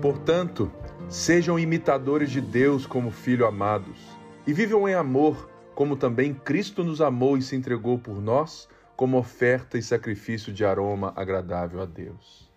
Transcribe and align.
Portanto, 0.00 0.70
sejam 1.08 1.58
imitadores 1.58 2.30
de 2.30 2.40
Deus 2.40 2.86
como 2.86 3.10
filhos 3.10 3.48
amados, 3.48 3.98
e 4.46 4.52
vivam 4.52 4.88
em 4.88 4.94
amor, 4.94 5.48
como 5.74 5.96
também 5.96 6.34
Cristo 6.34 6.84
nos 6.84 7.00
amou 7.00 7.36
e 7.36 7.42
se 7.42 7.56
entregou 7.56 7.98
por 7.98 8.20
nós, 8.20 8.68
como 8.96 9.18
oferta 9.18 9.78
e 9.78 9.82
sacrifício 9.82 10.52
de 10.52 10.64
aroma 10.64 11.12
agradável 11.16 11.80
a 11.80 11.86
Deus. 11.86 12.50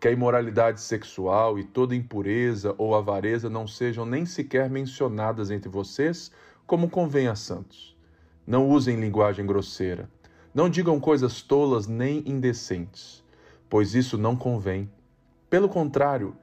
Que 0.00 0.08
a 0.08 0.12
imoralidade 0.12 0.80
sexual 0.80 1.58
e 1.58 1.64
toda 1.64 1.94
impureza 1.94 2.74
ou 2.78 2.94
avareza 2.94 3.50
não 3.50 3.66
sejam 3.66 4.06
nem 4.06 4.24
sequer 4.24 4.70
mencionadas 4.70 5.50
entre 5.50 5.68
vocês, 5.68 6.30
como 6.66 6.88
convém 6.88 7.26
a 7.26 7.34
santos. 7.34 7.96
Não 8.46 8.68
usem 8.68 9.00
linguagem 9.00 9.46
grosseira. 9.46 10.08
Não 10.54 10.68
digam 10.68 11.00
coisas 11.00 11.42
tolas 11.42 11.86
nem 11.86 12.22
indecentes, 12.26 13.24
pois 13.68 13.94
isso 13.94 14.16
não 14.16 14.36
convém. 14.36 14.90
Pelo 15.50 15.68
contrário, 15.68 16.36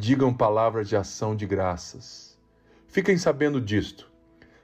digam 0.00 0.32
palavras 0.32 0.88
de 0.88 0.94
ação 0.94 1.34
de 1.34 1.44
graças. 1.44 2.38
Fiquem 2.86 3.18
sabendo 3.18 3.60
disto: 3.60 4.08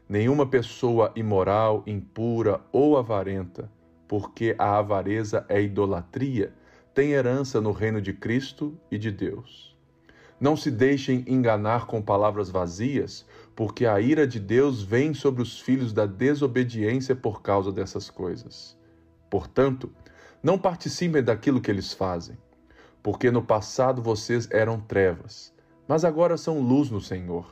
nenhuma 0.09 0.47
pessoa 0.47 1.12
imoral, 1.16 1.83
impura 1.88 2.60
ou 2.70 2.97
avarenta, 2.97 3.69
porque 4.07 4.55
a 4.57 4.79
avareza 4.79 5.45
é 5.48 5.60
idolatria, 5.60 6.55
tem 6.95 7.10
herança 7.10 7.60
no 7.60 7.73
reino 7.73 8.01
de 8.01 8.12
Cristo 8.12 8.79
e 8.88 8.97
de 8.97 9.10
Deus. 9.10 9.77
Não 10.38 10.57
se 10.57 10.70
deixem 10.70 11.24
enganar 11.27 11.87
com 11.87 12.01
palavras 12.01 12.48
vazias, 12.48 13.27
porque 13.57 13.87
a 13.87 14.01
ira 14.01 14.29
de 14.29 14.38
Deus 14.38 14.85
vem 14.85 15.12
sobre 15.12 15.43
os 15.43 15.59
filhos 15.60 15.93
da 15.93 16.07
desobediência 16.07 17.16
por 17.16 17.43
causa 17.43 17.73
dessas 17.73 18.09
coisas. 18.09 18.79
Portanto, 19.29 19.90
não 20.40 20.57
participem 20.57 21.24
daquilo 21.24 21.60
que 21.60 21.73
eles 21.73 21.93
fazem 21.93 22.37
porque 23.05 23.30
no 23.30 23.43
passado 23.43 24.01
vocês 24.01 24.49
eram 24.51 24.80
trevas, 24.80 25.52
mas 25.87 26.07
agora 26.07 26.38
são 26.38 26.59
luz 26.59 26.88
no 26.88 27.02
Senhor. 27.02 27.46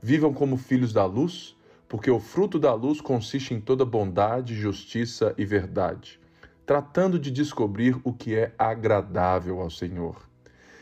Vivam 0.00 0.32
como 0.32 0.56
filhos 0.56 0.94
da 0.94 1.04
luz, 1.04 1.54
porque 1.86 2.10
o 2.10 2.18
fruto 2.18 2.58
da 2.58 2.72
luz 2.72 2.98
consiste 2.98 3.52
em 3.52 3.60
toda 3.60 3.84
bondade, 3.84 4.54
justiça 4.54 5.34
e 5.36 5.44
verdade, 5.44 6.18
tratando 6.64 7.18
de 7.18 7.30
descobrir 7.30 8.00
o 8.02 8.14
que 8.14 8.34
é 8.34 8.54
agradável 8.58 9.60
ao 9.60 9.68
Senhor. 9.68 10.26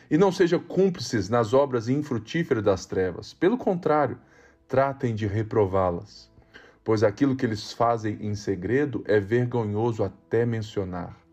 E 0.08 0.16
não 0.16 0.30
sejam 0.30 0.60
cúmplices 0.60 1.28
nas 1.28 1.52
obras 1.52 1.88
infrutíferas 1.88 2.62
das 2.62 2.86
trevas, 2.86 3.34
pelo 3.34 3.58
contrário, 3.58 4.20
tratem 4.68 5.16
de 5.16 5.26
reprová-las, 5.26 6.30
pois 6.84 7.02
aquilo 7.02 7.34
que 7.34 7.44
eles 7.44 7.72
fazem 7.72 8.18
em 8.20 8.36
segredo 8.36 9.02
é 9.04 9.18
vergonhoso 9.18 10.04
até 10.04 10.46
mencionar. 10.46 11.25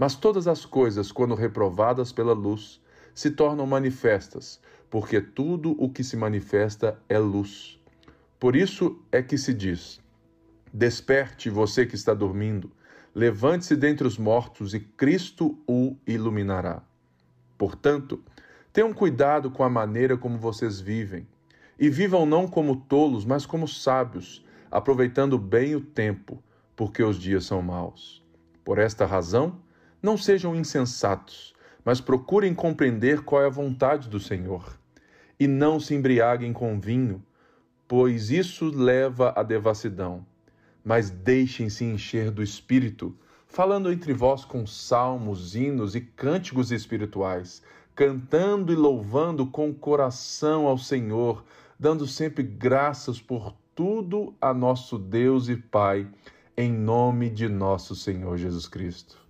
Mas 0.00 0.14
todas 0.14 0.48
as 0.48 0.64
coisas, 0.64 1.12
quando 1.12 1.34
reprovadas 1.34 2.10
pela 2.10 2.32
luz, 2.32 2.80
se 3.12 3.30
tornam 3.30 3.66
manifestas, 3.66 4.58
porque 4.88 5.20
tudo 5.20 5.76
o 5.78 5.90
que 5.90 6.02
se 6.02 6.16
manifesta 6.16 6.98
é 7.06 7.18
luz. 7.18 7.78
Por 8.38 8.56
isso 8.56 8.98
é 9.12 9.22
que 9.22 9.36
se 9.36 9.52
diz: 9.52 10.00
Desperte 10.72 11.50
você 11.50 11.84
que 11.84 11.96
está 11.96 12.14
dormindo, 12.14 12.72
levante-se 13.14 13.76
dentre 13.76 14.06
os 14.06 14.16
mortos 14.16 14.72
e 14.72 14.80
Cristo 14.80 15.58
o 15.68 15.94
iluminará. 16.06 16.82
Portanto, 17.58 18.24
tenham 18.72 18.94
cuidado 18.94 19.50
com 19.50 19.62
a 19.62 19.68
maneira 19.68 20.16
como 20.16 20.38
vocês 20.38 20.80
vivem, 20.80 21.28
e 21.78 21.90
vivam 21.90 22.24
não 22.24 22.48
como 22.48 22.74
tolos, 22.74 23.26
mas 23.26 23.44
como 23.44 23.68
sábios, 23.68 24.42
aproveitando 24.70 25.38
bem 25.38 25.76
o 25.76 25.80
tempo, 25.82 26.42
porque 26.74 27.02
os 27.02 27.18
dias 27.18 27.44
são 27.44 27.60
maus. 27.60 28.24
Por 28.64 28.78
esta 28.78 29.04
razão, 29.04 29.60
não 30.02 30.16
sejam 30.16 30.56
insensatos, 30.56 31.54
mas 31.84 32.00
procurem 32.00 32.54
compreender 32.54 33.22
qual 33.22 33.42
é 33.42 33.46
a 33.46 33.50
vontade 33.50 34.08
do 34.08 34.18
Senhor. 34.18 34.78
E 35.38 35.46
não 35.46 35.80
se 35.80 35.94
embriaguem 35.94 36.52
com 36.52 36.78
vinho, 36.78 37.22
pois 37.88 38.30
isso 38.30 38.70
leva 38.70 39.32
à 39.36 39.42
devassidão. 39.42 40.24
Mas 40.84 41.10
deixem-se 41.10 41.84
encher 41.84 42.30
do 42.30 42.42
Espírito, 42.42 43.16
falando 43.46 43.92
entre 43.92 44.12
vós 44.12 44.44
com 44.44 44.66
salmos, 44.66 45.54
hinos 45.54 45.94
e 45.94 46.00
cânticos 46.00 46.70
espirituais, 46.70 47.62
cantando 47.94 48.72
e 48.72 48.76
louvando 48.76 49.46
com 49.46 49.74
coração 49.74 50.66
ao 50.66 50.78
Senhor, 50.78 51.44
dando 51.78 52.06
sempre 52.06 52.42
graças 52.42 53.20
por 53.20 53.54
tudo 53.74 54.34
a 54.40 54.54
nosso 54.54 54.98
Deus 54.98 55.48
e 55.48 55.56
Pai, 55.56 56.06
em 56.56 56.72
nome 56.72 57.28
de 57.28 57.48
nosso 57.48 57.94
Senhor 57.96 58.36
Jesus 58.36 58.66
Cristo. 58.66 59.29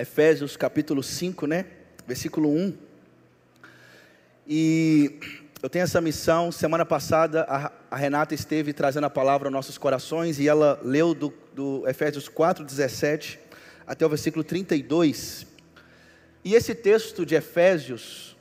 Efésios 0.00 0.56
capítulo 0.56 1.02
5, 1.02 1.46
né? 1.46 1.66
Versículo 2.06 2.48
1. 2.48 2.74
E 4.48 5.20
eu 5.62 5.68
tenho 5.68 5.82
essa 5.82 6.00
missão. 6.00 6.50
Semana 6.50 6.86
passada 6.86 7.42
a, 7.90 7.96
Renata 7.96 8.34
esteve 8.34 8.72
trazendo 8.72 9.04
a 9.04 9.10
palavra 9.10 9.48
aos 9.48 9.52
nossos 9.52 9.76
corações 9.76 10.38
e 10.38 10.48
ela 10.48 10.80
leu 10.82 11.12
do, 11.14 11.34
do 11.54 11.86
Efésios 11.86 12.30
4, 12.30 12.64
17 12.64 13.38
até 13.86 14.06
o 14.06 14.08
versículo 14.08 14.42
32. 14.42 15.46
E 16.42 16.54
esse 16.54 16.74
texto 16.74 17.26
de 17.26 17.34
Efésios, 17.34 18.34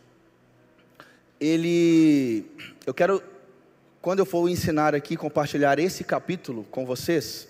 ele. 1.42 2.46
Eu 2.86 2.94
quero, 2.94 3.22
quando 4.02 4.20
eu 4.20 4.26
for 4.26 4.48
ensinar 4.48 4.96
aqui, 4.96 5.18
compartilhar 5.18 5.78
esse 5.78 6.06
capítulo 6.06 6.64
com 6.72 6.86
vocês 6.86 7.49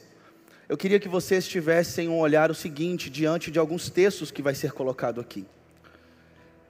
eu 0.69 0.77
queria 0.77 0.99
que 0.99 1.09
vocês 1.09 1.47
tivessem 1.47 2.07
um 2.07 2.19
olhar 2.19 2.51
o 2.51 2.55
seguinte 2.55 3.09
diante 3.09 3.49
de 3.49 3.57
alguns 3.57 3.89
textos 3.89 4.29
que 4.29 4.39
vai 4.39 4.53
ser 4.53 4.71
colocado 4.71 5.19
aqui. 5.19 5.43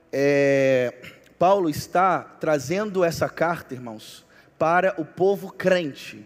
É, 0.10 0.94
Paulo 1.38 1.70
está 1.70 2.22
trazendo 2.22 3.04
essa 3.04 3.28
carta, 3.28 3.74
irmãos, 3.74 4.26
para 4.58 4.96
o 4.98 5.04
povo 5.04 5.52
crente. 5.52 6.26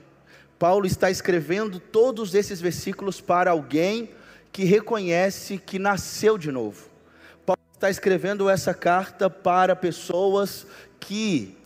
Paulo 0.59 0.85
está 0.85 1.09
escrevendo 1.09 1.79
todos 1.79 2.35
esses 2.35 2.61
versículos 2.61 3.19
para 3.19 3.49
alguém 3.49 4.11
que 4.51 4.63
reconhece 4.63 5.57
que 5.57 5.79
nasceu 5.79 6.37
de 6.37 6.51
novo. 6.51 6.91
Paulo 7.43 7.59
está 7.73 7.89
escrevendo 7.89 8.51
essa 8.51 8.75
carta 8.75 9.31
para 9.31 9.75
pessoas 9.75 10.67
que 10.99 11.57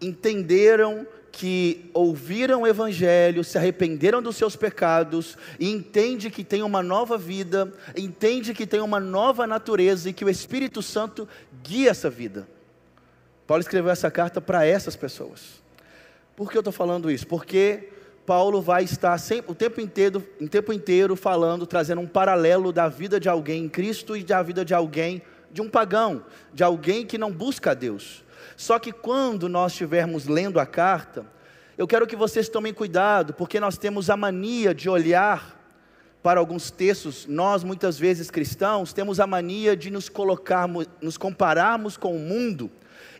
entenderam 0.00 1.04
que 1.36 1.90
ouviram 1.92 2.62
o 2.62 2.66
Evangelho, 2.66 3.44
se 3.44 3.58
arrependeram 3.58 4.22
dos 4.22 4.36
seus 4.36 4.56
pecados 4.56 5.36
e 5.60 5.70
entende 5.70 6.30
que 6.30 6.42
tem 6.42 6.62
uma 6.62 6.82
nova 6.82 7.18
vida, 7.18 7.70
entende 7.94 8.54
que 8.54 8.66
tem 8.66 8.80
uma 8.80 8.98
nova 8.98 9.46
natureza 9.46 10.08
e 10.08 10.14
que 10.14 10.24
o 10.24 10.30
Espírito 10.30 10.80
Santo 10.80 11.28
guia 11.62 11.90
essa 11.90 12.08
vida. 12.08 12.48
Paulo 13.46 13.60
escreveu 13.60 13.90
essa 13.90 14.10
carta 14.10 14.40
para 14.40 14.64
essas 14.64 14.96
pessoas. 14.96 15.62
Por 16.34 16.50
que 16.50 16.56
eu 16.56 16.60
estou 16.60 16.72
falando 16.72 17.10
isso? 17.10 17.26
Porque 17.26 17.90
Paulo 18.24 18.62
vai 18.62 18.84
estar 18.84 19.18
sempre, 19.18 19.52
o 19.52 19.54
tempo 19.54 19.78
inteiro, 19.78 20.26
o 20.40 20.48
tempo 20.48 20.72
inteiro 20.72 21.14
falando, 21.16 21.66
trazendo 21.66 22.00
um 22.00 22.08
paralelo 22.08 22.72
da 22.72 22.88
vida 22.88 23.20
de 23.20 23.28
alguém 23.28 23.64
em 23.64 23.68
Cristo 23.68 24.16
e 24.16 24.24
da 24.24 24.42
vida 24.42 24.64
de 24.64 24.72
alguém, 24.72 25.20
de 25.52 25.60
um 25.60 25.68
pagão, 25.68 26.24
de 26.54 26.64
alguém 26.64 27.04
que 27.04 27.18
não 27.18 27.30
busca 27.30 27.72
a 27.72 27.74
Deus. 27.74 28.24
Só 28.56 28.78
que 28.78 28.90
quando 28.92 29.48
nós 29.48 29.72
estivermos 29.72 30.26
lendo 30.26 30.58
a 30.58 30.64
carta, 30.64 31.26
eu 31.76 31.86
quero 31.86 32.06
que 32.06 32.16
vocês 32.16 32.48
tomem 32.48 32.72
cuidado, 32.72 33.34
porque 33.34 33.60
nós 33.60 33.76
temos 33.76 34.08
a 34.08 34.16
mania 34.16 34.74
de 34.74 34.88
olhar 34.88 35.54
para 36.22 36.40
alguns 36.40 36.70
textos, 36.70 37.26
nós 37.26 37.62
muitas 37.62 37.98
vezes 37.98 38.30
cristãos, 38.30 38.92
temos 38.94 39.20
a 39.20 39.26
mania 39.26 39.76
de 39.76 39.90
nos 39.90 40.08
colocarmos, 40.08 40.88
nos 41.00 41.18
compararmos 41.18 41.96
com 41.96 42.16
o 42.16 42.18
mundo 42.18 42.70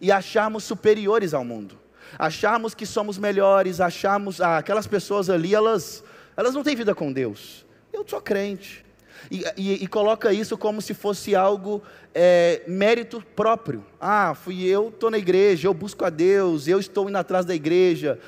e 0.00 0.10
acharmos 0.10 0.64
superiores 0.64 1.34
ao 1.34 1.44
mundo. 1.44 1.78
Acharmos 2.18 2.74
que 2.74 2.86
somos 2.86 3.18
melhores, 3.18 3.80
acharmos, 3.80 4.40
ah, 4.40 4.56
aquelas 4.56 4.86
pessoas 4.86 5.28
ali, 5.28 5.54
elas, 5.54 6.02
elas 6.34 6.54
não 6.54 6.62
têm 6.62 6.74
vida 6.74 6.94
com 6.94 7.12
Deus. 7.12 7.66
Eu 7.92 8.04
sou 8.08 8.20
crente, 8.20 8.85
e, 9.30 9.44
e, 9.56 9.84
e, 9.84 9.86
coloca 9.86 10.32
isso 10.32 10.56
como 10.56 10.80
se 10.80 10.94
fosse 10.94 11.34
algo 11.34 11.82
é, 12.14 12.62
mérito 12.66 13.22
próprio. 13.34 13.84
Ah, 14.00 14.34
fui 14.34 14.64
eu, 14.64 14.88
estou 14.88 15.10
na 15.10 15.18
igreja, 15.18 15.68
eu 15.68 15.74
busco 15.74 16.04
a 16.04 16.10
Deus, 16.10 16.68
eu 16.68 16.78
estou 16.78 17.08
indo 17.08 17.18
atrás 17.18 17.44
da 17.44 17.54
igreja. 17.54 18.18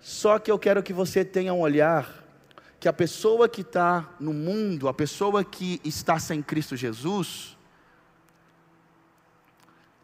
Só 0.00 0.38
que 0.38 0.50
eu 0.50 0.58
quero 0.58 0.82
que 0.82 0.92
você 0.92 1.24
tenha 1.24 1.52
um 1.52 1.60
olhar 1.60 2.24
que 2.78 2.88
a 2.88 2.92
pessoa 2.92 3.48
que 3.48 3.62
está 3.62 4.10
no 4.20 4.34
mundo, 4.34 4.88
a 4.88 4.94
pessoa 4.94 5.42
que 5.42 5.80
está 5.84 6.18
sem 6.18 6.42
Cristo 6.42 6.76
Jesus, 6.76 7.56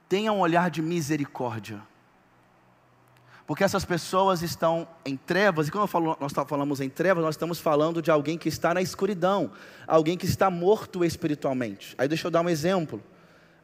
tenha 0.08 0.32
um 0.32 0.40
olhar 0.40 0.70
de 0.70 0.80
misericórdia. 0.80 1.82
Porque 3.50 3.64
essas 3.64 3.84
pessoas 3.84 4.42
estão 4.42 4.86
em 5.04 5.16
trevas, 5.16 5.66
e 5.66 5.72
quando 5.72 5.88
falo, 5.88 6.16
nós 6.20 6.32
falamos 6.46 6.80
em 6.80 6.88
trevas, 6.88 7.24
nós 7.24 7.34
estamos 7.34 7.58
falando 7.58 8.00
de 8.00 8.08
alguém 8.08 8.38
que 8.38 8.48
está 8.48 8.72
na 8.72 8.80
escuridão, 8.80 9.50
alguém 9.88 10.16
que 10.16 10.24
está 10.24 10.48
morto 10.48 11.04
espiritualmente. 11.04 11.96
Aí 11.98 12.06
deixa 12.06 12.28
eu 12.28 12.30
dar 12.30 12.42
um 12.42 12.48
exemplo. 12.48 13.02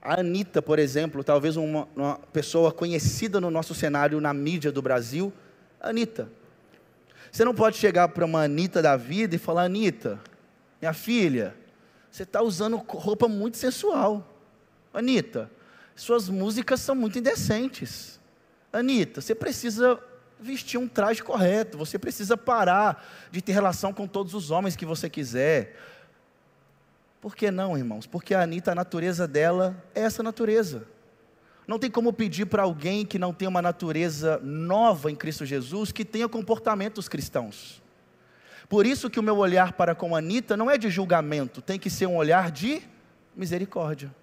A 0.02 0.18
Anitta, 0.18 0.60
por 0.60 0.80
exemplo, 0.80 1.22
talvez 1.22 1.56
uma, 1.56 1.86
uma 1.94 2.18
pessoa 2.32 2.72
conhecida 2.72 3.40
no 3.40 3.48
nosso 3.48 3.76
cenário, 3.76 4.20
na 4.20 4.34
mídia 4.34 4.72
do 4.72 4.82
Brasil, 4.82 5.32
Anitta. 5.80 6.28
Você 7.30 7.44
não 7.44 7.54
pode 7.54 7.76
chegar 7.76 8.08
para 8.08 8.24
uma 8.24 8.42
Anitta 8.42 8.82
da 8.82 8.96
vida 8.96 9.36
e 9.36 9.38
falar, 9.38 9.66
Anitta, 9.66 10.18
minha 10.82 10.94
filha, 10.94 11.54
você 12.10 12.24
está 12.24 12.42
usando 12.42 12.76
roupa 12.76 13.28
muito 13.28 13.56
sensual. 13.56 14.36
Anitta, 14.92 15.48
suas 15.94 16.28
músicas 16.28 16.80
são 16.80 16.96
muito 16.96 17.20
indecentes. 17.20 18.16
Anitta, 18.72 19.20
você 19.20 19.34
precisa 19.34 19.98
vestir 20.38 20.78
um 20.78 20.86
traje 20.86 21.22
correto, 21.22 21.78
você 21.78 21.98
precisa 21.98 22.36
parar 22.36 23.04
de 23.30 23.40
ter 23.40 23.52
relação 23.52 23.92
com 23.92 24.06
todos 24.06 24.34
os 24.34 24.50
homens 24.50 24.76
que 24.76 24.84
você 24.84 25.08
quiser. 25.08 25.76
Por 27.20 27.34
que 27.34 27.50
não, 27.50 27.76
irmãos? 27.76 28.06
Porque 28.06 28.34
a 28.34 28.42
Anitta, 28.42 28.72
a 28.72 28.74
natureza 28.74 29.26
dela 29.26 29.82
é 29.94 30.02
essa 30.02 30.22
natureza. 30.22 30.86
Não 31.66 31.78
tem 31.78 31.90
como 31.90 32.12
pedir 32.12 32.46
para 32.46 32.62
alguém 32.62 33.04
que 33.04 33.18
não 33.18 33.32
tem 33.32 33.48
uma 33.48 33.60
natureza 33.60 34.38
nova 34.42 35.10
em 35.10 35.16
Cristo 35.16 35.44
Jesus 35.44 35.90
que 35.90 36.04
tenha 36.04 36.28
comportamentos 36.28 37.08
cristãos. 37.08 37.82
Por 38.69 38.86
isso 38.86 39.10
que 39.10 39.19
o 39.19 39.22
meu 39.22 39.36
olhar 39.36 39.72
para 39.72 39.94
com 39.94 40.14
a 40.14 40.19
Anitta 40.19 40.56
não 40.56 40.70
é 40.70 40.78
de 40.78 40.88
julgamento, 40.90 41.60
tem 41.60 41.78
que 41.78 41.90
ser 41.90 42.06
um 42.06 42.16
olhar 42.16 42.50
de 42.50 42.82
misericórdia. 43.34 44.14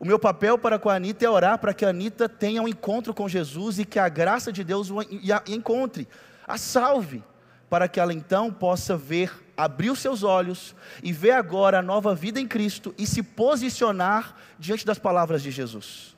O 0.00 0.04
meu 0.06 0.18
papel 0.18 0.56
para 0.56 0.78
com 0.78 0.88
a 0.88 0.94
Anitta 0.94 1.26
é 1.26 1.28
orar 1.28 1.58
para 1.58 1.74
que 1.74 1.84
a 1.84 1.90
Anitta 1.90 2.26
tenha 2.26 2.62
um 2.62 2.66
encontro 2.66 3.12
com 3.12 3.28
Jesus 3.28 3.78
e 3.78 3.84
que 3.84 3.98
a 3.98 4.08
graça 4.08 4.50
de 4.50 4.64
Deus 4.64 4.90
a 4.90 5.42
encontre, 5.46 6.08
a 6.48 6.56
salve, 6.56 7.22
para 7.68 7.86
que 7.86 8.00
ela 8.00 8.14
então 8.14 8.50
possa 8.50 8.96
ver, 8.96 9.30
abrir 9.54 9.90
os 9.90 9.98
seus 9.98 10.22
olhos 10.22 10.74
e 11.02 11.12
ver 11.12 11.32
agora 11.32 11.80
a 11.80 11.82
nova 11.82 12.14
vida 12.14 12.40
em 12.40 12.48
Cristo 12.48 12.94
e 12.96 13.06
se 13.06 13.22
posicionar 13.22 14.34
diante 14.58 14.86
das 14.86 14.98
palavras 14.98 15.42
de 15.42 15.50
Jesus. 15.50 16.16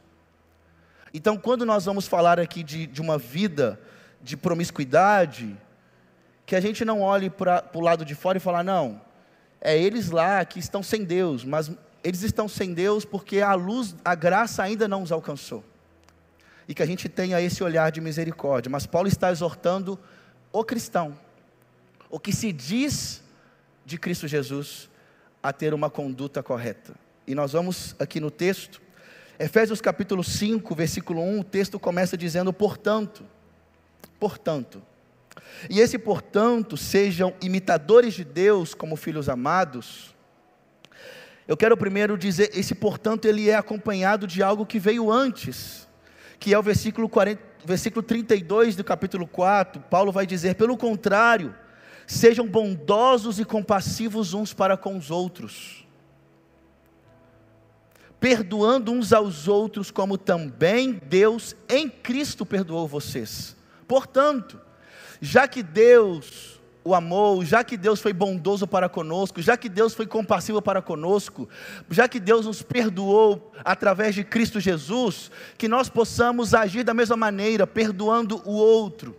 Então, 1.13 1.37
quando 1.37 1.67
nós 1.67 1.85
vamos 1.85 2.07
falar 2.07 2.39
aqui 2.39 2.63
de, 2.63 2.87
de 2.87 3.01
uma 3.01 3.19
vida 3.19 3.81
de 4.23 4.37
promiscuidade, 4.37 5.57
que 6.47 6.55
a 6.55 6.61
gente 6.61 6.85
não 6.85 7.01
olhe 7.01 7.29
para 7.29 7.69
o 7.75 7.81
lado 7.81 8.05
de 8.05 8.15
fora 8.15 8.39
e 8.39 8.41
falar, 8.41 8.63
não, 8.63 9.01
é 9.61 9.77
eles 9.77 10.09
lá 10.09 10.45
que 10.45 10.61
estão 10.61 10.85
sem 10.85 11.03
Deus, 11.03 11.45
mas 11.45 11.69
eles 12.05 12.23
estão 12.23 12.49
sem 12.49 12.75
Deus 12.75 13.05
porque 13.05 13.41
a 13.41 13.55
luz, 13.55 13.95
a 14.05 14.15
graça 14.15 14.63
ainda 14.63 14.89
não 14.89 15.03
os 15.03 15.13
alcançou. 15.13 15.65
E 16.67 16.75
que 16.75 16.83
a 16.83 16.87
gente 16.87 17.09
tenha 17.09 17.41
esse 17.41 17.63
olhar 17.63 17.91
de 17.91 18.01
misericórdia. 18.01 18.71
Mas 18.71 18.87
Paulo 18.87 19.09
está 19.09 19.31
exortando 19.31 19.99
o 20.53 20.65
cristão, 20.65 21.17
o 22.11 22.19
que 22.19 22.33
se 22.33 22.53
diz 22.53 23.23
de 23.85 23.99
Cristo 23.99 24.29
Jesus, 24.29 24.89
a 25.43 25.53
ter 25.53 25.75
uma 25.75 25.91
conduta 25.91 26.43
correta. 26.43 26.95
E 27.27 27.35
nós 27.35 27.53
vamos 27.53 27.97
aqui 27.99 28.21
no 28.21 28.31
texto, 28.31 28.81
Efésios 29.39 29.81
capítulo 29.81 30.23
5, 30.23 30.75
versículo 30.75 31.21
1, 31.21 31.41
o 31.41 31.45
texto 31.45 31.81
começa 31.81 32.17
dizendo: 32.17 32.53
portanto, 32.53 33.25
portanto. 34.21 34.83
E 35.69 35.81
esse 35.81 35.99
portanto, 35.99 36.77
sejam 36.77 37.35
imitadores 37.41 38.15
de 38.15 38.25
Deus 38.25 38.75
como 38.75 38.95
filhos 38.95 39.29
amados 39.29 40.12
eu 41.47 41.57
quero 41.57 41.77
primeiro 41.77 42.17
dizer, 42.17 42.51
esse 42.55 42.75
portanto, 42.75 43.27
ele 43.27 43.51
é 43.51 43.55
acompanhado 43.55 44.27
de 44.27 44.43
algo 44.43 44.65
que 44.65 44.79
veio 44.79 45.11
antes, 45.11 45.89
que 46.39 46.55
é 46.55 46.59
o 46.59 46.63
versículo, 46.63 47.09
40, 47.09 47.43
versículo 47.65 48.03
32 48.03 48.77
do 48.77 48.85
capítulo 48.85 49.27
4. 49.27 49.83
Paulo 49.83 50.13
vai 50.13 50.27
dizer: 50.27 50.55
pelo 50.55 50.77
contrário, 50.77 51.55
sejam 52.07 52.47
bondosos 52.47 53.41
e 53.41 53.45
compassivos 53.45 54.35
uns 54.35 54.53
para 54.53 54.77
com 54.77 54.97
os 54.97 55.11
outros, 55.11 55.87
perdoando 58.21 58.93
uns 58.93 59.13
aos 59.13 59.49
outros, 59.49 59.91
como 59.91 60.17
também 60.17 61.01
Deus 61.09 61.57
em 61.69 61.89
Cristo 61.89 62.47
perdoou 62.47 62.87
vocês. 62.87 63.57
Portanto, 63.89 64.61
já 65.21 65.49
que 65.49 65.63
Deus 65.63 66.62
o 66.85 66.95
amou, 66.95 67.45
já 67.45 67.63
que 67.63 67.77
Deus 67.77 68.01
foi 68.01 68.13
bondoso 68.13 68.67
para 68.67 68.89
conosco, 68.89 69.41
já 69.41 69.57
que 69.57 69.69
Deus 69.69 69.95
foi 69.95 70.07
compassivo 70.07 70.61
para 70.61 70.83
conosco, 70.83 71.49
já 71.89 72.09
que 72.09 72.19
Deus 72.19 72.47
nos 72.47 72.61
perdoou 72.61 73.53
através 73.65 74.15
de 74.15 74.25
Cristo 74.25 74.59
Jesus, 74.59 75.31
que 75.57 75.69
nós 75.69 75.89
possamos 75.89 76.55
agir 76.55 76.83
da 76.83 76.93
mesma 76.93 77.17
maneira, 77.17 77.67
perdoando 77.67 78.43
o 78.45 78.53
outro, 78.53 79.17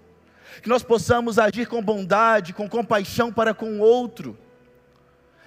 que 0.62 0.68
nós 0.68 0.84
possamos 0.84 1.40
agir 1.40 1.68
com 1.68 1.82
bondade, 1.82 2.54
com 2.54 2.68
compaixão 2.68 3.32
para 3.32 3.54
com 3.54 3.80
o 3.80 3.80
outro. 3.80 4.38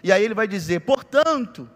E 0.03 0.11
aí 0.11 0.25
ele 0.25 0.35
vai 0.35 0.49
dizer: 0.49 0.81
portanto, 0.81 1.69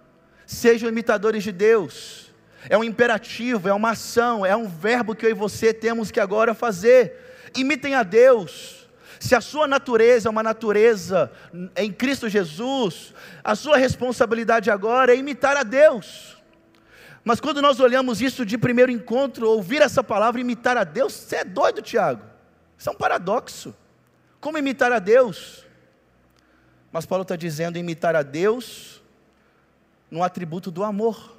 sejam 0.47 0.89
imitadores 0.89 1.43
de 1.43 1.53
Deus. 1.53 2.31
É 2.69 2.77
um 2.77 2.85
imperativo, 2.85 3.69
é 3.69 3.73
uma 3.73 3.93
ação, 3.93 4.45
é 4.45 4.55
um 4.55 4.69
verbo 4.69 5.15
que 5.15 5.25
eu 5.25 5.31
e 5.31 5.35
você 5.35 5.73
temos 5.73 6.11
que 6.11 6.21
agora 6.21 6.53
fazer. 6.53 7.51
Imitem 7.57 7.95
a 7.95 8.03
Deus 8.03 8.80
se 9.21 9.35
a 9.35 9.41
sua 9.43 9.69
natureza 9.69 10.29
é 10.29 10.31
uma 10.31 10.43
natureza 10.43 11.31
em 11.77 11.93
Cristo 11.93 12.27
Jesus, 12.27 13.13
a 13.45 13.55
sua 13.55 13.77
responsabilidade 13.77 14.71
agora 14.71 15.15
é 15.15 15.17
imitar 15.17 15.59
a 15.59 15.63
Deus. 15.63 16.39
Mas 17.23 17.39
quando 17.39 17.61
nós 17.61 17.79
olhamos 17.81 18.23
isso 18.23 18.47
de 18.47 18.57
primeiro 18.57 18.91
encontro, 18.91 19.47
ouvir 19.47 19.83
essa 19.83 20.03
palavra, 20.03 20.41
imitar 20.41 20.79
a 20.79 20.85
Deus, 20.85 21.13
você 21.13 21.37
é 21.37 21.45
doido, 21.45 21.83
Tiago. 21.83 22.23
Isso 22.79 22.89
é 22.89 22.93
um 22.93 22.97
paradoxo. 22.97 23.77
Como 24.41 24.57
imitar 24.57 24.91
a 24.91 24.99
Deus? 24.99 25.67
Mas 26.91 27.05
Paulo 27.05 27.21
está 27.23 27.37
dizendo 27.37 27.77
imitar 27.77 28.17
a 28.17 28.23
Deus 28.23 29.03
no 30.11 30.25
atributo 30.25 30.71
do 30.71 30.83
amor. 30.83 31.37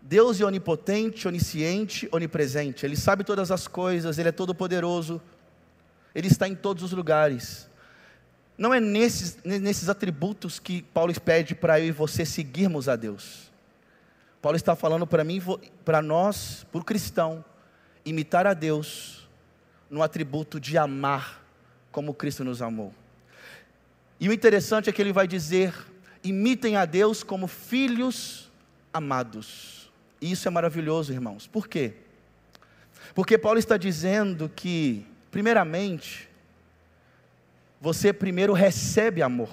Deus 0.00 0.40
é 0.40 0.44
onipotente, 0.44 1.26
onisciente, 1.26 2.08
onipresente. 2.12 2.86
Ele 2.86 2.94
sabe 2.94 3.24
todas 3.24 3.50
as 3.50 3.66
coisas, 3.66 4.18
Ele 4.18 4.28
é 4.28 4.32
todo-poderoso, 4.32 5.20
ele 6.16 6.28
está 6.28 6.48
em 6.48 6.54
todos 6.54 6.82
os 6.82 6.92
lugares. 6.92 7.68
Não 8.56 8.72
é 8.72 8.80
nesses, 8.80 9.36
nesses 9.44 9.90
atributos 9.90 10.58
que 10.58 10.80
Paulo 10.80 11.12
pede 11.20 11.54
para 11.54 11.78
eu 11.78 11.88
e 11.88 11.92
você 11.92 12.24
seguirmos 12.24 12.88
a 12.88 12.96
Deus. 12.96 13.52
Paulo 14.40 14.56
está 14.56 14.74
falando 14.74 15.06
para 15.06 15.22
mim, 15.22 15.42
para 15.84 16.00
nós, 16.00 16.64
para 16.72 16.80
o 16.80 16.84
cristão, 16.84 17.44
imitar 18.02 18.46
a 18.46 18.54
Deus 18.54 19.28
no 19.90 20.02
atributo 20.02 20.58
de 20.58 20.78
amar 20.78 21.44
como 21.92 22.14
Cristo 22.14 22.42
nos 22.42 22.62
amou. 22.62 22.94
E 24.18 24.26
o 24.26 24.32
interessante 24.32 24.88
é 24.88 24.92
que 24.94 25.02
ele 25.02 25.12
vai 25.12 25.28
dizer: 25.28 25.74
imitem 26.24 26.78
a 26.78 26.86
Deus 26.86 27.22
como 27.22 27.46
filhos 27.46 28.50
amados. 28.90 29.92
E 30.18 30.32
isso 30.32 30.48
é 30.48 30.50
maravilhoso, 30.50 31.12
irmãos. 31.12 31.46
Por 31.46 31.68
quê? 31.68 31.92
Porque 33.14 33.36
Paulo 33.36 33.58
está 33.58 33.76
dizendo 33.76 34.48
que 34.48 35.06
Primeiramente, 35.36 36.30
você 37.78 38.10
primeiro 38.10 38.54
recebe 38.54 39.20
amor. 39.20 39.50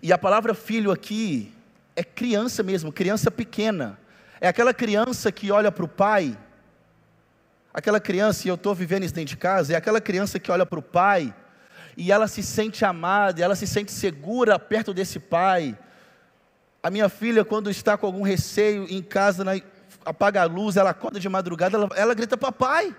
E 0.00 0.12
a 0.12 0.16
palavra 0.16 0.54
filho 0.54 0.92
aqui 0.92 1.52
é 1.96 2.04
criança 2.04 2.62
mesmo, 2.62 2.92
criança 2.92 3.32
pequena. 3.32 3.98
É 4.40 4.46
aquela 4.46 4.72
criança 4.72 5.32
que 5.32 5.50
olha 5.50 5.72
para 5.72 5.84
o 5.84 5.88
pai, 5.88 6.38
aquela 7.74 7.98
criança, 7.98 8.46
e 8.46 8.48
eu 8.48 8.54
estou 8.54 8.76
vivendo 8.76 9.02
isso 9.02 9.12
dentro 9.12 9.30
de 9.30 9.38
casa, 9.38 9.72
é 9.72 9.76
aquela 9.76 10.00
criança 10.00 10.38
que 10.38 10.52
olha 10.52 10.64
para 10.64 10.78
o 10.78 10.82
pai 10.82 11.34
e 11.96 12.12
ela 12.12 12.28
se 12.28 12.44
sente 12.44 12.84
amada, 12.84 13.42
ela 13.42 13.56
se 13.56 13.66
sente 13.66 13.90
segura 13.90 14.56
perto 14.56 14.94
desse 14.94 15.18
pai. 15.18 15.76
A 16.80 16.92
minha 16.92 17.08
filha, 17.08 17.44
quando 17.44 17.68
está 17.68 17.98
com 17.98 18.06
algum 18.06 18.22
receio 18.22 18.86
em 18.88 19.02
casa, 19.02 19.42
apaga 20.04 20.42
a 20.42 20.44
luz, 20.44 20.76
ela 20.76 20.90
acorda 20.90 21.18
de 21.18 21.28
madrugada, 21.28 21.76
ela, 21.76 21.88
ela 21.96 22.14
grita: 22.14 22.36
Papai. 22.36 22.94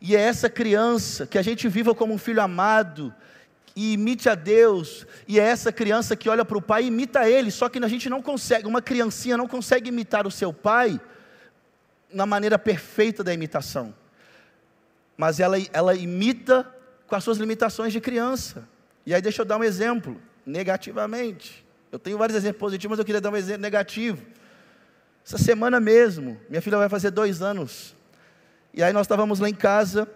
E 0.00 0.14
é 0.14 0.20
essa 0.20 0.48
criança 0.48 1.26
que 1.26 1.38
a 1.38 1.42
gente 1.42 1.68
viva 1.68 1.94
como 1.94 2.12
um 2.12 2.18
filho 2.18 2.42
amado 2.42 3.14
e 3.74 3.92
imite 3.92 4.28
a 4.28 4.34
Deus, 4.34 5.06
e 5.28 5.38
é 5.38 5.42
essa 5.42 5.70
criança 5.70 6.16
que 6.16 6.30
olha 6.30 6.46
para 6.46 6.56
o 6.56 6.62
pai 6.62 6.84
e 6.84 6.86
imita 6.86 7.28
ele, 7.28 7.50
só 7.50 7.68
que 7.68 7.78
a 7.78 7.88
gente 7.88 8.08
não 8.08 8.22
consegue, 8.22 8.66
uma 8.66 8.80
criancinha 8.80 9.36
não 9.36 9.46
consegue 9.46 9.90
imitar 9.90 10.26
o 10.26 10.30
seu 10.30 10.50
pai 10.50 10.98
na 12.10 12.24
maneira 12.24 12.58
perfeita 12.58 13.22
da 13.22 13.34
imitação, 13.34 13.94
mas 15.14 15.40
ela, 15.40 15.56
ela 15.74 15.94
imita 15.94 16.66
com 17.06 17.14
as 17.14 17.22
suas 17.22 17.38
limitações 17.38 17.92
de 17.92 18.00
criança. 18.00 18.66
E 19.04 19.14
aí 19.14 19.22
deixa 19.22 19.42
eu 19.42 19.46
dar 19.46 19.58
um 19.58 19.64
exemplo, 19.64 20.20
negativamente. 20.44 21.64
Eu 21.90 21.98
tenho 21.98 22.18
vários 22.18 22.36
exemplos 22.36 22.60
positivos, 22.60 22.92
mas 22.92 22.98
eu 22.98 23.04
queria 23.04 23.20
dar 23.20 23.30
um 23.30 23.36
exemplo 23.36 23.62
negativo. 23.62 24.22
Essa 25.24 25.38
semana 25.38 25.80
mesmo, 25.80 26.40
minha 26.48 26.62
filha 26.62 26.76
vai 26.76 26.88
fazer 26.88 27.10
dois 27.10 27.42
anos. 27.42 27.95
E 28.76 28.82
aí 28.82 28.92
nós 28.92 29.06
estávamos 29.06 29.40
lá 29.40 29.48
em 29.48 29.54
casa, 29.54 30.06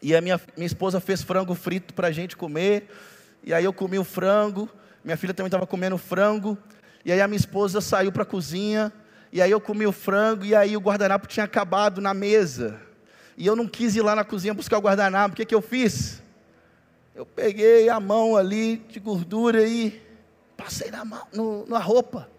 e 0.00 0.14
a 0.14 0.20
minha, 0.20 0.40
minha 0.56 0.68
esposa 0.68 1.00
fez 1.00 1.20
frango 1.20 1.52
frito 1.52 1.92
para 1.94 2.06
a 2.06 2.12
gente 2.12 2.36
comer, 2.36 2.88
e 3.42 3.52
aí 3.52 3.64
eu 3.64 3.72
comi 3.72 3.98
o 3.98 4.04
frango, 4.04 4.70
minha 5.02 5.16
filha 5.16 5.34
também 5.34 5.48
estava 5.48 5.66
comendo 5.66 5.98
frango, 5.98 6.56
e 7.04 7.10
aí 7.10 7.20
a 7.20 7.26
minha 7.26 7.36
esposa 7.36 7.80
saiu 7.80 8.12
para 8.12 8.22
a 8.22 8.26
cozinha, 8.26 8.92
e 9.32 9.42
aí 9.42 9.50
eu 9.50 9.60
comi 9.60 9.84
o 9.84 9.90
frango, 9.90 10.44
e 10.44 10.54
aí 10.54 10.76
o 10.76 10.80
guardanapo 10.80 11.26
tinha 11.26 11.42
acabado 11.42 12.00
na 12.00 12.14
mesa, 12.14 12.80
e 13.36 13.44
eu 13.44 13.56
não 13.56 13.66
quis 13.66 13.96
ir 13.96 14.02
lá 14.02 14.14
na 14.14 14.22
cozinha 14.22 14.54
buscar 14.54 14.78
o 14.78 14.82
guardanapo, 14.82 15.32
o 15.32 15.36
que, 15.36 15.44
que 15.44 15.54
eu 15.54 15.60
fiz? 15.60 16.22
Eu 17.16 17.26
peguei 17.26 17.88
a 17.88 17.98
mão 17.98 18.36
ali 18.36 18.76
de 18.76 19.00
gordura 19.00 19.66
e 19.66 20.00
passei 20.56 20.92
na, 20.92 21.04
mão, 21.04 21.26
no, 21.32 21.66
na 21.66 21.80
roupa, 21.80 22.30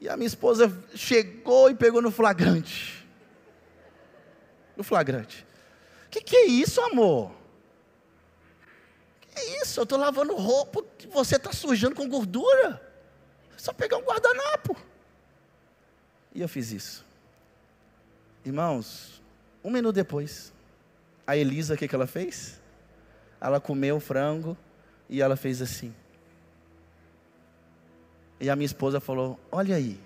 e 0.00 0.08
a 0.08 0.16
minha 0.16 0.28
esposa 0.28 0.72
chegou 0.94 1.68
e 1.68 1.74
pegou 1.74 2.00
no 2.00 2.12
flagrante, 2.12 3.00
no 4.80 4.84
flagrante. 4.84 5.46
Que, 6.10 6.22
que 6.22 6.34
é 6.34 6.46
isso, 6.46 6.80
amor? 6.80 7.30
É 9.36 9.62
isso, 9.62 9.78
eu 9.78 9.84
estou 9.84 9.98
lavando 9.98 10.34
roupa 10.34 10.82
que 10.96 11.06
você 11.06 11.36
está 11.36 11.52
sujando 11.52 11.94
com 11.94 12.08
gordura. 12.08 12.80
Só 13.58 13.74
pegar 13.74 13.98
um 13.98 14.02
guardanapo. 14.02 14.74
E 16.34 16.40
eu 16.40 16.48
fiz 16.48 16.72
isso. 16.72 17.04
Irmãos, 18.44 19.22
um 19.62 19.70
minuto 19.70 19.94
depois, 19.94 20.50
a 21.26 21.36
Elisa, 21.36 21.74
o 21.74 21.76
que, 21.76 21.86
que 21.86 21.94
ela 21.94 22.06
fez? 22.06 22.58
Ela 23.38 23.60
comeu 23.60 23.96
o 23.96 24.00
frango 24.00 24.56
e 25.10 25.20
ela 25.20 25.36
fez 25.36 25.60
assim. 25.60 25.94
E 28.40 28.48
a 28.48 28.56
minha 28.56 28.66
esposa 28.66 28.98
falou: 28.98 29.38
Olha 29.52 29.76
aí, 29.76 30.00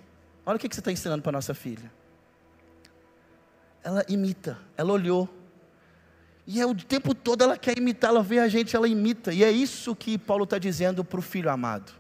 olha 0.45 0.57
o 0.57 0.59
que, 0.59 0.69
que 0.69 0.75
você 0.75 0.81
está 0.81 0.91
ensinando 0.91 1.23
para 1.23 1.31
nossa 1.31 1.55
filha. 1.55 1.91
Ela 3.85 4.05
imita, 4.09 4.59
ela 4.77 4.93
olhou. 4.93 5.29
E 6.47 6.61
é 6.61 6.67
o 6.67 6.75
tempo 6.75 7.15
todo 7.15 7.45
ela 7.45 7.57
quer 7.57 7.79
imitar, 7.79 8.11
ela 8.11 8.23
vê 8.23 8.39
a 8.39 8.49
gente, 8.49 8.75
ela 8.75 8.89
imita. 8.89 9.33
E 9.33 9.45
é 9.45 9.51
isso 9.51 9.95
que 9.95 10.19
Paulo 10.19 10.45
está 10.45 10.59
dizendo 10.59 11.05
para 11.05 11.19
o 11.19 11.23
filho 11.23 11.51
amado. 11.51 11.93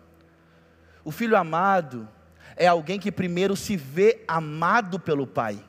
O 1.05 1.11
filho 1.11 1.37
amado 1.37 2.09
é 2.57 2.67
alguém 2.67 2.99
que 2.99 3.13
primeiro 3.13 3.55
se 3.55 3.77
vê 3.77 4.25
amado 4.27 4.99
pelo 4.99 5.27
pai. 5.27 5.63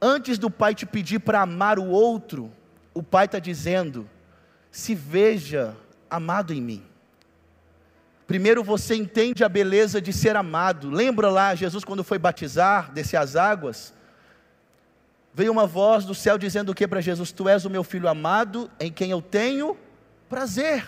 Antes 0.00 0.38
do 0.38 0.50
pai 0.50 0.74
te 0.74 0.86
pedir 0.86 1.18
para 1.18 1.42
amar 1.42 1.78
o 1.78 1.86
outro, 1.88 2.52
o 2.92 3.02
pai 3.02 3.24
está 3.24 3.40
dizendo: 3.40 4.08
se 4.70 4.94
veja 4.94 5.76
amado 6.08 6.52
em 6.52 6.60
mim. 6.60 6.84
Primeiro 8.26 8.62
você 8.62 8.94
entende 8.94 9.44
a 9.44 9.48
beleza 9.48 10.00
de 10.00 10.12
ser 10.12 10.36
amado. 10.36 10.90
Lembra 10.90 11.28
lá, 11.28 11.54
Jesus, 11.54 11.84
quando 11.84 12.04
foi 12.04 12.18
batizar, 12.18 12.92
descer 12.92 13.16
as 13.16 13.36
águas? 13.36 13.92
Veio 15.34 15.50
uma 15.50 15.66
voz 15.66 16.04
do 16.04 16.14
céu 16.14 16.38
dizendo 16.38 16.70
o 16.70 16.74
que 16.74 16.86
para 16.86 17.00
Jesus? 17.00 17.32
Tu 17.32 17.48
és 17.48 17.64
o 17.64 17.70
meu 17.70 17.82
filho 17.82 18.08
amado, 18.08 18.70
em 18.78 18.92
quem 18.92 19.10
eu 19.10 19.20
tenho 19.20 19.76
prazer. 20.28 20.86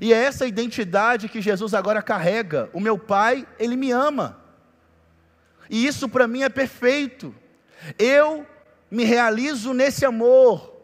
E 0.00 0.12
é 0.12 0.16
essa 0.16 0.46
identidade 0.46 1.28
que 1.28 1.42
Jesus 1.42 1.74
agora 1.74 2.02
carrega. 2.02 2.70
O 2.72 2.80
meu 2.80 2.98
Pai, 2.98 3.46
Ele 3.58 3.76
me 3.76 3.90
ama. 3.90 4.38
E 5.68 5.86
isso 5.86 6.08
para 6.08 6.26
mim 6.26 6.42
é 6.42 6.48
perfeito. 6.48 7.34
Eu 7.98 8.46
me 8.90 9.04
realizo 9.04 9.72
nesse 9.72 10.04
amor. 10.04 10.74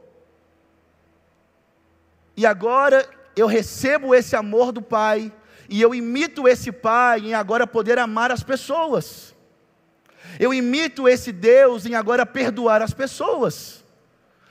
E 2.36 2.44
agora 2.44 3.08
eu 3.34 3.46
recebo 3.46 4.14
esse 4.14 4.36
amor 4.36 4.72
do 4.72 4.82
Pai 4.82 5.32
e 5.68 5.80
eu 5.80 5.94
imito 5.94 6.46
esse 6.46 6.70
Pai 6.70 7.20
em 7.20 7.34
agora 7.34 7.66
poder 7.66 7.98
amar 7.98 8.30
as 8.30 8.42
pessoas. 8.42 9.35
Eu 10.38 10.52
imito 10.52 11.08
esse 11.08 11.32
Deus 11.32 11.86
em 11.86 11.94
agora 11.94 12.26
perdoar 12.26 12.82
as 12.82 12.92
pessoas. 12.92 13.84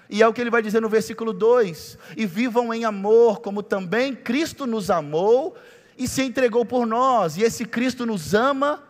E 0.10 0.22
é 0.22 0.28
o 0.28 0.34
que 0.34 0.42
ele 0.42 0.50
vai 0.50 0.62
dizer 0.62 0.82
no 0.82 0.90
versículo 0.90 1.34
2: 1.34 1.98
E 2.16 2.26
vivam 2.26 2.74
em 2.74 2.86
amor, 2.86 3.40
como 3.42 3.64
também 3.64 4.16
Cristo 4.16 4.66
nos 4.66 4.90
amou 4.90 5.56
e 5.98 6.08
se 6.08 6.24
entregou 6.24 6.66
por 6.66 6.86
nós. 6.86 7.38
E 7.38 7.44
esse 7.44 7.66
Cristo 7.66 8.06
nos 8.06 8.34
ama, 8.34 8.84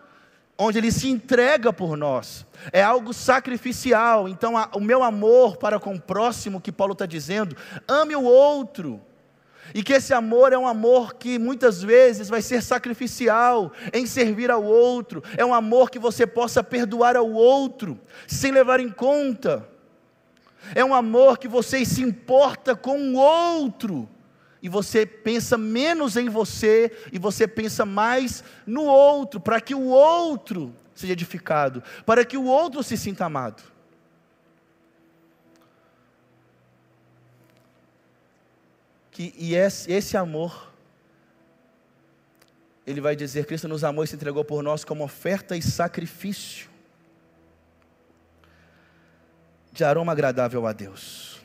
onde 0.58 0.78
ele 0.78 0.92
se 0.92 1.10
entrega 1.10 1.72
por 1.72 1.96
nós. 1.96 2.46
É 2.72 2.84
algo 2.84 3.14
sacrificial. 3.14 4.28
Então, 4.28 4.58
a, 4.58 4.70
o 4.74 4.80
meu 4.80 5.04
amor 5.04 5.58
para 5.58 5.80
com 5.80 5.96
o 5.96 6.02
próximo, 6.02 6.62
que 6.62 6.72
Paulo 6.72 6.94
está 6.94 7.06
dizendo, 7.06 7.56
ame 7.88 8.16
o 8.16 8.24
outro. 8.24 9.02
E 9.74 9.84
que 9.84 9.94
esse 9.94 10.14
amor 10.14 10.54
é 10.54 10.58
um 10.58 10.68
amor 10.68 11.16
que 11.16 11.40
muitas 11.40 11.82
vezes 11.82 12.30
vai 12.30 12.42
ser 12.42 12.62
sacrificial 12.62 13.72
em 13.92 14.06
servir 14.06 14.52
ao 14.52 14.64
outro. 14.64 15.24
É 15.38 15.46
um 15.46 15.54
amor 15.54 15.90
que 15.90 16.00
você 16.00 16.28
possa 16.28 16.64
perdoar 16.64 17.16
ao 17.16 17.30
outro 17.32 18.00
sem 18.28 18.52
levar 18.52 18.80
em 18.80 18.90
conta. 18.90 19.68
É 20.74 20.84
um 20.84 20.94
amor 20.94 21.38
que 21.38 21.48
você 21.48 21.84
se 21.86 22.02
importa 22.02 22.76
com 22.76 22.98
o 22.98 23.16
outro 23.16 24.10
e 24.62 24.70
você 24.70 25.06
pensa 25.06 25.58
menos 25.58 26.18
em 26.18 26.28
você 26.28 26.92
e 27.12 27.20
você 27.20 27.48
pensa 27.48 27.86
mais 27.86 28.44
no 28.66 28.86
outro, 28.86 29.40
para 29.40 29.62
que 29.62 29.76
o 29.76 29.84
outro 29.84 30.74
seja 30.96 31.14
edificado, 31.14 31.84
para 32.06 32.26
que 32.26 32.38
o 32.38 32.46
outro 32.46 32.82
se 32.82 32.98
sinta 32.98 33.26
amado. 33.26 33.62
Que, 39.16 39.34
e 39.38 39.56
esse, 39.56 39.90
esse 39.90 40.18
amor, 40.18 40.74
ele 42.86 43.00
vai 43.00 43.16
dizer: 43.16 43.46
Cristo 43.46 43.66
nos 43.66 43.82
amou 43.82 44.04
e 44.04 44.08
se 44.08 44.16
entregou 44.18 44.44
por 44.44 44.62
nós 44.62 44.84
como 44.84 45.06
oferta 45.06 45.56
e 45.56 45.62
sacrifício 45.62 46.70
de 49.72 49.86
aroma 49.86 50.12
agradável 50.12 50.68
a 50.68 50.74
Deus. 50.74 51.40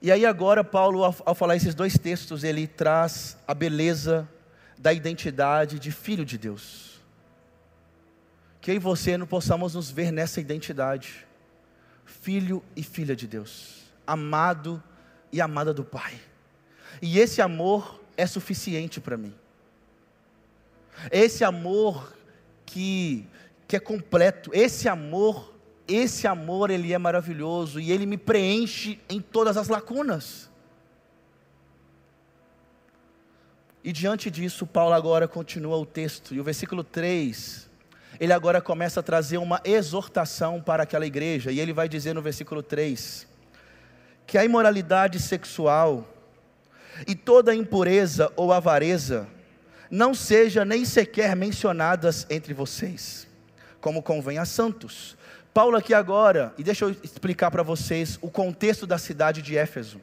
E 0.00 0.10
aí 0.10 0.24
agora 0.24 0.64
Paulo, 0.64 1.04
ao, 1.04 1.14
ao, 1.26 1.34
falar 1.34 1.54
esses 1.54 1.74
dois 1.74 1.98
textos, 1.98 2.44
ele 2.44 2.66
traz 2.66 3.36
a 3.46 3.52
beleza 3.52 4.26
da 4.78 4.94
identidade 4.94 5.78
de 5.78 5.92
filho 5.92 6.24
de 6.24 6.38
Deus. 6.38 7.02
Que 8.62 8.70
eu 8.70 8.76
e 8.76 8.78
você 8.78 9.18
não 9.18 9.26
possamos 9.26 9.74
nos 9.74 9.90
ver 9.90 10.10
nessa 10.10 10.40
identidade 10.40 11.27
filho 12.08 12.64
e 12.74 12.82
filha 12.82 13.14
de 13.14 13.26
Deus, 13.26 13.84
amado 14.06 14.82
e 15.30 15.40
amada 15.40 15.74
do 15.74 15.84
Pai. 15.84 16.18
E 17.02 17.18
esse 17.18 17.42
amor 17.42 18.02
é 18.16 18.26
suficiente 18.26 19.00
para 19.00 19.16
mim. 19.16 19.34
Esse 21.12 21.44
amor 21.44 22.12
que, 22.64 23.24
que 23.68 23.76
é 23.76 23.80
completo, 23.80 24.50
esse 24.54 24.88
amor, 24.88 25.54
esse 25.86 26.26
amor 26.26 26.70
ele 26.70 26.92
é 26.92 26.98
maravilhoso 26.98 27.78
e 27.78 27.92
ele 27.92 28.06
me 28.06 28.16
preenche 28.16 28.98
em 29.08 29.20
todas 29.20 29.56
as 29.56 29.68
lacunas. 29.68 30.50
E 33.84 33.92
diante 33.92 34.30
disso, 34.30 34.66
Paulo 34.66 34.94
agora 34.94 35.28
continua 35.28 35.76
o 35.76 35.86
texto, 35.86 36.34
e 36.34 36.40
o 36.40 36.44
versículo 36.44 36.82
3 36.82 37.67
ele 38.20 38.32
agora 38.32 38.60
começa 38.60 39.00
a 39.00 39.02
trazer 39.02 39.38
uma 39.38 39.60
exortação 39.64 40.60
para 40.60 40.82
aquela 40.82 41.06
igreja, 41.06 41.50
e 41.50 41.60
ele 41.60 41.72
vai 41.72 41.88
dizer 41.88 42.14
no 42.14 42.22
versículo 42.22 42.62
3: 42.62 43.26
que 44.26 44.36
a 44.36 44.44
imoralidade 44.44 45.18
sexual 45.20 46.06
e 47.06 47.14
toda 47.14 47.54
impureza 47.54 48.32
ou 48.36 48.52
avareza 48.52 49.26
não 49.90 50.14
seja 50.14 50.64
nem 50.64 50.84
sequer 50.84 51.34
mencionadas 51.34 52.26
entre 52.28 52.52
vocês, 52.52 53.26
como 53.80 54.02
convém 54.02 54.38
a 54.38 54.44
santos. 54.44 55.16
Paulo 55.54 55.76
aqui 55.76 55.94
agora, 55.94 56.52
e 56.58 56.62
deixa 56.62 56.84
eu 56.84 56.90
explicar 57.02 57.50
para 57.50 57.62
vocês 57.62 58.18
o 58.20 58.30
contexto 58.30 58.86
da 58.86 58.98
cidade 58.98 59.40
de 59.40 59.56
Éfeso. 59.56 60.00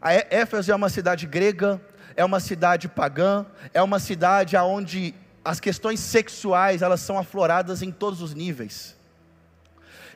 A 0.00 0.12
Éfeso 0.12 0.70
é 0.70 0.74
uma 0.74 0.88
cidade 0.88 1.26
grega, 1.26 1.80
é 2.16 2.24
uma 2.24 2.38
cidade 2.38 2.88
pagã, 2.88 3.44
é 3.72 3.82
uma 3.82 3.98
cidade 3.98 4.56
onde 4.56 5.14
as 5.44 5.60
questões 5.60 6.00
sexuais, 6.00 6.80
elas 6.80 7.00
são 7.00 7.18
afloradas 7.18 7.82
em 7.82 7.90
todos 7.90 8.22
os 8.22 8.34
níveis. 8.34 8.96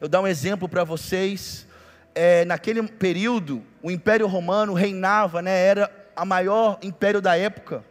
Eu 0.01 0.09
dar 0.09 0.21
um 0.21 0.27
exemplo 0.27 0.69
para 0.69 0.85
vocês. 0.85 1.67
É, 2.15 2.45
naquele 2.45 2.83
período, 2.83 3.63
o 3.83 3.91
Império 3.91 4.27
Romano 4.27 4.73
reinava, 4.73 5.43
né, 5.43 5.67
era 5.67 5.91
a 6.17 6.25
maior 6.25 6.79
império 6.83 7.21
da 7.21 7.37
época. 7.37 7.85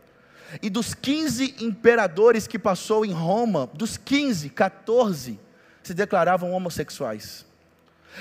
E 0.61 0.69
dos 0.69 0.93
15 0.93 1.55
imperadores 1.59 2.47
que 2.47 2.57
passou 2.57 3.05
em 3.05 3.11
Roma, 3.11 3.69
dos 3.73 3.97
15, 3.97 4.49
14 4.49 5.39
se 5.83 5.93
declaravam 5.93 6.51
homossexuais. 6.51 7.45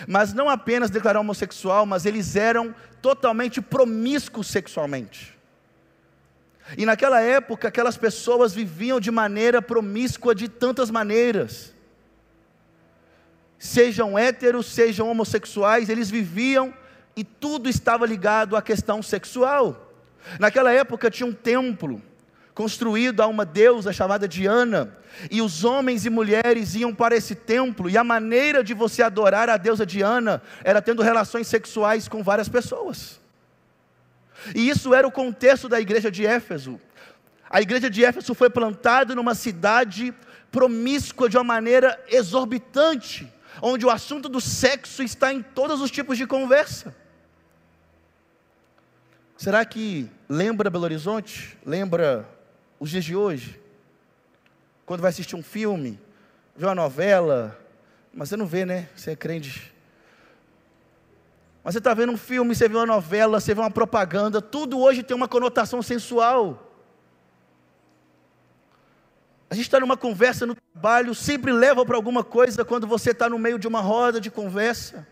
Mas 0.06 0.32
não 0.32 0.48
apenas 0.48 0.90
declararam 0.90 1.22
homossexual, 1.22 1.86
mas 1.86 2.04
eles 2.04 2.36
eram 2.36 2.74
totalmente 3.00 3.60
promíscuos 3.62 4.48
sexualmente. 4.48 5.35
E 6.76 6.86
naquela 6.86 7.20
época, 7.20 7.68
aquelas 7.68 7.96
pessoas 7.96 8.54
viviam 8.54 8.98
de 8.98 9.10
maneira 9.10 9.60
promíscua 9.60 10.34
de 10.34 10.48
tantas 10.48 10.90
maneiras. 10.90 11.74
Sejam 13.58 14.18
héteros, 14.18 14.66
sejam 14.66 15.08
homossexuais, 15.08 15.88
eles 15.88 16.10
viviam 16.10 16.74
e 17.14 17.22
tudo 17.24 17.68
estava 17.68 18.04
ligado 18.04 18.56
à 18.56 18.62
questão 18.62 19.02
sexual. 19.02 19.94
Naquela 20.40 20.72
época 20.72 21.10
tinha 21.10 21.26
um 21.26 21.32
templo 21.32 22.02
construído 22.52 23.20
a 23.20 23.26
uma 23.26 23.44
deusa 23.44 23.92
chamada 23.92 24.26
Diana, 24.26 24.96
e 25.30 25.42
os 25.42 25.62
homens 25.62 26.06
e 26.06 26.10
mulheres 26.10 26.74
iam 26.74 26.94
para 26.94 27.14
esse 27.14 27.34
templo, 27.34 27.88
e 27.88 27.98
a 27.98 28.02
maneira 28.02 28.64
de 28.64 28.72
você 28.72 29.02
adorar 29.02 29.50
a 29.50 29.58
deusa 29.58 29.84
Diana 29.84 30.42
era 30.64 30.80
tendo 30.80 31.02
relações 31.02 31.46
sexuais 31.46 32.08
com 32.08 32.22
várias 32.22 32.48
pessoas. 32.48 33.20
E 34.54 34.68
isso 34.68 34.94
era 34.94 35.06
o 35.06 35.12
contexto 35.12 35.68
da 35.68 35.80
igreja 35.80 36.10
de 36.10 36.26
Éfeso. 36.26 36.80
A 37.48 37.60
igreja 37.60 37.88
de 37.88 38.04
Éfeso 38.04 38.34
foi 38.34 38.50
plantada 38.50 39.14
numa 39.14 39.34
cidade 39.34 40.14
promíscua 40.50 41.28
de 41.28 41.36
uma 41.36 41.44
maneira 41.44 42.02
exorbitante, 42.08 43.32
onde 43.60 43.86
o 43.86 43.90
assunto 43.90 44.28
do 44.28 44.40
sexo 44.40 45.02
está 45.02 45.32
em 45.32 45.42
todos 45.42 45.80
os 45.80 45.90
tipos 45.90 46.18
de 46.18 46.26
conversa. 46.26 46.94
Será 49.36 49.64
que 49.64 50.10
lembra 50.28 50.70
Belo 50.70 50.84
Horizonte? 50.84 51.58
Lembra 51.64 52.26
os 52.80 52.90
dias 52.90 53.04
de 53.04 53.14
hoje? 53.14 53.60
Quando 54.86 55.00
vai 55.00 55.10
assistir 55.10 55.36
um 55.36 55.42
filme, 55.42 56.00
vê 56.56 56.64
uma 56.64 56.74
novela, 56.74 57.58
mas 58.14 58.28
você 58.28 58.36
não 58.36 58.46
vê, 58.46 58.64
né? 58.64 58.88
Você 58.96 59.10
é 59.10 59.16
crente. 59.16 59.74
Mas 61.66 61.72
você 61.72 61.78
está 61.78 61.92
vendo 61.94 62.12
um 62.12 62.16
filme, 62.16 62.54
você 62.54 62.68
vê 62.68 62.76
uma 62.76 62.86
novela, 62.86 63.40
você 63.40 63.52
vê 63.52 63.60
uma 63.60 63.72
propaganda, 63.72 64.40
tudo 64.40 64.78
hoje 64.78 65.02
tem 65.02 65.16
uma 65.16 65.26
conotação 65.26 65.82
sensual. 65.82 66.72
A 69.50 69.54
gente 69.56 69.64
está 69.64 69.80
numa 69.80 69.96
conversa 69.96 70.46
no 70.46 70.54
trabalho, 70.54 71.12
sempre 71.12 71.50
leva 71.50 71.84
para 71.84 71.96
alguma 71.96 72.22
coisa 72.22 72.64
quando 72.64 72.86
você 72.86 73.10
está 73.10 73.28
no 73.28 73.36
meio 73.36 73.58
de 73.58 73.66
uma 73.66 73.80
roda 73.80 74.20
de 74.20 74.30
conversa. 74.30 75.04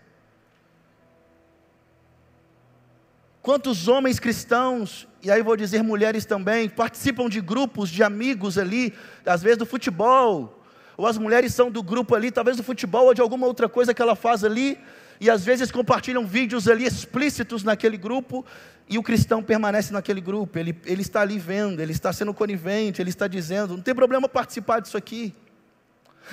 Quantos 3.43 3.89
homens 3.89 4.21
cristãos, 4.21 5.09
e 5.25 5.33
aí 5.33 5.43
vou 5.43 5.57
dizer 5.57 5.83
mulheres 5.83 6.25
também, 6.25 6.69
participam 6.69 7.29
de 7.29 7.41
grupos 7.41 7.91
de 7.91 8.05
amigos 8.05 8.59
ali, 8.59 8.95
às 9.27 9.43
vezes 9.43 9.59
do 9.59 9.67
futebol, 9.67 10.63
ou 10.97 11.09
as 11.09 11.19
mulheres 11.19 11.53
são 11.53 11.69
do 11.69 11.83
grupo 11.83 12.15
ali, 12.15 12.31
talvez 12.31 12.57
do 12.57 12.63
futebol 12.63 13.07
ou 13.07 13.15
de 13.15 13.21
alguma 13.21 13.45
outra 13.45 13.69
coisa 13.69 13.93
que 13.93 14.01
ela 14.01 14.15
faz 14.15 14.45
ali, 14.45 14.79
e 15.21 15.31
às 15.31 15.45
vezes 15.45 15.71
compartilham 15.71 16.27
vídeos 16.27 16.69
ali 16.69 16.85
explícitos 16.85 17.63
naquele 17.63 17.97
grupo, 17.97 18.45
e 18.89 18.99
o 18.99 19.03
cristão 19.03 19.43
permanece 19.43 19.93
naquele 19.93 20.21
grupo, 20.21 20.59
ele, 20.59 20.79
ele 20.85 21.01
está 21.01 21.23
ali 21.23 21.39
vendo, 21.39 21.81
ele 21.81 21.93
está 21.93 22.13
sendo 22.13 22.35
conivente, 22.35 23.01
ele 23.01 23.11
está 23.11 23.27
dizendo: 23.27 23.75
não 23.75 23.83
tem 23.83 23.95
problema 23.95 24.29
participar 24.29 24.81
disso 24.81 24.97
aqui. 24.97 25.35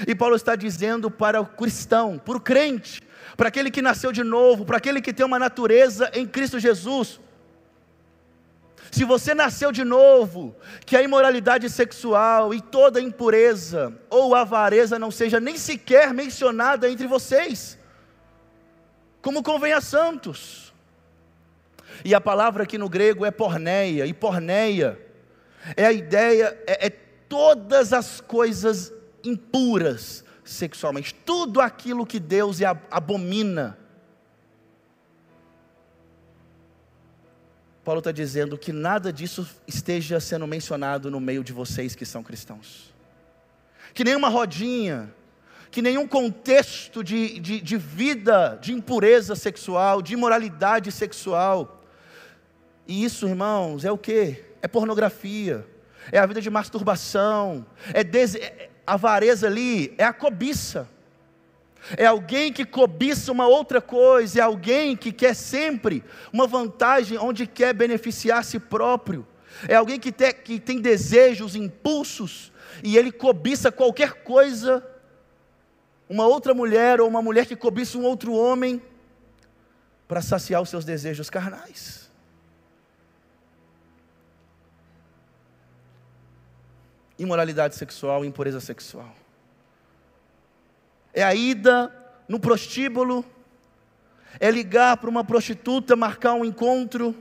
E 0.08 0.16
Paulo 0.16 0.36
está 0.36 0.56
dizendo 0.56 1.10
para 1.10 1.42
o 1.42 1.46
cristão, 1.46 2.18
para 2.18 2.38
o 2.38 2.42
crente, 2.42 3.02
para 3.36 3.50
aquele 3.50 3.72
que 3.72 3.82
nasceu 3.82 4.12
de 4.12 4.24
novo, 4.24 4.66
para 4.66 4.78
aquele 4.78 5.02
que 5.02 5.14
tem 5.14 5.26
uma 5.26 5.40
natureza 5.40 6.10
em 6.14 6.26
Cristo 6.26 6.60
Jesus. 6.60 7.20
Se 8.90 9.06
você 9.06 9.34
nasceu 9.34 9.72
de 9.72 9.86
novo, 9.86 10.54
que 10.86 10.98
a 10.98 11.02
imoralidade 11.02 11.70
sexual 11.70 12.54
e 12.54 12.60
toda 12.60 13.00
impureza 13.00 13.94
ou 14.10 14.36
avareza 14.36 15.00
não 15.00 15.10
seja 15.10 15.40
nem 15.40 15.58
sequer 15.58 16.14
mencionada 16.14 16.90
entre 16.90 17.08
vocês, 17.08 17.78
como 19.22 19.44
convém 19.44 19.74
a 19.74 19.82
santos. 19.82 20.74
E 22.04 22.16
a 22.16 22.22
palavra 22.22 22.64
aqui 22.64 22.78
no 22.78 22.90
grego 22.90 23.26
é 23.26 23.32
porneia, 23.32 24.06
e 24.06 24.14
porneia 24.14 25.00
é 25.76 25.86
a 25.86 25.92
ideia, 25.92 26.58
é, 26.66 26.88
é 26.88 26.90
todas 26.90 27.94
as 27.94 28.20
coisas 28.20 28.92
impuras, 29.24 30.24
sexualmente, 30.44 31.14
tudo 31.14 31.62
aquilo 31.62 32.06
que 32.06 32.20
Deus 32.20 32.60
abomina. 32.90 33.78
Paulo 37.84 38.00
está 38.00 38.12
dizendo 38.12 38.58
que 38.58 38.72
nada 38.72 39.12
disso 39.12 39.48
esteja 39.68 40.20
sendo 40.20 40.46
mencionado 40.46 41.10
no 41.10 41.20
meio 41.20 41.44
de 41.44 41.52
vocês 41.52 41.96
que 41.96 42.06
são 42.06 42.24
cristãos. 42.24 42.94
Que 43.94 44.04
nenhuma 44.04 44.30
rodinha, 44.30 45.14
que 45.72 45.82
nenhum 45.82 46.06
contexto 46.06 47.04
de, 47.04 47.40
de, 47.40 47.62
de 47.62 47.78
vida 47.78 48.60
de 48.62 48.74
impureza 48.74 49.36
sexual, 49.36 50.02
de 50.02 50.14
imoralidade 50.14 50.92
sexual. 50.92 51.82
E 52.86 53.04
isso, 53.04 53.28
irmãos, 53.28 53.86
é 53.86 53.92
o 53.92 53.98
que? 53.98 54.44
É 54.62 54.68
pornografia, 54.68 55.66
é 56.12 56.20
a 56.20 56.26
vida 56.26 56.42
de 56.42 56.50
masturbação, 56.50 57.66
é, 57.94 58.04
dese... 58.04 58.40
É, 58.40 58.70
avareza 58.86 59.48
ali 59.48 59.94
é 59.98 60.04
a 60.04 60.12
cobiça. 60.12 60.88
É 61.98 62.06
alguém 62.06 62.54
que 62.54 62.66
cobiça 62.66 63.32
uma 63.32 63.48
outra 63.48 63.82
coisa, 63.82 64.40
é 64.40 64.42
alguém 64.44 64.96
que 64.96 65.12
quer 65.12 65.34
sempre 65.34 66.04
uma 66.32 66.46
vantagem 66.46 67.18
onde 67.18 67.48
quer 67.48 67.74
beneficiar 67.74 68.40
a 68.40 68.44
si 68.44 68.60
próprio. 68.60 69.26
É 69.68 69.76
alguém 69.76 70.00
que 70.00 70.12
tem, 70.12 70.34
que 70.34 70.60
tem 70.60 70.80
desejos, 70.80 71.56
impulsos, 71.56 72.52
e 72.84 72.98
ele 72.98 73.12
cobiça 73.12 73.72
qualquer 73.72 74.24
coisa, 74.24 74.86
uma 76.12 76.28
outra 76.28 76.54
mulher 76.54 77.00
ou 77.00 77.08
uma 77.08 77.22
mulher 77.22 77.46
que 77.46 77.56
cobiça 77.56 77.98
um 77.98 78.04
outro 78.04 78.34
homem, 78.34 78.82
para 80.10 80.22
saciar 80.22 80.62
os 80.62 80.68
seus 80.68 80.84
desejos 80.84 81.30
carnais. 81.30 82.02
imoralidade 87.18 87.76
sexual, 87.76 88.26
impureza 88.26 88.60
sexual. 88.60 89.14
É 91.14 91.22
a 91.22 91.36
ida 91.36 91.94
no 92.28 92.40
prostíbulo, 92.40 93.24
é 94.40 94.50
ligar 94.50 94.98
para 94.98 95.08
uma 95.10 95.24
prostituta, 95.24 95.96
marcar 95.96 96.34
um 96.34 96.44
encontro, 96.44 97.16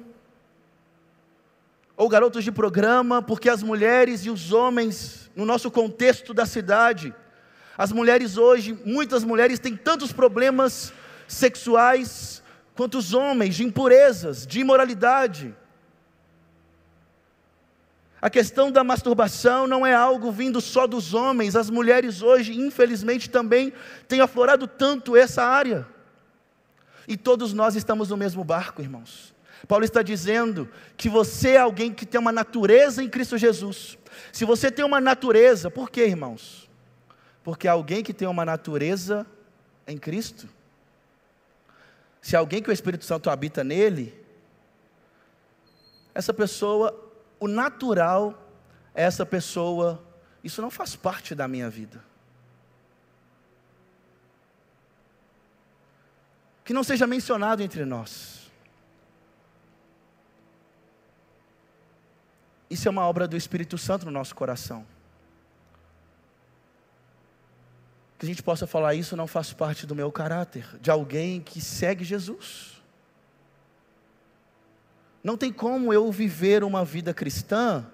ou 1.98 2.08
garotos 2.08 2.42
de 2.42 2.50
programa, 2.50 3.20
porque 3.20 3.50
as 3.50 3.62
mulheres 3.62 4.24
e 4.24 4.30
os 4.30 4.52
homens, 4.54 5.30
no 5.36 5.44
nosso 5.44 5.70
contexto 5.70 6.32
da 6.32 6.46
cidade, 6.46 7.14
as 7.80 7.92
mulheres 7.92 8.36
hoje, 8.36 8.78
muitas 8.84 9.24
mulheres 9.24 9.58
têm 9.58 9.74
tantos 9.74 10.12
problemas 10.12 10.92
sexuais 11.26 12.42
quanto 12.74 12.98
os 12.98 13.14
homens, 13.14 13.54
de 13.54 13.64
impurezas, 13.64 14.46
de 14.46 14.60
imoralidade. 14.60 15.56
A 18.20 18.28
questão 18.28 18.70
da 18.70 18.84
masturbação 18.84 19.66
não 19.66 19.86
é 19.86 19.94
algo 19.94 20.30
vindo 20.30 20.60
só 20.60 20.86
dos 20.86 21.14
homens, 21.14 21.56
as 21.56 21.70
mulheres 21.70 22.20
hoje, 22.20 22.52
infelizmente, 22.52 23.30
também 23.30 23.72
têm 24.06 24.20
aflorado 24.20 24.66
tanto 24.66 25.16
essa 25.16 25.42
área. 25.42 25.88
E 27.08 27.16
todos 27.16 27.54
nós 27.54 27.76
estamos 27.76 28.10
no 28.10 28.16
mesmo 28.18 28.44
barco, 28.44 28.82
irmãos. 28.82 29.34
Paulo 29.66 29.86
está 29.86 30.02
dizendo 30.02 30.68
que 30.98 31.08
você 31.08 31.52
é 31.52 31.56
alguém 31.56 31.94
que 31.94 32.04
tem 32.04 32.20
uma 32.20 32.30
natureza 32.30 33.02
em 33.02 33.08
Cristo 33.08 33.38
Jesus. 33.38 33.96
Se 34.30 34.44
você 34.44 34.70
tem 34.70 34.84
uma 34.84 35.00
natureza, 35.00 35.70
por 35.70 35.88
quê, 35.88 36.04
irmãos? 36.04 36.68
Porque 37.42 37.66
alguém 37.66 38.02
que 38.02 38.12
tem 38.12 38.28
uma 38.28 38.44
natureza 38.44 39.26
em 39.86 39.96
Cristo, 39.96 40.48
se 42.20 42.36
alguém 42.36 42.62
que 42.62 42.70
o 42.70 42.72
Espírito 42.72 43.04
Santo 43.04 43.30
habita 43.30 43.64
nele, 43.64 44.14
essa 46.14 46.34
pessoa 46.34 47.10
o 47.40 47.48
natural 47.48 48.38
é 48.94 49.02
essa 49.02 49.24
pessoa, 49.24 50.04
isso 50.44 50.60
não 50.60 50.70
faz 50.70 50.94
parte 50.94 51.34
da 51.34 51.48
minha 51.48 51.70
vida. 51.70 52.04
Que 56.62 56.74
não 56.74 56.84
seja 56.84 57.06
mencionado 57.06 57.62
entre 57.62 57.84
nós. 57.86 58.50
Isso 62.68 62.86
é 62.86 62.90
uma 62.90 63.08
obra 63.08 63.26
do 63.26 63.36
Espírito 63.36 63.78
Santo 63.78 64.04
no 64.04 64.12
nosso 64.12 64.34
coração. 64.34 64.86
Que 68.20 68.26
a 68.26 68.28
gente 68.28 68.42
possa 68.42 68.66
falar, 68.66 68.94
isso 68.94 69.16
não 69.16 69.26
faz 69.26 69.50
parte 69.50 69.86
do 69.86 69.94
meu 69.94 70.12
caráter, 70.12 70.66
de 70.78 70.90
alguém 70.90 71.40
que 71.40 71.58
segue 71.58 72.04
Jesus. 72.04 72.82
Não 75.24 75.38
tem 75.38 75.50
como 75.50 75.90
eu 75.90 76.12
viver 76.12 76.62
uma 76.62 76.84
vida 76.84 77.14
cristã 77.14 77.86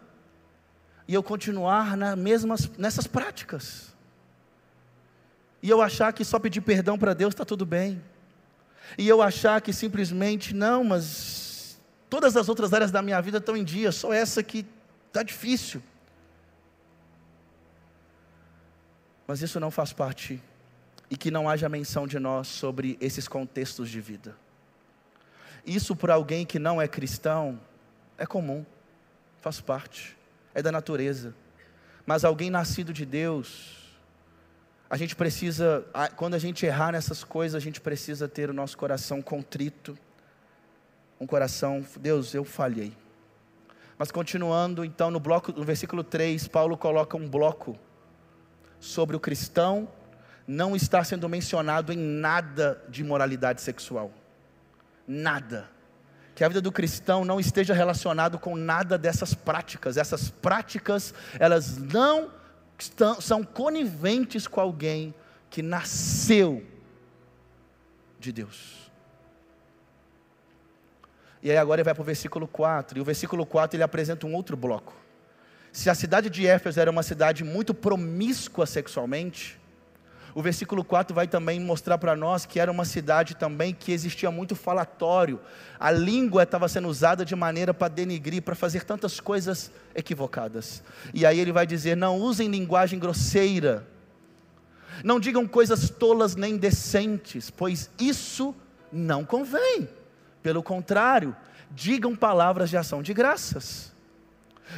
e 1.07 1.15
eu 1.15 1.23
continuar 1.23 1.97
na 1.97 2.17
mesmas, 2.17 2.69
nessas 2.77 3.07
práticas. 3.07 3.95
E 5.63 5.71
eu 5.71 5.81
achar 5.81 6.13
que 6.13 6.25
só 6.25 6.41
pedir 6.41 6.61
perdão 6.61 6.99
para 6.99 7.15
Deus 7.15 7.33
está 7.33 7.45
tudo 7.45 7.65
bem. 7.65 8.03
E 8.99 9.07
eu 9.07 9.23
achar 9.23 9.61
que 9.61 9.73
simplesmente, 9.73 10.53
não, 10.53 10.83
mas 10.83 11.81
todas 12.11 12.37
as 12.37 12.49
outras 12.49 12.75
áreas 12.75 12.91
da 12.91 13.01
minha 13.01 13.23
vida 13.23 13.39
estão 13.39 13.57
em 13.57 13.63
dia, 13.63 13.93
só 13.93 14.13
essa 14.13 14.43
que 14.43 14.67
está 15.07 15.23
difícil. 15.23 15.81
Mas 19.27 19.43
isso 19.43 19.59
não 19.59 19.71
faz 19.71 19.93
parte. 19.93 20.43
E 21.11 21.17
que 21.17 21.31
não 21.31 21.49
haja 21.49 21.69
menção 21.69 22.07
de 22.07 22.19
nós 22.19 22.49
sobre 22.49 22.97
esses 23.01 23.29
contextos 23.29 23.89
de 23.89 24.01
vida. 24.01 24.37
Isso 25.65 25.97
para 25.97 26.15
alguém 26.15 26.47
que 26.47 26.59
não 26.59 26.81
é 26.81 26.87
cristão 26.87 27.61
é 28.19 28.25
comum, 28.25 28.65
faz 29.41 29.61
parte, 29.61 30.17
é 30.55 30.63
da 30.63 30.73
natureza. 30.73 31.35
Mas 32.05 32.25
alguém 32.25 32.51
nascido 32.51 32.93
de 32.93 33.05
Deus, 33.05 33.77
a 34.89 34.97
gente 34.97 35.17
precisa, 35.17 35.85
quando 36.17 36.35
a 36.35 36.39
gente 36.39 36.65
errar 36.65 36.93
nessas 36.93 37.25
coisas, 37.25 37.55
a 37.55 37.65
gente 37.65 37.81
precisa 37.81 38.29
ter 38.29 38.49
o 38.49 38.55
nosso 38.55 38.79
coração 38.79 39.21
contrito, 39.21 39.99
um 41.21 41.27
coração, 41.27 41.85
Deus, 41.99 42.33
eu 42.33 42.45
falhei. 42.45 42.93
Mas 43.99 44.11
continuando, 44.11 44.85
então, 44.85 45.11
no 45.11 45.19
bloco, 45.19 45.53
no 45.53 45.65
versículo 45.65 46.05
3, 46.05 46.47
Paulo 46.47 46.77
coloca 46.77 47.17
um 47.17 47.29
bloco 47.29 47.77
sobre 48.81 49.17
o 49.17 49.21
cristão 49.21 49.89
não 50.47 50.77
estar 50.77 51.05
sendo 51.05 51.29
mencionado 51.29 51.93
em 51.93 51.99
nada 51.99 52.83
de 52.89 53.03
moralidade 53.03 53.61
sexual 53.61 54.13
nada. 55.07 55.69
Que 56.35 56.45
a 56.45 56.49
vida 56.49 56.61
do 56.61 56.73
cristão 56.73 57.25
não 57.25 57.41
esteja 57.41 57.73
relacionado 57.73 58.39
com 58.39 58.57
nada 58.57 58.99
dessas 58.99 59.33
práticas. 59.33 59.97
Essas 59.97 60.29
práticas, 60.31 61.15
elas 61.39 61.79
não 61.79 62.31
estão, 62.79 63.21
são 63.21 63.43
coniventes 63.43 64.47
com 64.47 64.61
alguém 64.61 65.15
que 65.49 65.63
nasceu 65.63 66.65
de 68.19 68.33
Deus. 68.33 68.91
E 71.43 71.51
aí 71.51 71.57
agora 71.57 71.81
ele 71.81 71.85
vai 71.85 71.95
para 71.95 72.03
o 72.03 72.05
versículo 72.05 72.49
4, 72.49 72.99
e 72.99 73.01
o 73.01 73.05
versículo 73.05 73.47
4 73.47 73.77
ele 73.77 73.85
apresenta 73.85 74.27
um 74.27 74.35
outro 74.35 74.57
bloco. 74.57 74.95
Se 75.77 75.91
a 75.91 75.95
cidade 75.95 76.31
de 76.31 76.47
Éfeso 76.47 76.81
era 76.81 76.91
uma 76.91 77.03
cidade 77.03 77.45
muito 77.45 77.75
promíscua 77.75 78.65
sexualmente, 78.65 79.61
O 80.37 80.43
versículo 80.43 80.85
4 80.85 81.15
vai 81.15 81.27
também 81.27 81.59
mostrar 81.59 81.97
para 81.97 82.15
nós 82.15 82.45
que 82.45 82.61
era 82.61 82.71
uma 82.71 82.85
cidade 82.85 83.35
também 83.35 83.73
que 83.73 83.91
existia 83.91 84.31
muito 84.31 84.55
falatório. 84.55 85.41
A 85.81 85.91
língua 85.91 86.43
estava 86.43 86.69
sendo 86.69 86.89
usada 86.89 87.25
de 87.25 87.35
maneira 87.35 87.73
para 87.73 87.89
denigrir, 87.89 88.43
para 88.43 88.55
fazer 88.55 88.85
tantas 88.85 89.19
coisas 89.19 89.73
equivocadas. 89.95 90.83
E 91.15 91.25
aí 91.25 91.41
ele 91.41 91.53
vai 91.53 91.67
dizer: 91.67 91.97
não 91.97 92.19
usem 92.19 92.51
linguagem 92.51 92.99
grosseira, 92.99 93.87
não 95.03 95.19
digam 95.19 95.49
coisas 95.49 95.89
tolas 95.89 96.37
nem 96.37 96.59
decentes, 96.59 97.49
pois 97.49 97.89
isso 97.99 98.55
não 98.93 99.25
convém. 99.25 99.89
Pelo 100.43 100.63
contrário, 100.63 101.35
digam 101.71 102.15
palavras 102.15 102.69
de 102.69 102.77
ação 102.77 103.03
de 103.03 103.15
graças. 103.15 103.96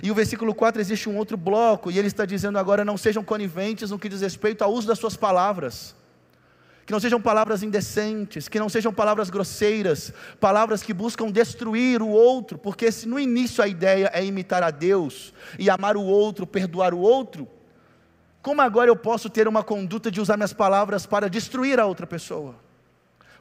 E 0.02 0.10
o 0.10 0.14
versículo 0.14 0.54
4 0.54 0.80
existe 0.80 1.08
um 1.08 1.16
outro 1.16 1.36
bloco, 1.36 1.90
e 1.90 1.98
ele 1.98 2.08
está 2.08 2.24
dizendo 2.24 2.58
agora: 2.58 2.84
não 2.84 2.96
sejam 2.96 3.24
coniventes 3.24 3.90
no 3.90 3.98
que 3.98 4.08
diz 4.08 4.20
respeito 4.20 4.62
ao 4.62 4.72
uso 4.72 4.86
das 4.86 4.98
suas 4.98 5.16
palavras. 5.16 5.96
Que 6.84 6.92
não 6.92 7.00
sejam 7.00 7.20
palavras 7.20 7.62
indecentes, 7.62 8.48
que 8.48 8.58
não 8.58 8.68
sejam 8.68 8.94
palavras 8.94 9.28
grosseiras, 9.28 10.12
palavras 10.40 10.82
que 10.82 10.94
buscam 10.94 11.30
destruir 11.30 12.00
o 12.00 12.08
outro, 12.08 12.56
porque 12.56 12.90
se 12.90 13.06
no 13.06 13.18
início 13.18 13.62
a 13.62 13.68
ideia 13.68 14.10
é 14.14 14.24
imitar 14.24 14.62
a 14.62 14.70
Deus 14.70 15.34
e 15.58 15.68
amar 15.68 15.98
o 15.98 16.02
outro, 16.02 16.46
perdoar 16.46 16.94
o 16.94 16.98
outro, 16.98 17.46
como 18.40 18.62
agora 18.62 18.88
eu 18.88 18.96
posso 18.96 19.28
ter 19.28 19.46
uma 19.46 19.62
conduta 19.62 20.10
de 20.10 20.18
usar 20.18 20.38
minhas 20.38 20.54
palavras 20.54 21.04
para 21.04 21.28
destruir 21.28 21.78
a 21.78 21.84
outra 21.84 22.06
pessoa, 22.06 22.54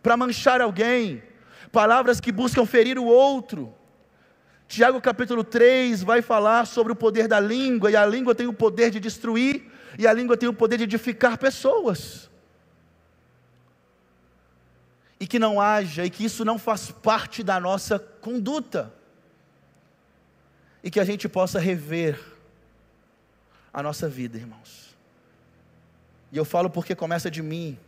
para 0.04 0.18
manchar 0.18 0.60
alguém, 0.60 1.24
palavras 1.72 2.20
que 2.20 2.34
buscam 2.34 2.66
ferir 2.66 3.00
o 3.00 3.06
outro? 3.06 3.74
Tiago 4.68 5.00
capítulo 5.00 5.44
3 5.44 6.04
vai 6.04 6.22
falar 6.22 6.66
sobre 6.66 6.92
o 6.92 6.96
poder 6.96 7.28
da 7.28 7.40
língua, 7.40 7.90
e 7.90 7.96
a 7.96 8.06
língua 8.06 8.36
tem 8.36 8.48
o 8.48 8.54
poder 8.54 8.92
de 8.92 9.00
destruir, 9.00 9.72
e 9.98 10.06
a 10.06 10.12
língua 10.12 10.36
tem 10.36 10.50
o 10.50 10.54
poder 10.54 10.78
de 10.78 10.84
edificar 10.84 11.38
pessoas. 11.38 12.30
E 15.20 15.26
que 15.26 15.40
não 15.40 15.60
haja, 15.60 16.06
e 16.06 16.10
que 16.10 16.26
isso 16.26 16.44
não 16.44 16.60
faz 16.60 16.92
parte 16.92 17.42
da 17.44 17.60
nossa 17.60 17.98
conduta. 17.98 18.94
E 20.84 20.92
que 20.92 21.00
a 21.00 21.06
gente 21.06 21.30
possa 21.30 21.60
rever 21.60 22.20
a 23.74 23.82
nossa 23.82 24.08
vida, 24.10 24.38
irmãos. 24.38 24.96
E 26.32 26.38
eu 26.38 26.44
falo 26.44 26.70
porque 26.70 26.94
começa 26.94 27.32
de 27.32 27.42
mim. 27.42 27.80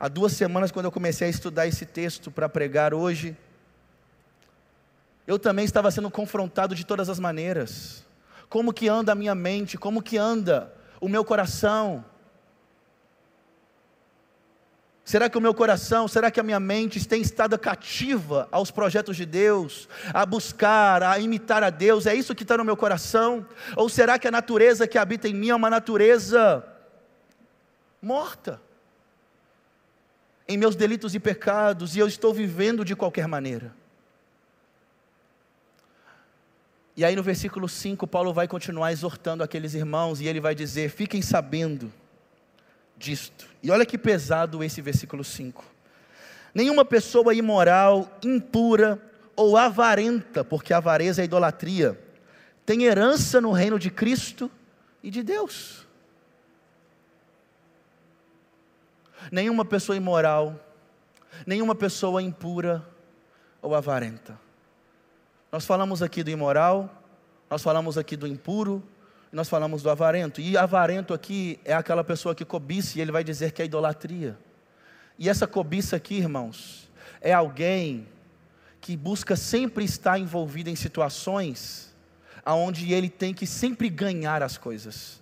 Há 0.00 0.08
duas 0.08 0.32
semanas, 0.32 0.72
quando 0.72 0.86
eu 0.86 0.92
comecei 0.92 1.28
a 1.28 1.30
estudar 1.30 1.66
esse 1.66 1.86
texto 1.86 2.30
para 2.30 2.48
pregar 2.48 2.92
hoje, 2.92 3.36
eu 5.28 5.38
também 5.38 5.66
estava 5.66 5.90
sendo 5.90 6.10
confrontado 6.10 6.74
de 6.74 6.86
todas 6.86 7.10
as 7.10 7.20
maneiras. 7.20 8.02
Como 8.48 8.72
que 8.72 8.88
anda 8.88 9.12
a 9.12 9.14
minha 9.14 9.34
mente? 9.34 9.76
Como 9.76 10.02
que 10.02 10.16
anda 10.16 10.72
o 11.02 11.06
meu 11.06 11.22
coração? 11.22 12.02
Será 15.04 15.28
que 15.28 15.36
o 15.36 15.40
meu 15.40 15.52
coração, 15.52 16.08
será 16.08 16.30
que 16.30 16.40
a 16.40 16.42
minha 16.42 16.58
mente 16.58 17.06
tem 17.06 17.20
estado 17.20 17.58
cativa 17.58 18.48
aos 18.50 18.70
projetos 18.70 19.18
de 19.18 19.26
Deus, 19.26 19.86
a 20.14 20.24
buscar, 20.24 21.02
a 21.02 21.18
imitar 21.18 21.62
a 21.62 21.68
Deus? 21.68 22.06
É 22.06 22.14
isso 22.14 22.34
que 22.34 22.42
está 22.42 22.56
no 22.56 22.64
meu 22.64 22.76
coração? 22.76 23.46
Ou 23.76 23.86
será 23.90 24.18
que 24.18 24.28
a 24.28 24.30
natureza 24.30 24.88
que 24.88 24.96
habita 24.96 25.28
em 25.28 25.34
mim 25.34 25.50
é 25.50 25.54
uma 25.54 25.68
natureza 25.68 26.64
morta? 28.00 28.62
Em 30.48 30.56
meus 30.56 30.74
delitos 30.74 31.14
e 31.14 31.20
pecados, 31.20 31.96
e 31.96 31.98
eu 31.98 32.08
estou 32.08 32.32
vivendo 32.32 32.82
de 32.82 32.96
qualquer 32.96 33.28
maneira? 33.28 33.76
E 36.98 37.04
aí 37.04 37.14
no 37.14 37.22
versículo 37.22 37.68
5, 37.68 38.08
Paulo 38.08 38.34
vai 38.34 38.48
continuar 38.48 38.90
exortando 38.90 39.44
aqueles 39.44 39.72
irmãos 39.72 40.20
e 40.20 40.26
ele 40.26 40.40
vai 40.40 40.52
dizer: 40.52 40.90
fiquem 40.90 41.22
sabendo 41.22 41.92
disto. 42.96 43.46
E 43.62 43.70
olha 43.70 43.86
que 43.86 43.96
pesado 43.96 44.64
esse 44.64 44.82
versículo 44.82 45.22
5. 45.22 45.64
Nenhuma 46.52 46.84
pessoa 46.84 47.32
imoral, 47.32 48.10
impura 48.20 49.00
ou 49.36 49.56
avarenta, 49.56 50.42
porque 50.42 50.74
avareza 50.74 51.22
é 51.22 51.24
idolatria, 51.24 51.96
tem 52.66 52.82
herança 52.82 53.40
no 53.40 53.52
reino 53.52 53.78
de 53.78 53.90
Cristo 53.90 54.50
e 55.00 55.08
de 55.08 55.22
Deus. 55.22 55.86
Nenhuma 59.30 59.64
pessoa 59.64 59.94
imoral, 59.94 60.58
nenhuma 61.46 61.76
pessoa 61.76 62.20
impura 62.20 62.84
ou 63.62 63.72
avarenta. 63.72 64.47
Nós 65.50 65.64
falamos 65.64 66.02
aqui 66.02 66.22
do 66.22 66.30
imoral, 66.30 67.02
nós 67.48 67.62
falamos 67.62 67.96
aqui 67.96 68.16
do 68.16 68.26
impuro, 68.26 68.82
nós 69.32 69.48
falamos 69.48 69.82
do 69.82 69.90
avarento. 69.90 70.40
E 70.40 70.56
avarento 70.56 71.14
aqui 71.14 71.58
é 71.64 71.72
aquela 71.72 72.04
pessoa 72.04 72.34
que 72.34 72.44
cobiça, 72.44 72.98
e 72.98 73.00
ele 73.00 73.12
vai 73.12 73.24
dizer 73.24 73.52
que 73.52 73.62
é 73.62 73.64
idolatria. 73.64 74.38
E 75.18 75.28
essa 75.28 75.46
cobiça 75.46 75.96
aqui, 75.96 76.16
irmãos, 76.16 76.88
é 77.20 77.32
alguém 77.32 78.06
que 78.80 78.96
busca 78.96 79.36
sempre 79.36 79.84
estar 79.84 80.18
envolvido 80.18 80.70
em 80.70 80.76
situações 80.76 81.94
aonde 82.44 82.92
ele 82.92 83.10
tem 83.10 83.34
que 83.34 83.46
sempre 83.46 83.88
ganhar 83.88 84.42
as 84.42 84.56
coisas. 84.56 85.20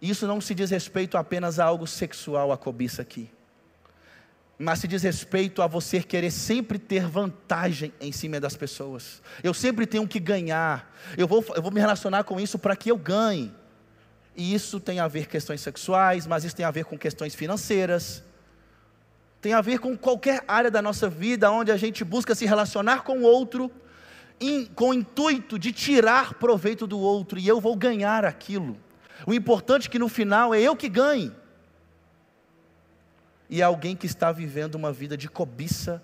Isso 0.00 0.26
não 0.26 0.40
se 0.40 0.54
diz 0.54 0.70
respeito 0.70 1.16
apenas 1.16 1.58
a 1.58 1.64
algo 1.64 1.86
sexual, 1.86 2.50
a 2.50 2.56
cobiça 2.56 3.02
aqui 3.02 3.30
mas 4.62 4.78
se 4.78 4.86
diz 4.86 5.02
respeito 5.02 5.62
a 5.62 5.66
você 5.66 6.02
querer 6.02 6.30
sempre 6.30 6.78
ter 6.78 7.06
vantagem 7.06 7.94
em 7.98 8.12
cima 8.12 8.38
das 8.38 8.54
pessoas. 8.54 9.22
Eu 9.42 9.54
sempre 9.54 9.86
tenho 9.86 10.06
que 10.06 10.20
ganhar. 10.20 10.94
Eu 11.16 11.26
vou, 11.26 11.42
eu 11.56 11.62
vou 11.62 11.70
me 11.70 11.80
relacionar 11.80 12.24
com 12.24 12.38
isso 12.38 12.58
para 12.58 12.76
que 12.76 12.90
eu 12.90 12.98
ganhe. 12.98 13.50
E 14.36 14.52
isso 14.52 14.78
tem 14.78 15.00
a 15.00 15.08
ver 15.08 15.24
com 15.24 15.30
questões 15.30 15.62
sexuais, 15.62 16.26
mas 16.26 16.44
isso 16.44 16.54
tem 16.54 16.66
a 16.66 16.70
ver 16.70 16.84
com 16.84 16.98
questões 16.98 17.34
financeiras. 17.34 18.22
Tem 19.40 19.54
a 19.54 19.62
ver 19.62 19.78
com 19.78 19.96
qualquer 19.96 20.44
área 20.46 20.70
da 20.70 20.82
nossa 20.82 21.08
vida 21.08 21.50
onde 21.50 21.72
a 21.72 21.76
gente 21.78 22.04
busca 22.04 22.34
se 22.34 22.44
relacionar 22.44 23.02
com 23.02 23.20
o 23.20 23.22
outro 23.22 23.72
com 24.74 24.90
o 24.90 24.94
intuito 24.94 25.58
de 25.58 25.72
tirar 25.72 26.34
proveito 26.34 26.86
do 26.86 26.98
outro 26.98 27.38
e 27.38 27.48
eu 27.48 27.62
vou 27.62 27.74
ganhar 27.76 28.26
aquilo. 28.26 28.76
O 29.26 29.32
importante 29.32 29.88
é 29.88 29.90
que 29.90 29.98
no 29.98 30.08
final 30.08 30.54
é 30.54 30.60
eu 30.60 30.76
que 30.76 30.88
ganhe 30.88 31.32
e 33.50 33.60
alguém 33.60 33.96
que 33.96 34.06
está 34.06 34.30
vivendo 34.30 34.76
uma 34.76 34.92
vida 34.92 35.16
de 35.16 35.28
cobiça, 35.28 36.00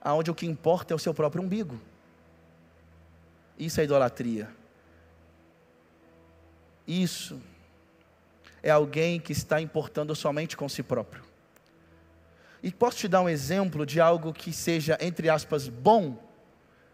aonde 0.00 0.30
o 0.30 0.34
que 0.34 0.46
importa 0.46 0.94
é 0.94 0.96
o 0.96 0.98
seu 1.00 1.12
próprio 1.12 1.42
umbigo. 1.42 1.80
Isso 3.58 3.80
é 3.80 3.84
idolatria. 3.84 4.48
Isso 6.86 7.42
é 8.62 8.70
alguém 8.70 9.18
que 9.18 9.32
está 9.32 9.60
importando 9.60 10.14
somente 10.14 10.56
com 10.56 10.68
si 10.68 10.82
próprio. 10.82 11.24
E 12.62 12.70
posso 12.70 12.98
te 12.98 13.08
dar 13.08 13.20
um 13.20 13.28
exemplo 13.28 13.84
de 13.84 14.00
algo 14.00 14.32
que 14.32 14.52
seja, 14.52 14.96
entre 15.00 15.28
aspas, 15.28 15.68
bom, 15.68 16.22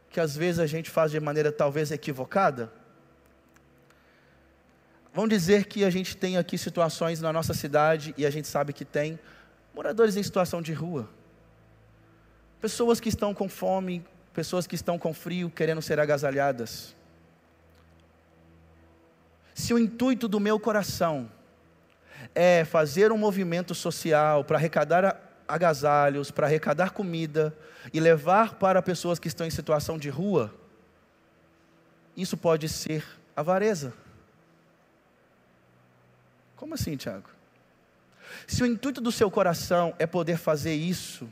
que 0.09 0.19
às 0.19 0.35
vezes 0.35 0.59
a 0.59 0.67
gente 0.67 0.89
faz 0.89 1.11
de 1.13 1.21
maneira 1.21 1.53
talvez 1.53 1.93
equivocada? 1.93 2.73
Vamos 5.13 5.31
dizer 5.31 5.67
que 5.67 5.85
a 5.85 5.91
gente 5.91 6.17
tem 6.17 6.39
aqui 6.39 6.57
situações 6.57 7.21
na 7.21 7.33
nossa 7.33 7.53
cidade, 7.53 8.15
e 8.17 8.25
a 8.25 8.31
gente 8.31 8.49
sabe 8.49 8.73
que 8.73 8.85
tem, 8.85 9.19
moradores 9.81 10.15
em 10.15 10.23
situação 10.23 10.61
de 10.61 10.75
rua, 10.75 11.09
pessoas 12.61 13.01
que 13.01 13.09
estão 13.09 13.33
com 13.33 13.49
fome, 13.49 14.05
pessoas 14.35 14.67
que 14.67 14.75
estão 14.75 14.99
com 14.99 15.15
frio, 15.15 15.49
querendo 15.49 15.81
ser 15.81 15.99
agasalhadas. 15.99 16.95
Se 19.55 19.73
o 19.73 19.79
intuito 19.79 20.29
do 20.29 20.39
meu 20.39 20.61
coração 20.61 21.33
é 22.35 22.63
fazer 22.63 23.11
um 23.11 23.17
movimento 23.17 23.75
social 23.75 24.45
para 24.45 24.59
arrecadar 24.59 25.19
agasalhos, 25.49 26.31
para 26.31 26.47
arrecadar 26.47 26.91
comida 26.91 27.57
e 27.91 27.99
levar 27.99 28.57
para 28.57 28.83
pessoas 28.83 29.19
que 29.19 29.29
estão 29.29 29.47
em 29.47 29.51
situação 29.51 29.97
de 29.97 30.11
rua, 30.11 30.55
isso 32.15 32.37
pode 32.37 32.69
ser 32.69 33.03
avareza. 33.35 33.95
Como 36.55 36.75
assim, 36.75 36.99
Tiago? 36.99 37.40
Se 38.47 38.63
o 38.63 38.67
intuito 38.67 39.01
do 39.01 39.13
seu 39.13 39.31
coração 39.31 39.95
é 39.99 40.07
poder 40.07 40.37
fazer 40.37 40.75
isso, 40.75 41.31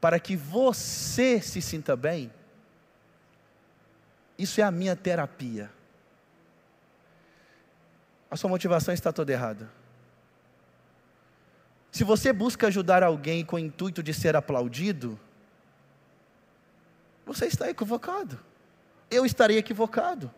para 0.00 0.18
que 0.20 0.36
você 0.36 1.40
se 1.40 1.60
sinta 1.60 1.96
bem, 1.96 2.32
isso 4.38 4.60
é 4.60 4.64
a 4.64 4.70
minha 4.70 4.94
terapia. 4.94 5.70
A 8.30 8.36
sua 8.36 8.48
motivação 8.48 8.94
está 8.94 9.12
toda 9.12 9.32
errada. 9.32 9.70
Se 11.90 12.04
você 12.04 12.32
busca 12.32 12.66
ajudar 12.68 13.02
alguém 13.02 13.44
com 13.44 13.56
o 13.56 13.58
intuito 13.58 14.02
de 14.02 14.14
ser 14.14 14.36
aplaudido, 14.36 15.18
você 17.26 17.46
está 17.46 17.68
equivocado. 17.68 18.38
Eu 19.10 19.24
estaria 19.26 19.58
equivocado. 19.58 20.30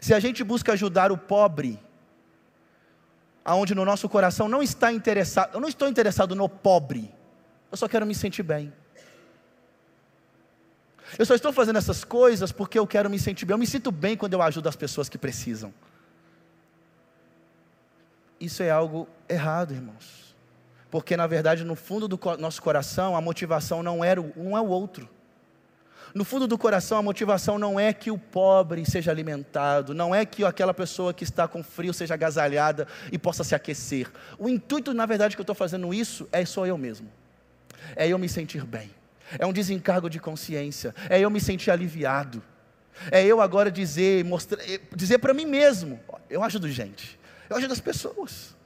Se 0.00 0.14
a 0.14 0.20
gente 0.20 0.44
busca 0.44 0.74
ajudar 0.74 1.10
o 1.10 1.18
pobre, 1.18 1.80
aonde 3.48 3.74
no 3.74 3.82
nosso 3.82 4.10
coração 4.10 4.46
não 4.46 4.62
está 4.62 4.92
interessado, 4.92 5.54
eu 5.54 5.60
não 5.60 5.70
estou 5.70 5.88
interessado 5.88 6.34
no 6.34 6.50
pobre, 6.50 7.10
eu 7.72 7.78
só 7.78 7.88
quero 7.88 8.04
me 8.04 8.14
sentir 8.14 8.42
bem. 8.42 8.70
Eu 11.18 11.24
só 11.24 11.34
estou 11.34 11.50
fazendo 11.50 11.78
essas 11.78 12.04
coisas 12.04 12.52
porque 12.52 12.78
eu 12.78 12.86
quero 12.86 13.08
me 13.08 13.18
sentir 13.18 13.46
bem. 13.46 13.54
Eu 13.54 13.58
me 13.58 13.66
sinto 13.66 13.90
bem 13.90 14.14
quando 14.18 14.34
eu 14.34 14.42
ajudo 14.42 14.68
as 14.68 14.76
pessoas 14.76 15.08
que 15.08 15.16
precisam. 15.16 15.72
isso 18.38 18.62
é 18.62 18.70
algo 18.70 19.08
errado, 19.26 19.72
irmãos. 19.72 20.36
Porque 20.90 21.16
na 21.16 21.26
verdade, 21.26 21.64
no 21.64 21.74
fundo 21.74 22.06
do 22.06 22.20
nosso 22.38 22.60
coração, 22.60 23.16
a 23.16 23.20
motivação 23.22 23.82
não 23.82 24.04
era 24.04 24.20
um 24.20 24.58
é 24.58 24.60
o 24.60 24.66
outro. 24.66 25.08
No 26.18 26.24
fundo 26.24 26.48
do 26.48 26.58
coração, 26.58 26.98
a 26.98 27.02
motivação 27.02 27.60
não 27.60 27.78
é 27.78 27.92
que 27.92 28.10
o 28.10 28.18
pobre 28.18 28.84
seja 28.84 29.08
alimentado, 29.08 29.94
não 29.94 30.12
é 30.12 30.26
que 30.26 30.44
aquela 30.44 30.74
pessoa 30.74 31.14
que 31.14 31.22
está 31.22 31.46
com 31.46 31.62
frio 31.62 31.94
seja 31.94 32.14
agasalhada 32.14 32.88
e 33.12 33.16
possa 33.16 33.44
se 33.44 33.54
aquecer. 33.54 34.10
O 34.36 34.48
intuito, 34.48 34.92
na 34.92 35.06
verdade, 35.06 35.36
que 35.36 35.40
eu 35.40 35.44
estou 35.44 35.54
fazendo 35.54 35.94
isso 35.94 36.28
é 36.32 36.44
só 36.44 36.66
eu 36.66 36.76
mesmo. 36.76 37.08
É 37.94 38.08
eu 38.08 38.18
me 38.18 38.28
sentir 38.28 38.64
bem. 38.64 38.90
É 39.38 39.46
um 39.46 39.52
desencargo 39.52 40.10
de 40.10 40.18
consciência. 40.18 40.92
É 41.08 41.20
eu 41.20 41.30
me 41.30 41.40
sentir 41.40 41.70
aliviado. 41.70 42.42
É 43.12 43.24
eu 43.24 43.40
agora 43.40 43.70
dizer, 43.70 44.24
mostrar, 44.24 44.60
dizer 44.96 45.18
para 45.18 45.32
mim 45.32 45.46
mesmo: 45.46 46.00
eu 46.28 46.42
ajudo 46.42 46.68
gente, 46.68 47.16
eu 47.48 47.56
ajudo 47.56 47.72
as 47.72 47.80
pessoas. 47.80 48.56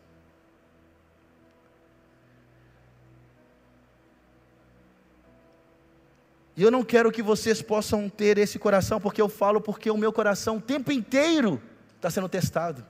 E 6.56 6.62
eu 6.62 6.70
não 6.70 6.82
quero 6.84 7.10
que 7.10 7.22
vocês 7.22 7.62
possam 7.62 8.08
ter 8.08 8.36
esse 8.38 8.58
coração, 8.58 9.00
porque 9.00 9.22
eu 9.22 9.28
falo 9.28 9.60
porque 9.60 9.90
o 9.90 9.96
meu 9.96 10.12
coração 10.12 10.56
o 10.58 10.60
tempo 10.60 10.92
inteiro 10.92 11.60
está 11.96 12.10
sendo 12.10 12.28
testado. 12.28 12.84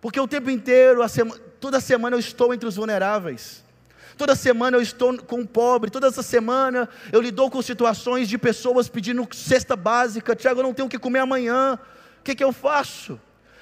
Porque 0.00 0.18
o 0.18 0.28
tempo 0.28 0.50
inteiro, 0.50 1.06
sema, 1.08 1.36
toda 1.60 1.80
semana 1.80 2.16
eu 2.16 2.20
estou 2.20 2.52
entre 2.52 2.68
os 2.68 2.76
vulneráveis. 2.76 3.64
Toda 4.16 4.34
semana 4.34 4.76
eu 4.76 4.82
estou 4.82 5.16
com 5.22 5.40
o 5.42 5.46
pobre, 5.46 5.90
toda 5.90 6.08
essa 6.08 6.24
semana 6.24 6.88
eu 7.12 7.20
lido 7.20 7.48
com 7.50 7.62
situações 7.62 8.28
de 8.28 8.36
pessoas 8.36 8.88
pedindo 8.88 9.26
cesta 9.32 9.76
básica. 9.76 10.34
Tiago, 10.34 10.58
eu 10.58 10.64
não 10.64 10.74
tenho 10.74 10.86
o 10.86 10.90
que 10.90 10.98
comer 10.98 11.20
amanhã. 11.20 11.78
O 12.18 12.22
que, 12.24 12.34
que 12.34 12.42
eu 12.42 12.52
faço? 12.52 13.20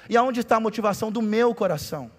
E 0.09 0.17
aonde 0.17 0.39
está 0.39 0.55
a 0.55 0.59
motivação 0.59 1.11
do 1.11 1.21
meu 1.21 1.53
coração? 1.53 2.09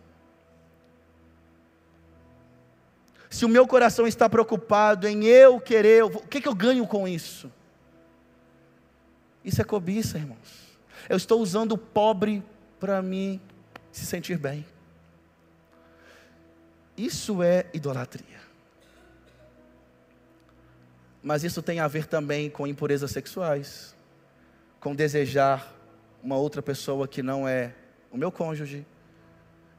Se 3.31 3.45
o 3.45 3.49
meu 3.49 3.67
coração 3.67 4.07
está 4.07 4.29
preocupado 4.29 5.07
em 5.07 5.25
eu 5.25 5.61
querer, 5.61 6.05
o 6.05 6.11
que, 6.11 6.41
que 6.41 6.49
eu 6.49 6.55
ganho 6.55 6.87
com 6.87 7.07
isso? 7.07 7.53
Isso 9.45 9.61
é 9.61 9.65
cobiça, 9.65 10.19
irmãos. 10.19 10.79
Eu 11.09 11.17
estou 11.17 11.41
usando 11.41 11.73
o 11.73 11.79
pobre 11.79 12.43
para 12.81 13.03
me 13.03 13.41
se 13.93 14.07
sentir 14.07 14.39
bem. 14.39 14.65
Isso 16.97 17.43
é 17.43 17.67
idolatria. 17.73 18.39
Mas 21.23 21.45
isso 21.45 21.63
tem 21.63 21.81
a 21.81 21.89
ver 21.89 22.07
também 22.07 22.49
com 22.49 22.67
impurezas 22.67 23.11
sexuais, 23.11 23.95
com 24.81 24.95
desejar 24.95 25.75
uma 26.23 26.37
outra 26.37 26.63
pessoa 26.63 27.07
que 27.07 27.23
não 27.23 27.47
é 27.47 27.75
o 28.11 28.17
meu 28.17 28.33
cônjuge. 28.33 28.87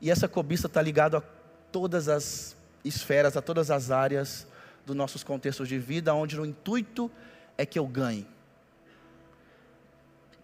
E 0.01 0.09
essa 0.09 0.27
cobiça 0.27 0.67
está 0.67 0.81
ligada 0.81 1.17
a 1.17 1.23
todas 1.71 2.07
as 2.07 2.55
esferas, 2.83 3.35
a 3.35 3.41
todas 3.41 3.69
as 3.71 3.91
áreas 3.91 4.47
dos 4.85 4.95
nossos 4.95 5.23
contextos 5.23 5.67
de 5.67 5.77
vida, 5.77 6.13
onde 6.13 6.39
o 6.39 6.45
intuito 6.45 7.11
é 7.57 7.65
que 7.65 7.77
eu 7.77 7.85
ganhe. 7.85 8.27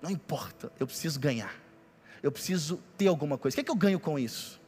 Não 0.02 0.10
importa, 0.10 0.72
eu 0.80 0.86
preciso 0.86 1.20
ganhar. 1.20 1.56
Eu 2.22 2.32
preciso 2.32 2.80
ter 2.98 3.08
alguma 3.08 3.38
coisa. 3.38 3.54
O 3.54 3.56
que, 3.56 3.62
é 3.62 3.64
que 3.64 3.72
eu 3.72 3.76
ganho 3.76 4.00
com 4.00 4.20
isso? 4.20 4.60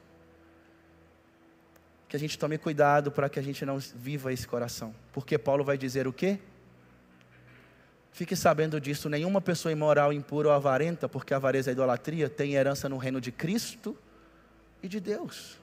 Que 2.07 2.15
a 2.15 2.19
gente 2.19 2.37
tome 2.37 2.57
cuidado 2.57 3.11
para 3.11 3.29
que 3.29 3.39
a 3.39 3.41
gente 3.41 3.65
não 3.65 3.77
viva 3.77 4.31
esse 4.31 4.47
coração. 4.47 4.95
Porque 5.11 5.37
Paulo 5.37 5.63
vai 5.63 5.77
dizer 5.77 6.07
o 6.07 6.13
quê? 6.13 6.39
Fique 8.11 8.35
sabendo 8.35 8.81
disso, 8.81 9.09
nenhuma 9.09 9.41
pessoa 9.41 9.71
imoral, 9.71 10.11
impura 10.11 10.47
ou 10.47 10.53
avarenta, 10.53 11.07
porque 11.07 11.33
a 11.33 11.37
avareza 11.37 11.69
é 11.69 11.73
idolatria, 11.73 12.29
tem 12.29 12.53
herança 12.55 12.89
no 12.89 12.97
reino 12.97 13.21
de 13.21 13.31
Cristo 13.31 13.95
e 14.81 14.87
de 14.87 14.99
Deus 14.99 15.59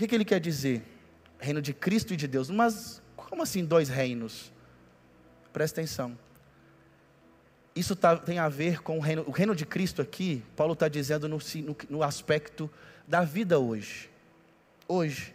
que, 0.00 0.08
que 0.08 0.14
ele 0.14 0.24
quer 0.24 0.40
dizer? 0.40 0.82
Reino 1.38 1.60
de 1.60 1.72
Cristo 1.72 2.14
e 2.14 2.16
de 2.16 2.26
Deus. 2.26 2.50
Mas 2.50 3.02
como 3.16 3.42
assim 3.42 3.64
dois 3.64 3.88
reinos? 3.88 4.50
Presta 5.52 5.80
atenção. 5.80 6.18
Isso 7.74 7.94
tá, 7.94 8.16
tem 8.16 8.38
a 8.38 8.48
ver 8.48 8.82
com 8.82 8.98
o 8.98 9.00
reino, 9.00 9.24
o 9.26 9.30
reino 9.30 9.54
de 9.54 9.64
Cristo 9.64 10.02
aqui, 10.02 10.42
Paulo 10.56 10.72
está 10.72 10.88
dizendo 10.88 11.28
no, 11.28 11.38
no, 11.38 11.76
no 11.88 12.02
aspecto 12.02 12.68
da 13.06 13.22
vida 13.22 13.58
hoje. 13.58 14.10
Hoje. 14.88 15.34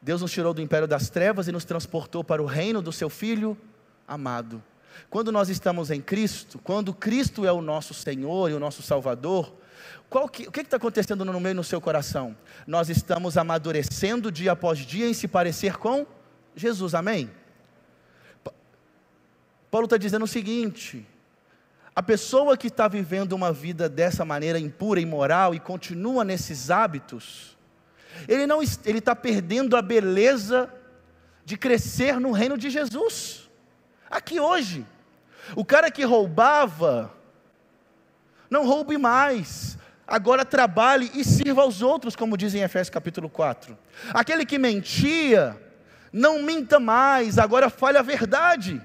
Deus 0.00 0.22
nos 0.22 0.32
tirou 0.32 0.54
do 0.54 0.62
império 0.62 0.88
das 0.88 1.10
trevas 1.10 1.48
e 1.48 1.52
nos 1.52 1.64
transportou 1.64 2.24
para 2.24 2.42
o 2.42 2.46
reino 2.46 2.80
do 2.80 2.92
seu 2.92 3.10
Filho 3.10 3.56
amado. 4.06 4.62
Quando 5.10 5.30
nós 5.30 5.48
estamos 5.48 5.90
em 5.90 6.00
Cristo, 6.00 6.58
quando 6.58 6.94
Cristo 6.94 7.44
é 7.46 7.52
o 7.52 7.62
nosso 7.62 7.94
Senhor 7.94 8.50
e 8.50 8.54
o 8.54 8.58
nosso 8.58 8.82
Salvador, 8.82 9.54
que, 10.30 10.48
o 10.48 10.52
que 10.52 10.60
está 10.60 10.76
acontecendo 10.76 11.24
no 11.24 11.40
meio 11.40 11.54
no 11.54 11.64
seu 11.64 11.80
coração? 11.80 12.36
Nós 12.66 12.88
estamos 12.88 13.36
amadurecendo 13.36 14.30
dia 14.30 14.52
após 14.52 14.78
dia 14.78 15.08
em 15.08 15.14
se 15.14 15.26
parecer 15.26 15.76
com 15.76 16.06
Jesus, 16.54 16.94
amém? 16.94 17.30
Paulo 19.70 19.86
está 19.86 19.96
dizendo 19.96 20.24
o 20.24 20.28
seguinte: 20.28 21.06
a 21.94 22.02
pessoa 22.02 22.56
que 22.56 22.66
está 22.66 22.88
vivendo 22.88 23.32
uma 23.32 23.52
vida 23.52 23.88
dessa 23.88 24.24
maneira 24.24 24.58
impura, 24.58 25.00
imoral 25.00 25.54
e 25.54 25.60
continua 25.60 26.24
nesses 26.24 26.70
hábitos, 26.70 27.56
ele 28.28 28.46
não 28.46 28.62
ele 28.62 28.98
está 28.98 29.16
perdendo 29.16 29.76
a 29.76 29.82
beleza 29.82 30.72
de 31.44 31.56
crescer 31.56 32.20
no 32.20 32.32
reino 32.32 32.56
de 32.56 32.70
Jesus. 32.70 33.50
Aqui 34.10 34.38
hoje, 34.38 34.86
o 35.56 35.64
cara 35.64 35.90
que 35.90 36.04
roubava, 36.04 37.12
não 38.52 38.66
roube 38.66 38.98
mais 38.98 39.78
agora 40.06 40.44
trabalhe 40.44 41.10
e 41.14 41.24
sirva 41.24 41.62
aos 41.62 41.80
outros, 41.80 42.14
como 42.14 42.36
diz 42.36 42.54
em 42.54 42.60
Efésios 42.60 42.90
capítulo 42.90 43.30
4. 43.30 43.76
Aquele 44.12 44.44
que 44.44 44.58
mentia, 44.58 45.58
não 46.12 46.42
minta 46.42 46.78
mais, 46.78 47.38
agora 47.38 47.70
fale 47.70 47.96
a 47.96 48.02
verdade. 48.02 48.78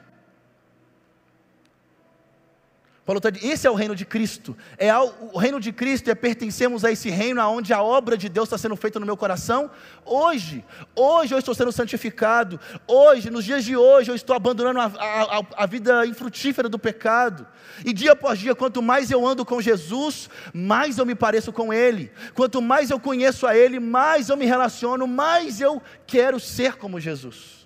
Paulo 3.07 3.19
está 3.19 3.29
esse 3.41 3.65
é 3.65 3.71
o 3.71 3.73
reino 3.73 3.95
de 3.95 4.03
Cristo. 4.03 4.53
É 4.77 4.93
o 4.93 5.37
reino 5.37 5.61
de 5.61 5.71
Cristo 5.71 6.11
é 6.11 6.13
pertencemos 6.13 6.83
a 6.83 6.91
esse 6.91 7.09
reino 7.09 7.41
onde 7.49 7.71
a 7.71 7.81
obra 7.81 8.17
de 8.17 8.27
Deus 8.27 8.47
está 8.47 8.57
sendo 8.57 8.75
feita 8.75 8.99
no 8.99 9.05
meu 9.05 9.15
coração. 9.15 9.71
Hoje, 10.03 10.61
hoje 10.93 11.33
eu 11.33 11.39
estou 11.39 11.55
sendo 11.55 11.71
santificado. 11.71 12.59
Hoje, 12.85 13.29
nos 13.29 13.45
dias 13.45 13.63
de 13.63 13.77
hoje, 13.77 14.11
eu 14.11 14.15
estou 14.15 14.35
abandonando 14.35 14.81
a, 14.81 14.87
a, 14.87 15.41
a 15.55 15.65
vida 15.65 16.05
infrutífera 16.05 16.67
do 16.67 16.77
pecado. 16.77 17.47
E 17.85 17.93
dia 17.93 18.11
após 18.11 18.39
dia, 18.39 18.53
quanto 18.53 18.81
mais 18.81 19.09
eu 19.09 19.25
ando 19.25 19.45
com 19.45 19.61
Jesus, 19.61 20.29
mais 20.53 20.97
eu 20.97 21.05
me 21.05 21.15
pareço 21.15 21.53
com 21.53 21.73
Ele. 21.73 22.11
Quanto 22.33 22.61
mais 22.61 22.89
eu 22.89 22.99
conheço 22.99 23.47
a 23.47 23.55
Ele, 23.55 23.79
mais 23.79 24.27
eu 24.27 24.35
me 24.35 24.45
relaciono, 24.45 25.07
mais 25.07 25.61
eu 25.61 25.81
quero 26.05 26.41
ser 26.41 26.75
como 26.75 26.99
Jesus. 26.99 27.65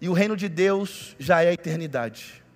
E 0.00 0.08
o 0.08 0.14
reino 0.14 0.38
de 0.38 0.48
Deus 0.48 1.14
já 1.18 1.42
é 1.42 1.50
a 1.50 1.52
eternidade. 1.52 2.47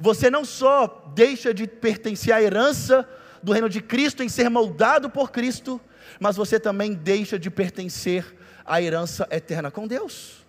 Você 0.00 0.30
não 0.30 0.44
só 0.44 1.12
deixa 1.14 1.52
de 1.52 1.66
pertencer 1.66 2.34
à 2.34 2.42
herança 2.42 3.08
do 3.42 3.52
reino 3.52 3.68
de 3.68 3.80
Cristo 3.80 4.22
em 4.22 4.28
ser 4.28 4.48
moldado 4.48 5.10
por 5.10 5.30
Cristo, 5.30 5.80
mas 6.18 6.36
você 6.36 6.58
também 6.58 6.94
deixa 6.94 7.38
de 7.38 7.50
pertencer 7.50 8.36
à 8.64 8.80
herança 8.80 9.26
eterna 9.30 9.70
com 9.70 9.86
Deus. 9.86 10.44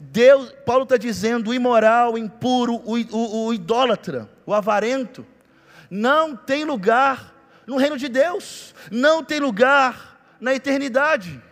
Deus, 0.00 0.52
Paulo 0.64 0.84
está 0.84 0.96
dizendo, 0.96 1.50
o 1.50 1.54
imoral, 1.54 2.14
o 2.14 2.18
impuro, 2.18 2.76
o, 2.84 2.96
o, 2.96 3.46
o 3.46 3.54
idólatra, 3.54 4.30
o 4.46 4.54
avarento, 4.54 5.26
não 5.90 6.34
tem 6.34 6.64
lugar 6.64 7.34
no 7.66 7.76
reino 7.76 7.98
de 7.98 8.08
Deus, 8.08 8.74
não 8.90 9.22
tem 9.22 9.40
lugar 9.40 10.36
na 10.40 10.54
eternidade. 10.54 11.42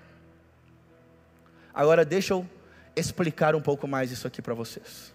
Agora 1.75 2.05
deixa 2.05 2.35
eu 2.35 2.48
explicar 2.94 3.55
um 3.55 3.61
pouco 3.61 3.87
mais 3.87 4.11
isso 4.11 4.27
aqui 4.27 4.42
para 4.42 4.55
vocês. 4.55 5.12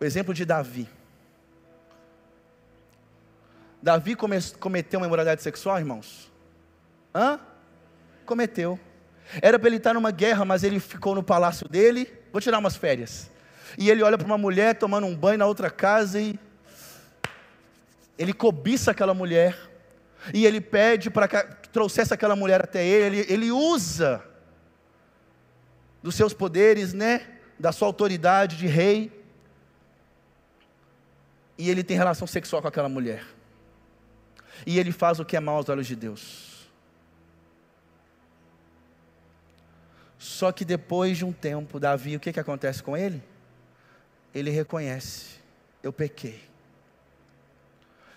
O 0.00 0.04
exemplo 0.04 0.32
de 0.32 0.46
Davi. 0.46 0.88
Davi 3.82 4.16
cometeu 4.16 4.98
uma 4.98 5.06
imoralidade 5.06 5.42
sexual, 5.42 5.78
irmãos? 5.78 6.32
Hã? 7.14 7.38
Cometeu. 8.24 8.80
Era 9.42 9.58
para 9.58 9.68
ele 9.68 9.76
estar 9.76 9.92
numa 9.92 10.10
guerra, 10.10 10.44
mas 10.46 10.64
ele 10.64 10.80
ficou 10.80 11.14
no 11.14 11.22
palácio 11.22 11.68
dele. 11.68 12.10
Vou 12.32 12.40
tirar 12.40 12.58
umas 12.58 12.76
férias. 12.76 13.30
E 13.76 13.90
ele 13.90 14.02
olha 14.02 14.16
para 14.16 14.26
uma 14.26 14.38
mulher 14.38 14.74
tomando 14.74 15.06
um 15.06 15.14
banho 15.14 15.38
na 15.38 15.46
outra 15.46 15.70
casa 15.70 16.18
e 16.18 16.38
ele 18.18 18.32
cobiça 18.32 18.92
aquela 18.92 19.12
mulher. 19.12 19.54
E 20.32 20.46
ele 20.46 20.62
pede 20.62 21.10
para 21.10 21.28
que 21.28 21.68
trouxesse 21.68 22.14
aquela 22.14 22.34
mulher 22.34 22.62
até 22.62 22.84
ele. 22.84 23.18
Ele, 23.18 23.32
ele 23.32 23.52
usa 23.52 24.24
dos 26.02 26.14
seus 26.14 26.32
poderes, 26.32 26.94
né? 26.94 27.26
Da 27.58 27.70
sua 27.70 27.86
autoridade 27.86 28.56
de 28.56 28.66
rei 28.66 29.19
e 31.60 31.68
ele 31.68 31.84
tem 31.84 31.96
relação 31.96 32.26
sexual 32.26 32.62
com 32.62 32.68
aquela 32.68 32.88
mulher. 32.88 33.24
E 34.66 34.78
ele 34.78 34.92
faz 34.92 35.20
o 35.20 35.24
que 35.24 35.36
é 35.36 35.40
mal 35.40 35.56
aos 35.56 35.68
olhos 35.68 35.86
de 35.86 35.94
Deus. 35.94 36.70
Só 40.18 40.52
que 40.52 40.64
depois 40.64 41.18
de 41.18 41.24
um 41.24 41.32
tempo, 41.32 41.78
Davi, 41.78 42.16
o 42.16 42.20
que, 42.20 42.32
que 42.32 42.40
acontece 42.40 42.82
com 42.82 42.96
ele? 42.96 43.22
Ele 44.34 44.50
reconhece 44.50 45.40
eu 45.82 45.92
pequei. 45.92 46.40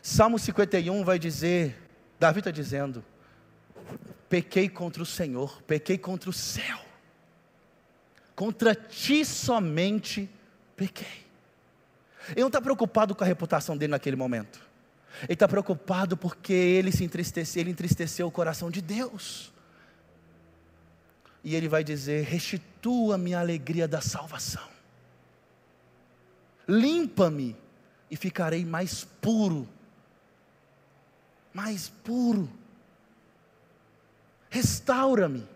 Salmo 0.02 0.38
51 0.38 1.04
vai 1.04 1.18
dizer, 1.18 1.78
Davi 2.20 2.40
está 2.40 2.52
dizendo, 2.52 3.04
pequei 4.30 4.68
contra 4.68 5.02
o 5.02 5.06
Senhor, 5.06 5.62
pequei 5.64 5.98
contra 5.98 6.30
o 6.30 6.34
céu, 6.34 6.80
contra 8.36 8.76
ti 8.76 9.24
somente 9.24 10.30
pequei. 10.76 11.24
Ele 12.30 12.42
não 12.42 12.48
está 12.48 12.62
preocupado 12.62 13.14
com 13.14 13.24
a 13.24 13.28
reputação 13.28 13.78
dele 13.78 13.92
naquele 13.92 14.16
momento. 14.16 14.60
Ele 15.24 15.34
está 15.34 15.48
preocupado 15.48 16.18
porque 16.18 16.54
ele 16.54 16.92
se 16.92 17.04
entristeceu, 17.04 17.62
ele 17.62 17.72
entristeceu 17.72 18.28
o 18.28 18.32
coração 18.32 18.72
de 18.72 18.82
Deus. 18.82 19.52
E 21.44 21.56
ele 21.56 21.68
vai 21.68 21.84
dizer: 21.84 22.24
restitua-me 22.26 23.34
a 23.34 23.40
alegria 23.40 23.88
da 23.88 24.02
salvação. 24.02 24.68
Limpa-me 26.68 27.56
e 28.10 28.16
ficarei 28.16 28.66
mais 28.66 29.04
puro. 29.04 29.68
Mais 31.54 31.90
puro. 31.90 32.50
Restaura-me. 34.50 35.48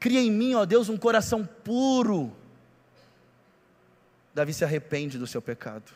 Cria 0.00 0.20
em 0.20 0.30
mim, 0.30 0.54
ó 0.54 0.64
Deus, 0.64 0.88
um 0.88 0.96
coração 0.98 1.46
puro. 1.46 2.34
Davi 4.34 4.52
se 4.52 4.64
arrepende 4.64 5.16
do 5.16 5.26
seu 5.26 5.40
pecado. 5.40 5.92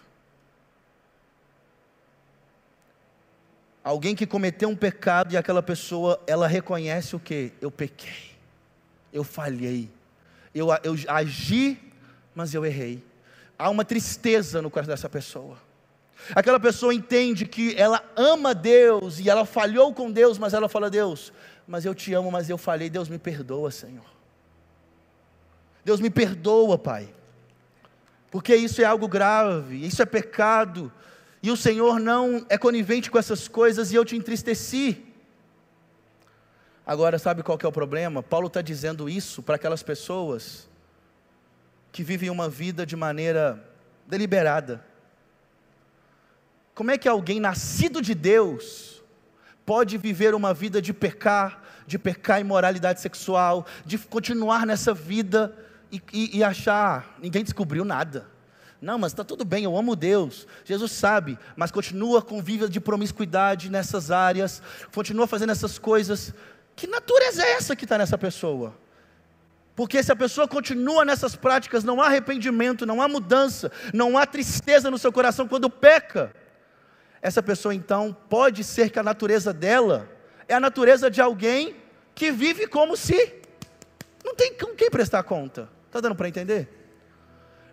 Alguém 3.83 4.15
que 4.15 4.27
cometeu 4.27 4.69
um 4.69 4.77
pecado 4.77 5.33
e 5.33 5.37
aquela 5.37 5.63
pessoa, 5.63 6.23
ela 6.27 6.47
reconhece 6.47 7.17
o 7.17 7.21
que? 7.21 7.53
Eu 7.61 7.71
pequei, 7.71 8.33
eu 9.13 9.25
falhei, 9.25 9.91
eu, 10.55 10.69
eu 10.85 10.95
agi, 11.09 11.81
mas 12.35 12.55
eu 12.55 12.65
errei. 12.65 13.03
Há 13.59 13.71
uma 13.71 13.85
tristeza 13.85 14.63
no 14.63 14.71
coração 14.71 14.95
dessa 14.95 15.09
pessoa. 15.09 15.57
Aquela 16.35 16.61
pessoa 16.61 16.93
entende 16.93 17.47
que 17.47 17.75
ela 17.77 18.05
ama 18.15 18.55
Deus 18.55 19.19
e 19.19 19.31
ela 19.31 19.45
falhou 19.47 19.95
com 19.95 20.11
Deus, 20.11 20.37
mas 20.37 20.53
ela 20.53 20.69
fala: 20.69 20.91
Deus, 20.91 21.33
mas 21.67 21.85
eu 21.85 21.95
te 21.95 22.13
amo, 22.13 22.31
mas 22.31 22.51
eu 22.51 22.59
falhei. 22.59 22.91
Deus 22.91 23.09
me 23.09 23.19
perdoa, 23.19 23.71
Senhor. 23.71 24.05
Deus 25.85 26.01
me 26.01 26.11
perdoa, 26.11 26.77
Pai. 26.77 27.09
Porque 28.31 28.55
isso 28.55 28.81
é 28.83 28.85
algo 28.85 29.09
grave, 29.09 29.85
isso 29.85 30.03
é 30.03 30.07
pecado 30.07 30.93
e 31.43 31.51
o 31.51 31.57
Senhor 31.57 32.01
não 32.01 32.45
é 32.49 32.59
conivente 32.59 33.11
com 33.11 33.19
essas 33.19 33.47
coisas 33.47 33.93
e 33.93 33.95
eu 33.95 34.05
te 34.05 34.17
entristeci. 34.17 35.05
Agora, 36.85 37.19
sabe 37.19 37.43
qual 37.43 37.59
é 37.63 37.67
o 37.67 37.73
problema? 37.73 38.23
Paulo 38.23 38.49
está 38.49 38.63
dizendo 38.63 39.09
isso 39.09 39.43
para 39.43 39.57
aquelas 39.57 39.83
pessoas 39.83 40.69
que 41.93 42.03
vivem 42.03 42.31
uma 42.31 42.49
vida 42.49 42.85
de 42.85 42.97
maneira 42.97 43.63
deliberada. 44.07 44.85
Como 46.75 46.91
é 46.91 46.99
que 46.99 47.09
alguém 47.09 47.41
nascido 47.41 48.01
de 48.01 48.15
Deus 48.15 49.03
pode 49.67 49.99
viver 49.99 50.35
uma 50.35 50.55
vida 50.55 50.81
de 50.81 50.95
pecar, 50.95 51.63
de 51.87 51.99
pecar 51.99 52.41
imoralidade 52.41 53.01
sexual, 53.01 53.67
de 53.85 53.99
continuar 53.99 54.67
nessa 54.67 54.95
vida 54.95 55.55
e, 55.91 56.03
e, 56.13 56.39
e 56.39 56.45
achar, 56.45 57.17
ninguém 57.21 57.43
descobriu 57.43 57.85
nada? 57.85 58.27
Não, 58.81 58.99
mas 58.99 59.13
está 59.13 59.25
tudo 59.25 59.45
bem, 59.45 59.65
eu 59.65 59.77
amo 59.77 59.97
Deus. 59.97 60.47
Jesus 60.65 60.93
sabe, 60.93 61.39
mas 61.57 61.71
continua 61.71 62.23
com 62.23 62.41
vida 62.41 62.69
de 62.69 62.81
promiscuidade 62.81 63.71
nessas 63.71 64.11
áreas, 64.11 64.63
continua 64.95 65.27
fazendo 65.27 65.51
essas 65.51 65.79
coisas. 65.79 66.33
Que 66.77 66.87
natureza 66.87 67.43
é 67.43 67.53
essa 67.53 67.75
que 67.75 67.85
está 67.85 67.99
nessa 67.99 68.17
pessoa? 68.17 68.73
Porque 69.75 70.03
se 70.03 70.13
a 70.13 70.17
pessoa 70.17 70.47
continua 70.47 71.05
nessas 71.05 71.35
práticas, 71.35 71.83
não 71.85 72.01
há 72.01 72.07
arrependimento, 72.07 72.87
não 72.87 73.03
há 73.03 73.09
mudança, 73.09 73.71
não 73.93 74.17
há 74.17 74.27
tristeza 74.27 74.91
no 74.91 74.99
seu 74.99 75.13
coração 75.13 75.49
quando 75.49 75.69
peca. 75.69 76.33
Essa 77.21 77.43
pessoa 77.43 77.75
então 77.75 78.17
pode 78.29 78.63
ser 78.63 78.91
que 78.91 78.99
a 78.99 79.03
natureza 79.03 79.53
dela 79.53 80.09
é 80.47 80.55
a 80.55 80.61
natureza 80.61 81.11
de 81.11 81.21
alguém 81.21 81.77
que 82.15 82.31
vive 82.31 82.67
como 82.67 82.97
se 82.97 83.35
não 84.25 84.35
tem 84.35 84.53
com 84.55 84.75
quem 84.75 84.91
prestar 84.91 85.23
conta. 85.23 85.69
Está 85.89 86.01
dando 86.01 86.15
para 86.15 86.29
entender? 86.29 86.69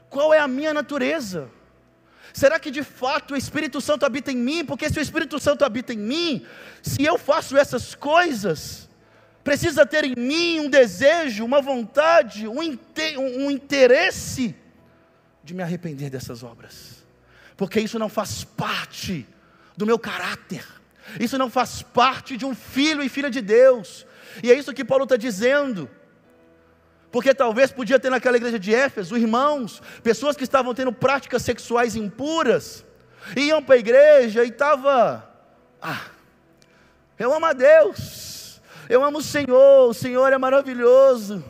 Qual 0.09 0.33
é 0.33 0.39
a 0.39 0.47
minha 0.47 0.73
natureza? 0.73 1.49
Será 2.33 2.59
que 2.59 2.71
de 2.71 2.83
fato 2.83 3.33
o 3.33 3.37
Espírito 3.37 3.79
Santo 3.79 4.05
habita 4.05 4.31
em 4.31 4.37
mim? 4.37 4.65
Porque 4.65 4.89
se 4.89 4.97
o 4.97 5.01
Espírito 5.01 5.39
Santo 5.39 5.63
habita 5.63 5.93
em 5.93 5.97
mim, 5.97 6.45
se 6.81 7.03
eu 7.03 7.17
faço 7.17 7.57
essas 7.57 7.93
coisas, 7.93 8.89
precisa 9.43 9.85
ter 9.85 10.05
em 10.05 10.15
mim 10.17 10.59
um 10.61 10.69
desejo, 10.69 11.45
uma 11.45 11.61
vontade, 11.61 12.47
um, 12.47 12.59
um 13.37 13.51
interesse 13.51 14.55
de 15.43 15.53
me 15.53 15.61
arrepender 15.61 16.09
dessas 16.09 16.43
obras, 16.43 17.05
porque 17.55 17.79
isso 17.79 17.99
não 17.99 18.09
faz 18.09 18.43
parte 18.43 19.25
do 19.77 19.85
meu 19.85 19.99
caráter, 19.99 20.65
isso 21.19 21.37
não 21.37 21.49
faz 21.49 21.83
parte 21.83 22.35
de 22.35 22.45
um 22.45 22.55
filho 22.55 23.03
e 23.03 23.09
filha 23.09 23.29
de 23.29 23.41
Deus, 23.41 24.05
e 24.41 24.51
é 24.51 24.57
isso 24.57 24.73
que 24.73 24.83
Paulo 24.83 25.03
está 25.03 25.15
dizendo. 25.15 25.89
Porque 27.15 27.33
talvez 27.33 27.71
podia 27.71 27.97
ter 27.97 28.09
naquela 28.09 28.35
igreja 28.35 28.59
de 28.59 28.75
Éfeso 28.75 29.15
irmãos, 29.15 29.81
pessoas 30.03 30.35
que 30.35 30.43
estavam 30.43 30.75
tendo 30.75 30.91
práticas 30.91 31.43
sexuais 31.43 31.95
impuras, 31.95 32.83
iam 33.37 33.63
para 33.63 33.75
a 33.75 33.77
igreja 33.77 34.43
e 34.43 34.49
estava, 34.49 35.25
ah, 35.81 36.07
eu 37.17 37.33
amo 37.33 37.45
a 37.45 37.53
Deus, 37.53 38.59
eu 38.89 39.01
amo 39.01 39.19
o 39.19 39.23
Senhor, 39.23 39.87
o 39.87 39.93
Senhor 39.93 40.33
é 40.33 40.37
maravilhoso. 40.37 41.41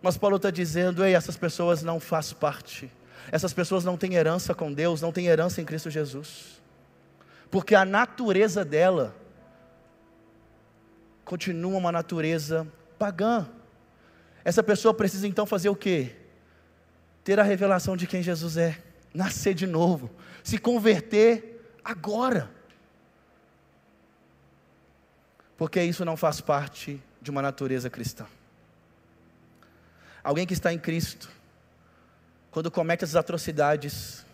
Mas 0.00 0.16
Paulo 0.16 0.36
está 0.36 0.48
dizendo, 0.48 1.04
ei, 1.04 1.16
essas 1.16 1.36
pessoas 1.36 1.82
não 1.82 1.98
fazem 1.98 2.36
parte, 2.36 2.92
essas 3.32 3.52
pessoas 3.52 3.84
não 3.84 3.96
têm 3.96 4.14
herança 4.14 4.54
com 4.54 4.72
Deus, 4.72 5.00
não 5.00 5.10
têm 5.10 5.26
herança 5.26 5.60
em 5.60 5.64
Cristo 5.64 5.90
Jesus, 5.90 6.62
porque 7.50 7.74
a 7.74 7.84
natureza 7.84 8.64
dela 8.64 9.12
continua 11.24 11.76
uma 11.76 11.90
natureza 11.90 12.64
pagã. 12.96 13.44
Essa 14.44 14.62
pessoa 14.62 14.92
precisa 14.92 15.26
então 15.26 15.46
fazer 15.46 15.70
o 15.70 15.76
quê? 15.76 16.14
Ter 17.24 17.40
a 17.40 17.42
revelação 17.42 17.96
de 17.96 18.06
quem 18.06 18.22
Jesus 18.22 18.58
é, 18.58 18.78
nascer 19.14 19.54
de 19.54 19.66
novo, 19.66 20.10
se 20.42 20.58
converter 20.58 21.74
agora. 21.82 22.50
Porque 25.56 25.82
isso 25.82 26.04
não 26.04 26.16
faz 26.16 26.42
parte 26.42 27.02
de 27.22 27.30
uma 27.30 27.40
natureza 27.40 27.88
cristã. 27.88 28.26
Alguém 30.22 30.46
que 30.46 30.52
está 30.52 30.72
em 30.72 30.78
Cristo, 30.78 31.30
quando 32.50 32.70
comete 32.70 33.04
as 33.04 33.14
atrocidades, 33.14 34.26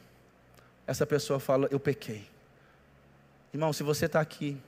essa 0.86 1.06
pessoa 1.06 1.38
fala: 1.38 1.68
Eu 1.70 1.78
pequei. 1.78 2.28
Irmão, 3.52 3.72
se 3.72 3.82
você 3.82 4.06
está 4.06 4.20
aqui 4.20 4.60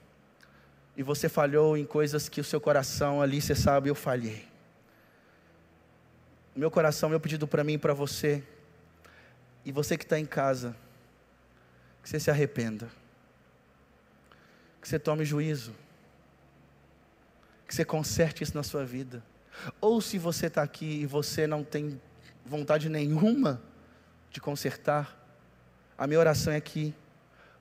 e 0.96 1.02
você 1.02 1.28
falhou 1.28 1.76
em 1.76 1.84
coisas 1.84 2.28
que 2.28 2.40
o 2.40 2.44
seu 2.44 2.60
coração 2.60 3.20
ali, 3.20 3.40
você 3.40 3.54
sabe, 3.54 3.88
eu 3.88 3.94
falhei 3.94 4.51
meu 6.54 6.70
coração, 6.70 7.08
meu 7.08 7.20
pedido 7.20 7.46
para 7.46 7.64
mim 7.64 7.74
e 7.74 7.78
para 7.78 7.94
você, 7.94 8.42
e 9.64 9.72
você 9.72 9.96
que 9.96 10.04
está 10.04 10.18
em 10.18 10.26
casa, 10.26 10.76
que 12.02 12.08
você 12.08 12.20
se 12.20 12.30
arrependa, 12.30 12.88
que 14.80 14.88
você 14.88 14.98
tome 14.98 15.24
juízo, 15.24 15.74
que 17.66 17.74
você 17.74 17.84
conserte 17.84 18.42
isso 18.42 18.54
na 18.54 18.62
sua 18.62 18.84
vida. 18.84 19.22
Ou 19.80 20.00
se 20.00 20.18
você 20.18 20.46
está 20.46 20.62
aqui 20.62 21.02
e 21.02 21.06
você 21.06 21.46
não 21.46 21.62
tem 21.62 22.00
vontade 22.44 22.88
nenhuma 22.88 23.62
de 24.30 24.40
consertar, 24.40 25.18
a 25.96 26.06
minha 26.06 26.18
oração 26.18 26.52
é 26.52 26.60
que 26.60 26.94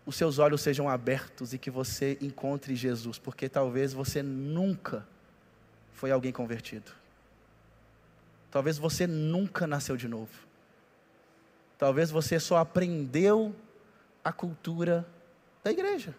os 0.05 0.15
seus 0.15 0.39
olhos 0.39 0.61
sejam 0.61 0.89
abertos 0.89 1.53
e 1.53 1.57
que 1.57 1.69
você 1.69 2.17
encontre 2.19 2.75
Jesus, 2.75 3.19
porque 3.19 3.47
talvez 3.47 3.93
você 3.93 4.23
nunca 4.23 5.07
foi 5.93 6.11
alguém 6.11 6.31
convertido. 6.31 6.91
Talvez 8.51 8.77
você 8.77 9.07
nunca 9.07 9.65
nasceu 9.65 9.95
de 9.95 10.07
novo. 10.07 10.31
Talvez 11.77 12.11
você 12.11 12.39
só 12.39 12.57
aprendeu 12.57 13.55
a 14.23 14.31
cultura 14.31 15.07
da 15.63 15.71
igreja. 15.71 16.13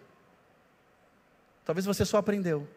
Talvez 1.63 1.85
você 1.85 2.03
só 2.03 2.17
aprendeu. 2.17 2.67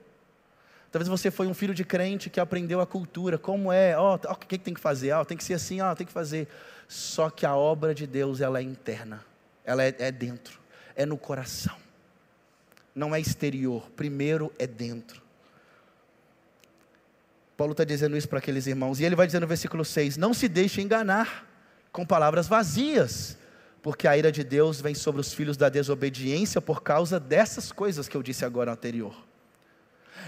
Talvez 0.92 1.08
você 1.08 1.30
foi 1.30 1.46
um 1.46 1.54
filho 1.54 1.74
de 1.74 1.84
crente 1.84 2.30
que 2.30 2.38
aprendeu 2.38 2.80
a 2.80 2.86
cultura, 2.86 3.36
como 3.36 3.72
é, 3.72 3.98
ó, 3.98 4.14
oh, 4.14 4.32
o 4.32 4.36
que, 4.36 4.46
que 4.46 4.58
tem 4.58 4.72
que 4.72 4.80
fazer, 4.80 5.12
ó, 5.12 5.22
oh, 5.22 5.24
tem 5.24 5.36
que 5.36 5.42
ser 5.42 5.54
assim, 5.54 5.80
ó, 5.80 5.90
oh, 5.90 5.96
tem 5.96 6.06
que 6.06 6.12
fazer. 6.12 6.48
Só 6.86 7.28
que 7.28 7.44
a 7.44 7.56
obra 7.56 7.94
de 7.94 8.06
Deus, 8.06 8.40
ela 8.40 8.60
é 8.60 8.62
interna, 8.62 9.24
ela 9.64 9.82
é, 9.82 9.94
é 9.98 10.12
dentro, 10.12 10.60
é 10.94 11.04
no 11.04 11.18
coração, 11.18 11.76
não 12.94 13.14
é 13.14 13.20
exterior, 13.20 13.90
primeiro 13.96 14.52
é 14.58 14.66
dentro. 14.66 15.25
Paulo 17.56 17.72
está 17.72 17.84
dizendo 17.84 18.16
isso 18.16 18.28
para 18.28 18.38
aqueles 18.38 18.66
irmãos. 18.66 19.00
E 19.00 19.04
ele 19.04 19.16
vai 19.16 19.26
dizer 19.26 19.40
no 19.40 19.46
versículo 19.46 19.84
6: 19.84 20.16
Não 20.16 20.34
se 20.34 20.48
deixe 20.48 20.80
enganar 20.82 21.46
com 21.90 22.04
palavras 22.04 22.46
vazias, 22.46 23.38
porque 23.82 24.06
a 24.06 24.16
ira 24.16 24.30
de 24.30 24.44
Deus 24.44 24.80
vem 24.80 24.94
sobre 24.94 25.20
os 25.20 25.32
filhos 25.32 25.56
da 25.56 25.68
desobediência 25.68 26.60
por 26.60 26.82
causa 26.82 27.18
dessas 27.18 27.72
coisas 27.72 28.08
que 28.08 28.16
eu 28.16 28.22
disse 28.22 28.44
agora 28.44 28.72
anterior. 28.72 29.16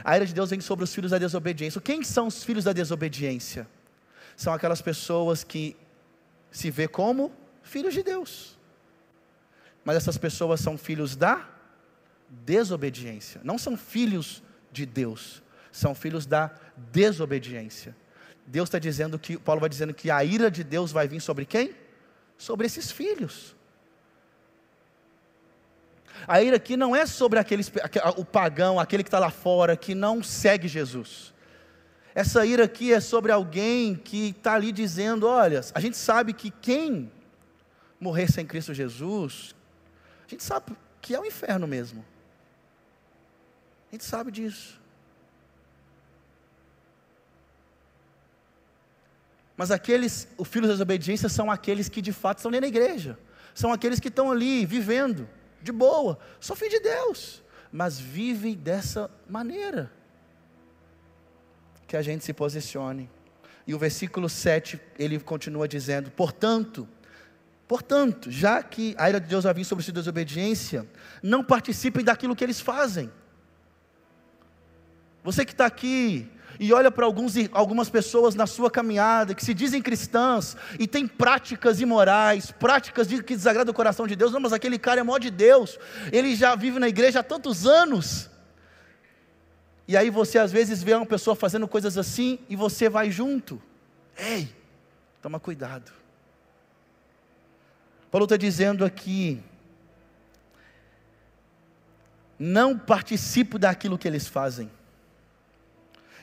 A 0.04 0.16
ira 0.16 0.24
de 0.24 0.32
Deus 0.32 0.50
vem 0.50 0.60
sobre 0.60 0.84
os 0.84 0.94
filhos 0.94 1.10
da 1.10 1.18
desobediência. 1.18 1.80
Quem 1.80 2.02
são 2.02 2.28
os 2.28 2.44
filhos 2.44 2.64
da 2.64 2.72
desobediência? 2.72 3.68
São 4.36 4.52
aquelas 4.52 4.80
pessoas 4.80 5.42
que 5.42 5.76
se 6.50 6.70
vê 6.70 6.88
como 6.88 7.32
filhos 7.62 7.92
de 7.92 8.02
Deus. 8.02 8.56
Mas 9.84 9.96
essas 9.96 10.16
pessoas 10.16 10.60
são 10.60 10.78
filhos 10.78 11.16
da 11.16 11.48
desobediência, 12.30 13.40
não 13.42 13.58
são 13.58 13.76
filhos 13.76 14.42
de 14.70 14.84
Deus, 14.84 15.42
são 15.78 15.94
filhos 15.94 16.26
da 16.26 16.50
desobediência. 16.76 17.96
Deus 18.46 18.68
está 18.68 18.78
dizendo 18.78 19.18
que, 19.18 19.38
Paulo 19.38 19.60
vai 19.60 19.68
dizendo 19.68 19.94
que 19.94 20.10
a 20.10 20.24
ira 20.24 20.50
de 20.50 20.64
Deus 20.64 20.90
vai 20.90 21.06
vir 21.06 21.20
sobre 21.20 21.44
quem? 21.44 21.74
Sobre 22.36 22.66
esses 22.66 22.90
filhos. 22.90 23.54
A 26.26 26.42
ira 26.42 26.56
aqui 26.56 26.76
não 26.76 26.96
é 26.96 27.06
sobre 27.06 27.38
aqueles, 27.38 27.70
o 28.16 28.24
pagão, 28.24 28.80
aquele 28.80 29.04
que 29.04 29.08
está 29.08 29.18
lá 29.18 29.30
fora, 29.30 29.76
que 29.76 29.94
não 29.94 30.22
segue 30.22 30.66
Jesus. 30.66 31.32
Essa 32.14 32.44
ira 32.44 32.64
aqui 32.64 32.92
é 32.92 32.98
sobre 32.98 33.30
alguém 33.30 33.94
que 33.94 34.30
está 34.30 34.54
ali 34.54 34.72
dizendo: 34.72 35.28
olha, 35.28 35.60
a 35.72 35.80
gente 35.80 35.96
sabe 35.96 36.32
que 36.32 36.50
quem 36.50 37.12
morrer 38.00 38.30
sem 38.32 38.44
Cristo 38.44 38.74
Jesus, 38.74 39.54
a 40.26 40.30
gente 40.30 40.42
sabe 40.42 40.76
que 41.00 41.14
é 41.14 41.20
o 41.20 41.24
inferno 41.24 41.68
mesmo. 41.68 42.04
A 43.90 43.94
gente 43.94 44.04
sabe 44.04 44.32
disso. 44.32 44.77
Mas 49.58 49.72
aqueles, 49.72 50.28
os 50.38 50.46
filhos 50.46 50.68
da 50.68 50.74
desobediência 50.74 51.28
são 51.28 51.50
aqueles 51.50 51.88
que 51.88 52.00
de 52.00 52.12
fato 52.12 52.38
estão 52.38 52.48
ali 52.48 52.60
na 52.60 52.68
igreja. 52.68 53.18
São 53.52 53.72
aqueles 53.72 53.98
que 53.98 54.06
estão 54.06 54.30
ali 54.30 54.64
vivendo 54.64 55.28
de 55.60 55.72
boa. 55.72 56.16
São 56.40 56.54
filhos 56.54 56.74
de 56.74 56.80
Deus, 56.80 57.42
mas 57.72 57.98
vivem 57.98 58.54
dessa 58.54 59.10
maneira. 59.28 59.90
Que 61.88 61.96
a 61.96 62.02
gente 62.02 62.24
se 62.24 62.32
posicione. 62.32 63.10
E 63.66 63.74
o 63.74 63.78
versículo 63.80 64.28
7, 64.28 64.80
ele 64.96 65.18
continua 65.18 65.66
dizendo: 65.66 66.08
Portanto, 66.12 66.88
portanto, 67.66 68.30
já 68.30 68.62
que 68.62 68.94
a 68.96 69.08
ira 69.08 69.20
de 69.20 69.26
Deus 69.26 69.42
vai 69.42 69.54
vir 69.54 69.64
sobre 69.64 69.84
a 69.88 69.92
desobediência, 69.92 70.86
não 71.20 71.42
participem 71.42 72.04
daquilo 72.04 72.36
que 72.36 72.44
eles 72.44 72.60
fazem. 72.60 73.10
Você 75.24 75.44
que 75.44 75.50
está 75.50 75.66
aqui 75.66 76.30
e 76.60 76.72
olha 76.72 76.90
para 76.90 77.06
algumas 77.06 77.88
pessoas 77.88 78.34
na 78.34 78.46
sua 78.46 78.70
caminhada 78.70 79.34
que 79.34 79.44
se 79.44 79.54
dizem 79.54 79.80
cristãs 79.80 80.56
e 80.78 80.88
têm 80.88 81.06
práticas 81.06 81.80
imorais, 81.80 82.50
práticas 82.50 83.06
de, 83.06 83.22
que 83.22 83.36
desagradam 83.36 83.70
o 83.70 83.74
coração 83.74 84.06
de 84.06 84.16
Deus, 84.16 84.32
não, 84.32 84.40
mas 84.40 84.52
aquele 84.52 84.78
cara 84.78 85.00
é 85.00 85.02
mó 85.02 85.18
de 85.18 85.30
Deus, 85.30 85.78
ele 86.10 86.34
já 86.34 86.56
vive 86.56 86.78
na 86.78 86.88
igreja 86.88 87.20
há 87.20 87.22
tantos 87.22 87.66
anos. 87.66 88.28
E 89.86 89.96
aí 89.96 90.10
você 90.10 90.38
às 90.38 90.50
vezes 90.50 90.82
vê 90.82 90.94
uma 90.94 91.06
pessoa 91.06 91.36
fazendo 91.36 91.68
coisas 91.68 91.96
assim 91.96 92.38
e 92.48 92.56
você 92.56 92.88
vai 92.88 93.10
junto. 93.10 93.62
Ei, 94.16 94.54
toma 95.22 95.38
cuidado. 95.38 95.92
Paulo 98.10 98.24
está 98.24 98.36
dizendo 98.36 98.84
aqui: 98.84 99.42
não 102.38 102.78
participo 102.78 103.58
daquilo 103.58 103.96
que 103.96 104.08
eles 104.08 104.26
fazem. 104.26 104.70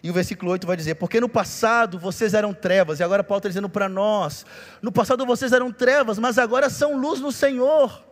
E 0.05 0.09
o 0.11 0.13
versículo 0.13 0.51
8 0.51 0.67
vai 0.67 0.77
dizer: 0.77 0.93
Porque 0.93 1.19
no 1.19 1.27
passado 1.27 1.97
vocês 1.97 2.35
eram 2.35 2.53
trevas, 2.53 2.99
e 2.99 3.03
agora 3.03 3.23
Paulo 3.23 3.39
está 3.39 3.49
dizendo 3.49 3.67
para 3.67 3.89
nós: 3.89 4.45
No 4.79 4.91
passado 4.91 5.25
vocês 5.25 5.51
eram 5.51 5.71
trevas, 5.71 6.19
mas 6.19 6.37
agora 6.37 6.69
são 6.69 6.95
luz 6.95 7.19
no 7.19 7.31
Senhor. 7.31 8.05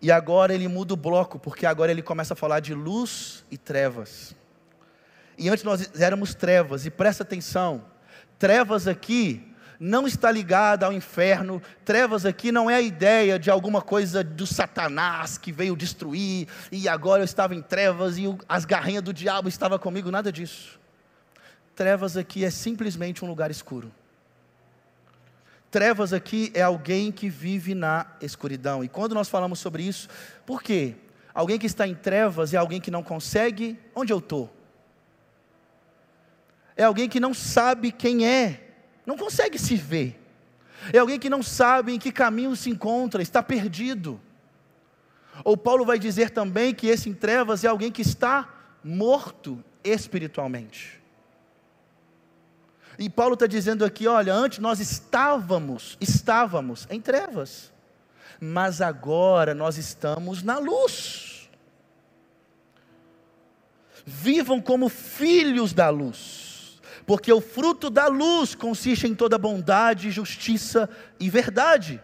E 0.00 0.10
agora 0.10 0.54
ele 0.54 0.66
muda 0.66 0.94
o 0.94 0.96
bloco, 0.96 1.38
porque 1.38 1.66
agora 1.66 1.90
ele 1.92 2.00
começa 2.00 2.32
a 2.32 2.36
falar 2.36 2.60
de 2.60 2.72
luz 2.72 3.44
e 3.50 3.58
trevas. 3.58 4.34
E 5.36 5.50
antes 5.50 5.62
nós 5.62 5.90
éramos 6.00 6.34
trevas, 6.34 6.86
e 6.86 6.90
presta 6.90 7.22
atenção: 7.22 7.84
trevas 8.38 8.88
aqui 8.88 9.53
não 9.78 10.06
está 10.06 10.30
ligada 10.30 10.86
ao 10.86 10.92
inferno. 10.92 11.62
Trevas 11.84 12.24
aqui 12.24 12.52
não 12.52 12.70
é 12.70 12.76
a 12.76 12.80
ideia 12.80 13.38
de 13.38 13.50
alguma 13.50 13.82
coisa 13.82 14.22
do 14.22 14.46
Satanás 14.46 15.38
que 15.38 15.52
veio 15.52 15.76
destruir 15.76 16.48
e 16.70 16.88
agora 16.88 17.22
eu 17.22 17.24
estava 17.24 17.54
em 17.54 17.62
trevas 17.62 18.18
e 18.18 18.24
as 18.48 18.64
garrinhas 18.64 19.02
do 19.02 19.12
diabo 19.12 19.48
estavam 19.48 19.78
comigo, 19.78 20.10
nada 20.10 20.30
disso. 20.32 20.78
Trevas 21.74 22.16
aqui 22.16 22.44
é 22.44 22.50
simplesmente 22.50 23.24
um 23.24 23.28
lugar 23.28 23.50
escuro. 23.50 23.92
Trevas 25.70 26.12
aqui 26.12 26.52
é 26.54 26.62
alguém 26.62 27.10
que 27.10 27.28
vive 27.28 27.74
na 27.74 28.06
escuridão. 28.20 28.84
E 28.84 28.88
quando 28.88 29.12
nós 29.12 29.28
falamos 29.28 29.58
sobre 29.58 29.82
isso, 29.82 30.08
por 30.46 30.62
quê? 30.62 30.94
Alguém 31.34 31.58
que 31.58 31.66
está 31.66 31.84
em 31.84 31.96
trevas 31.96 32.54
é 32.54 32.56
alguém 32.56 32.80
que 32.80 32.92
não 32.92 33.02
consegue, 33.02 33.76
onde 33.92 34.12
eu 34.12 34.18
estou? 34.18 34.54
É 36.76 36.84
alguém 36.84 37.08
que 37.08 37.18
não 37.18 37.34
sabe 37.34 37.90
quem 37.90 38.24
é, 38.24 38.63
não 39.06 39.16
consegue 39.16 39.58
se 39.58 39.76
ver. 39.76 40.20
É 40.92 40.98
alguém 40.98 41.18
que 41.18 41.30
não 41.30 41.42
sabe 41.42 41.92
em 41.92 41.98
que 41.98 42.12
caminho 42.12 42.54
se 42.56 42.70
encontra, 42.70 43.22
está 43.22 43.42
perdido. 43.42 44.20
Ou 45.42 45.56
Paulo 45.56 45.84
vai 45.84 45.98
dizer 45.98 46.30
também 46.30 46.74
que 46.74 46.86
esse 46.86 47.08
em 47.08 47.14
trevas 47.14 47.64
é 47.64 47.68
alguém 47.68 47.90
que 47.90 48.02
está 48.02 48.48
morto 48.82 49.62
espiritualmente. 49.82 51.00
E 52.98 53.10
Paulo 53.10 53.34
está 53.34 53.46
dizendo 53.46 53.84
aqui: 53.84 54.06
olha, 54.06 54.32
antes 54.32 54.58
nós 54.58 54.78
estávamos, 54.78 55.96
estávamos 56.00 56.86
em 56.90 57.00
trevas, 57.00 57.72
mas 58.40 58.80
agora 58.80 59.54
nós 59.54 59.76
estamos 59.76 60.42
na 60.42 60.58
luz. 60.58 61.48
Vivam 64.06 64.60
como 64.60 64.88
filhos 64.88 65.72
da 65.72 65.88
luz 65.88 66.43
porque 67.06 67.32
o 67.32 67.40
fruto 67.40 67.90
da 67.90 68.06
luz 68.06 68.54
consiste 68.54 69.06
em 69.06 69.14
toda 69.14 69.38
bondade, 69.38 70.10
justiça 70.10 70.88
e 71.20 71.28
verdade, 71.28 72.00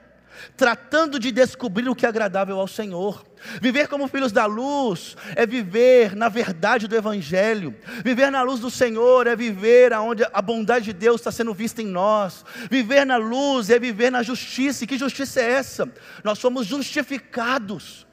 tratando 0.56 1.18
de 1.18 1.30
descobrir 1.30 1.88
o 1.88 1.94
que 1.94 2.04
é 2.04 2.08
agradável 2.08 2.58
ao 2.58 2.68
Senhor. 2.68 3.24
Viver 3.60 3.88
como 3.88 4.08
filhos 4.08 4.32
da 4.32 4.44
luz 4.44 5.16
é 5.34 5.46
viver 5.46 6.14
na 6.14 6.28
verdade 6.28 6.86
do 6.86 6.94
Evangelho. 6.94 7.74
Viver 8.04 8.30
na 8.30 8.42
luz 8.42 8.60
do 8.60 8.70
Senhor 8.70 9.26
é 9.26 9.34
viver 9.34 9.92
aonde 9.92 10.24
a 10.30 10.42
bondade 10.42 10.86
de 10.86 10.92
Deus 10.92 11.20
está 11.20 11.32
sendo 11.32 11.54
vista 11.54 11.80
em 11.80 11.86
nós. 11.86 12.44
Viver 12.70 13.06
na 13.06 13.16
luz 13.16 13.70
é 13.70 13.78
viver 13.78 14.10
na 14.10 14.22
justiça. 14.22 14.84
E 14.84 14.86
que 14.86 14.98
justiça 14.98 15.40
é 15.40 15.52
essa? 15.52 15.90
Nós 16.22 16.38
somos 16.38 16.66
justificados. 16.66 18.06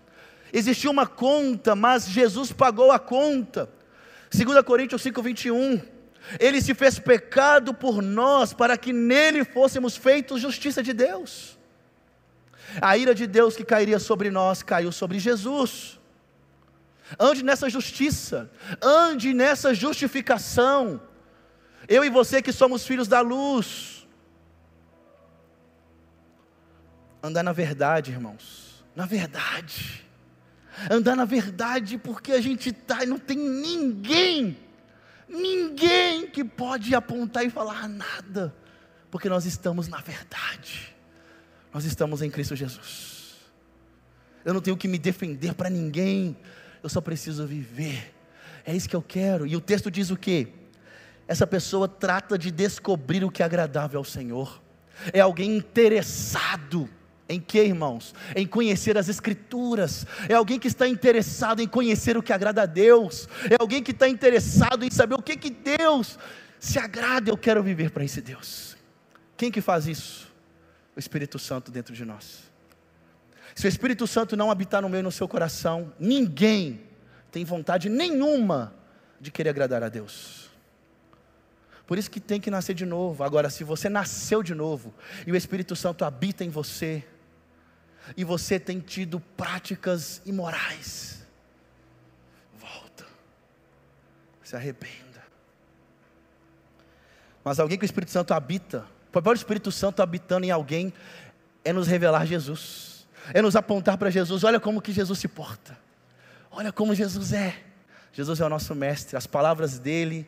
Existia 0.53 0.89
uma 0.89 1.05
conta, 1.05 1.75
mas 1.75 2.07
Jesus 2.07 2.53
pagou 2.53 2.91
a 2.91 2.99
conta. 2.99 3.69
2 4.31 4.61
Coríntios 4.61 5.01
5, 5.01 5.21
21 5.21 5.96
ele 6.39 6.61
se 6.61 6.73
fez 6.73 6.99
pecado 6.99 7.73
por 7.73 8.01
nós, 8.01 8.53
para 8.53 8.77
que 8.77 8.91
nele 8.91 9.43
fôssemos 9.43 9.95
feitos 9.95 10.41
justiça 10.41 10.83
de 10.83 10.93
Deus. 10.93 11.57
A 12.81 12.97
ira 12.97 13.15
de 13.15 13.25
Deus 13.25 13.55
que 13.55 13.63
cairia 13.63 13.99
sobre 13.99 14.29
nós 14.29 14.61
caiu 14.61 14.91
sobre 14.91 15.19
Jesus. 15.19 15.99
Ande 17.17 17.43
nessa 17.43 17.69
justiça, 17.69 18.51
ande 18.81 19.33
nessa 19.33 19.73
justificação. 19.73 21.01
Eu 21.87 22.03
e 22.03 22.09
você 22.09 22.41
que 22.41 22.51
somos 22.51 22.85
filhos 22.85 23.07
da 23.07 23.21
luz. 23.21 24.05
Andar 27.23 27.43
na 27.43 27.53
verdade, 27.53 28.11
irmãos, 28.11 28.83
na 28.93 29.05
verdade. 29.05 30.05
Andar 30.91 31.15
na 31.15 31.25
verdade, 31.25 31.97
porque 31.97 32.33
a 32.33 32.41
gente 32.41 32.75
e 33.01 33.05
não 33.05 33.17
tem 33.17 33.37
ninguém 33.37 34.66
ninguém 35.27 36.27
que 36.27 36.43
pode 36.43 36.93
apontar 36.95 37.45
e 37.45 37.49
falar 37.49 37.87
nada, 37.87 38.55
porque 39.11 39.29
nós 39.29 39.45
estamos 39.45 39.87
na 39.87 40.01
verdade, 40.01 40.95
nós 41.73 41.85
estamos 41.85 42.21
em 42.21 42.29
Cristo 42.29 42.55
Jesus. 42.55 43.35
Eu 44.45 44.53
não 44.53 44.61
tenho 44.61 44.77
que 44.77 44.87
me 44.87 44.97
defender 44.97 45.53
para 45.53 45.69
ninguém, 45.69 46.37
eu 46.81 46.89
só 46.89 47.01
preciso 47.01 47.45
viver. 47.45 48.13
É 48.65 48.75
isso 48.75 48.87
que 48.87 48.95
eu 48.95 49.01
quero. 49.01 49.45
E 49.45 49.55
o 49.55 49.61
texto 49.61 49.91
diz 49.91 50.09
o 50.09 50.17
que? 50.17 50.47
Essa 51.27 51.45
pessoa 51.45 51.87
trata 51.87 52.37
de 52.37 52.49
descobrir 52.51 53.23
o 53.23 53.31
que 53.31 53.41
é 53.41 53.45
agradável 53.45 53.99
ao 53.99 54.05
Senhor. 54.05 54.61
É 55.11 55.19
alguém 55.19 55.57
interessado 55.57 56.89
em 57.29 57.39
que, 57.39 57.59
irmãos? 57.59 58.13
Em 58.35 58.47
conhecer 58.47 58.97
as 58.97 59.09
Escrituras. 59.09 60.05
É 60.29 60.33
alguém 60.33 60.59
que 60.59 60.67
está 60.67 60.87
interessado 60.87 61.61
em 61.61 61.67
conhecer 61.67 62.17
o 62.17 62.23
que 62.23 62.31
agrada 62.31 62.63
a 62.63 62.65
Deus. 62.65 63.27
É 63.49 63.55
alguém 63.59 63.83
que 63.83 63.91
está 63.91 64.07
interessado 64.07 64.85
em 64.85 64.91
saber 64.91 65.15
o 65.15 65.21
que, 65.21 65.35
que 65.35 65.49
Deus 65.49 66.17
se 66.59 66.79
agrada. 66.79 67.29
Eu 67.29 67.37
quero 67.37 67.61
viver 67.61 67.91
para 67.91 68.03
esse 68.03 68.21
Deus. 68.21 68.77
Quem 69.35 69.51
que 69.51 69.61
faz 69.61 69.87
isso? 69.87 70.31
O 70.95 70.99
Espírito 70.99 71.37
Santo 71.37 71.71
dentro 71.71 71.93
de 71.93 72.05
nós. 72.05 72.43
Se 73.53 73.65
o 73.65 73.69
Espírito 73.69 74.07
Santo 74.07 74.37
não 74.37 74.51
habitar 74.51 74.81
no 74.81 74.89
meio 74.89 75.03
no 75.03 75.11
seu 75.11 75.27
coração, 75.27 75.93
ninguém 75.99 76.81
tem 77.31 77.43
vontade 77.43 77.89
nenhuma 77.89 78.73
de 79.19 79.31
querer 79.31 79.49
agradar 79.49 79.83
a 79.83 79.89
Deus. 79.89 80.49
Por 81.85 81.97
isso 81.97 82.11
que 82.11 82.19
tem 82.19 82.39
que 82.39 82.51
nascer 82.51 82.73
de 82.73 82.85
novo. 82.85 83.23
Agora, 83.23 83.49
se 83.49 83.63
você 83.63 83.89
nasceu 83.89 84.43
de 84.43 84.53
novo 84.53 84.93
e 85.25 85.31
o 85.31 85.35
Espírito 85.35 85.75
Santo 85.75 86.03
habita 86.03 86.43
em 86.43 86.49
você, 86.49 87.03
e 88.15 88.23
você 88.23 88.59
tem 88.59 88.79
tido 88.79 89.19
práticas 89.19 90.21
imorais, 90.25 91.25
volta, 92.59 93.05
se 94.43 94.55
arrependa. 94.55 95.23
Mas 97.43 97.59
alguém 97.59 97.77
que 97.77 97.83
o 97.83 97.85
Espírito 97.85 98.11
Santo 98.11 98.33
habita, 98.33 98.85
o 99.09 99.11
papel 99.11 99.33
do 99.33 99.37
Espírito 99.37 99.71
Santo 99.71 100.01
habitando 100.01 100.45
em 100.45 100.51
alguém 100.51 100.93
é 101.63 101.73
nos 101.73 101.87
revelar 101.87 102.25
Jesus, 102.25 103.07
é 103.33 103.41
nos 103.41 103.55
apontar 103.55 103.97
para 103.97 104.09
Jesus. 104.09 104.43
Olha 104.43 104.59
como 104.59 104.81
que 104.81 104.91
Jesus 104.91 105.19
se 105.19 105.27
porta, 105.27 105.77
olha 106.51 106.71
como 106.71 106.95
Jesus 106.95 107.33
é. 107.33 107.63
Jesus 108.13 108.39
é 108.39 108.45
o 108.45 108.49
nosso 108.49 108.73
mestre, 108.73 109.15
as 109.15 109.27
palavras 109.27 109.77
dele, 109.77 110.27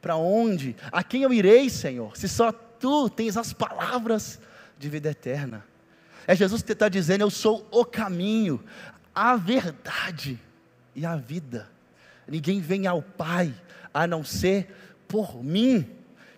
para 0.00 0.16
onde? 0.16 0.74
A 0.90 1.02
quem 1.02 1.22
eu 1.22 1.32
irei, 1.32 1.68
Senhor? 1.68 2.16
Se 2.16 2.28
só 2.28 2.50
tu 2.52 3.10
tens 3.10 3.36
as 3.36 3.52
palavras 3.52 4.40
de 4.78 4.88
vida 4.88 5.10
eterna. 5.10 5.64
É 6.26 6.34
Jesus 6.34 6.62
que 6.62 6.72
está 6.72 6.88
dizendo: 6.88 7.22
Eu 7.22 7.30
sou 7.30 7.66
o 7.70 7.84
caminho, 7.84 8.62
a 9.14 9.36
verdade 9.36 10.38
e 10.94 11.04
a 11.06 11.16
vida. 11.16 11.68
Ninguém 12.26 12.60
vem 12.60 12.86
ao 12.86 13.02
Pai 13.02 13.54
a 13.92 14.06
não 14.06 14.22
ser 14.22 14.74
por 15.06 15.42
mim. 15.42 15.88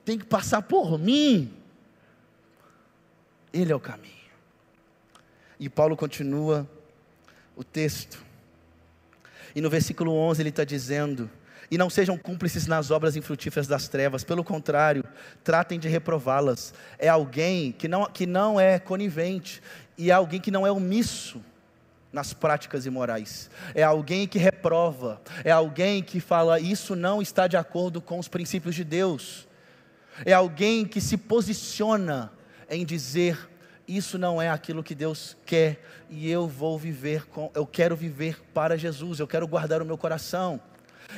Tem 0.05 0.18
que 0.18 0.24
passar 0.24 0.62
por 0.62 0.99
mim. 0.99 1.53
Ele 3.53 3.72
é 3.72 3.74
o 3.74 3.81
caminho. 3.81 4.14
E 5.59 5.68
Paulo 5.68 5.97
continua 5.97 6.68
o 7.57 7.64
texto. 7.64 8.24
E 9.55 9.61
no 9.61 9.68
versículo 9.68 10.12
11 10.12 10.43
ele 10.43 10.49
está 10.51 10.64
dizendo: 10.64 11.31
E 11.71 11.79
não 11.79 11.89
sejam 11.89 12.18
cúmplices 12.18 12.66
nas 12.66 12.91
obras 12.91 13.14
infrutíferas 13.14 13.66
das 13.66 13.87
trevas, 13.87 14.25
pelo 14.25 14.43
contrário, 14.43 15.05
tratem 15.45 15.79
de 15.79 15.89
reprová-las. 15.89 16.75
É 16.99 17.09
alguém 17.09 17.73
que 17.73 17.87
não, 17.87 18.07
que 18.07 18.27
não 18.27 18.59
é 18.59 18.79
conivente, 18.79 19.62
e 19.97 20.11
é 20.11 20.14
alguém 20.14 20.41
que 20.41 20.51
não 20.51 20.66
é 20.66 20.73
omisso 20.73 21.41
nas 22.12 22.33
práticas 22.33 22.87
imorais. 22.87 23.49
É 23.75 23.83
alguém 23.83 24.27
que 24.27 24.39
reprova, 24.39 25.21
é 25.45 25.51
alguém 25.51 26.03
que 26.03 26.18
fala 26.18 26.59
isso 26.59 26.97
não 26.97 27.23
está 27.23 27.47
de 27.47 27.57
acordo 27.57 28.01
com 28.01 28.18
os 28.18 28.27
princípios 28.27 28.75
de 28.75 28.83
Deus. 28.83 29.47
É 30.25 30.33
alguém 30.33 30.85
que 30.85 31.01
se 31.01 31.16
posiciona 31.16 32.33
em 32.68 32.85
dizer 32.85 33.49
isso 33.87 34.16
não 34.16 34.41
é 34.41 34.49
aquilo 34.49 34.85
que 34.85 34.95
Deus 34.95 35.37
quer 35.45 35.83
e 36.09 36.31
eu 36.31 36.47
vou 36.47 36.79
viver 36.79 37.27
com, 37.27 37.51
eu 37.55 37.66
quero 37.66 37.97
viver 37.97 38.41
para 38.55 38.77
Jesus, 38.77 39.18
eu 39.18 39.27
quero 39.27 39.49
guardar 39.49 39.83
o 39.83 39.85
meu 39.85 39.99
coração. 39.99 40.61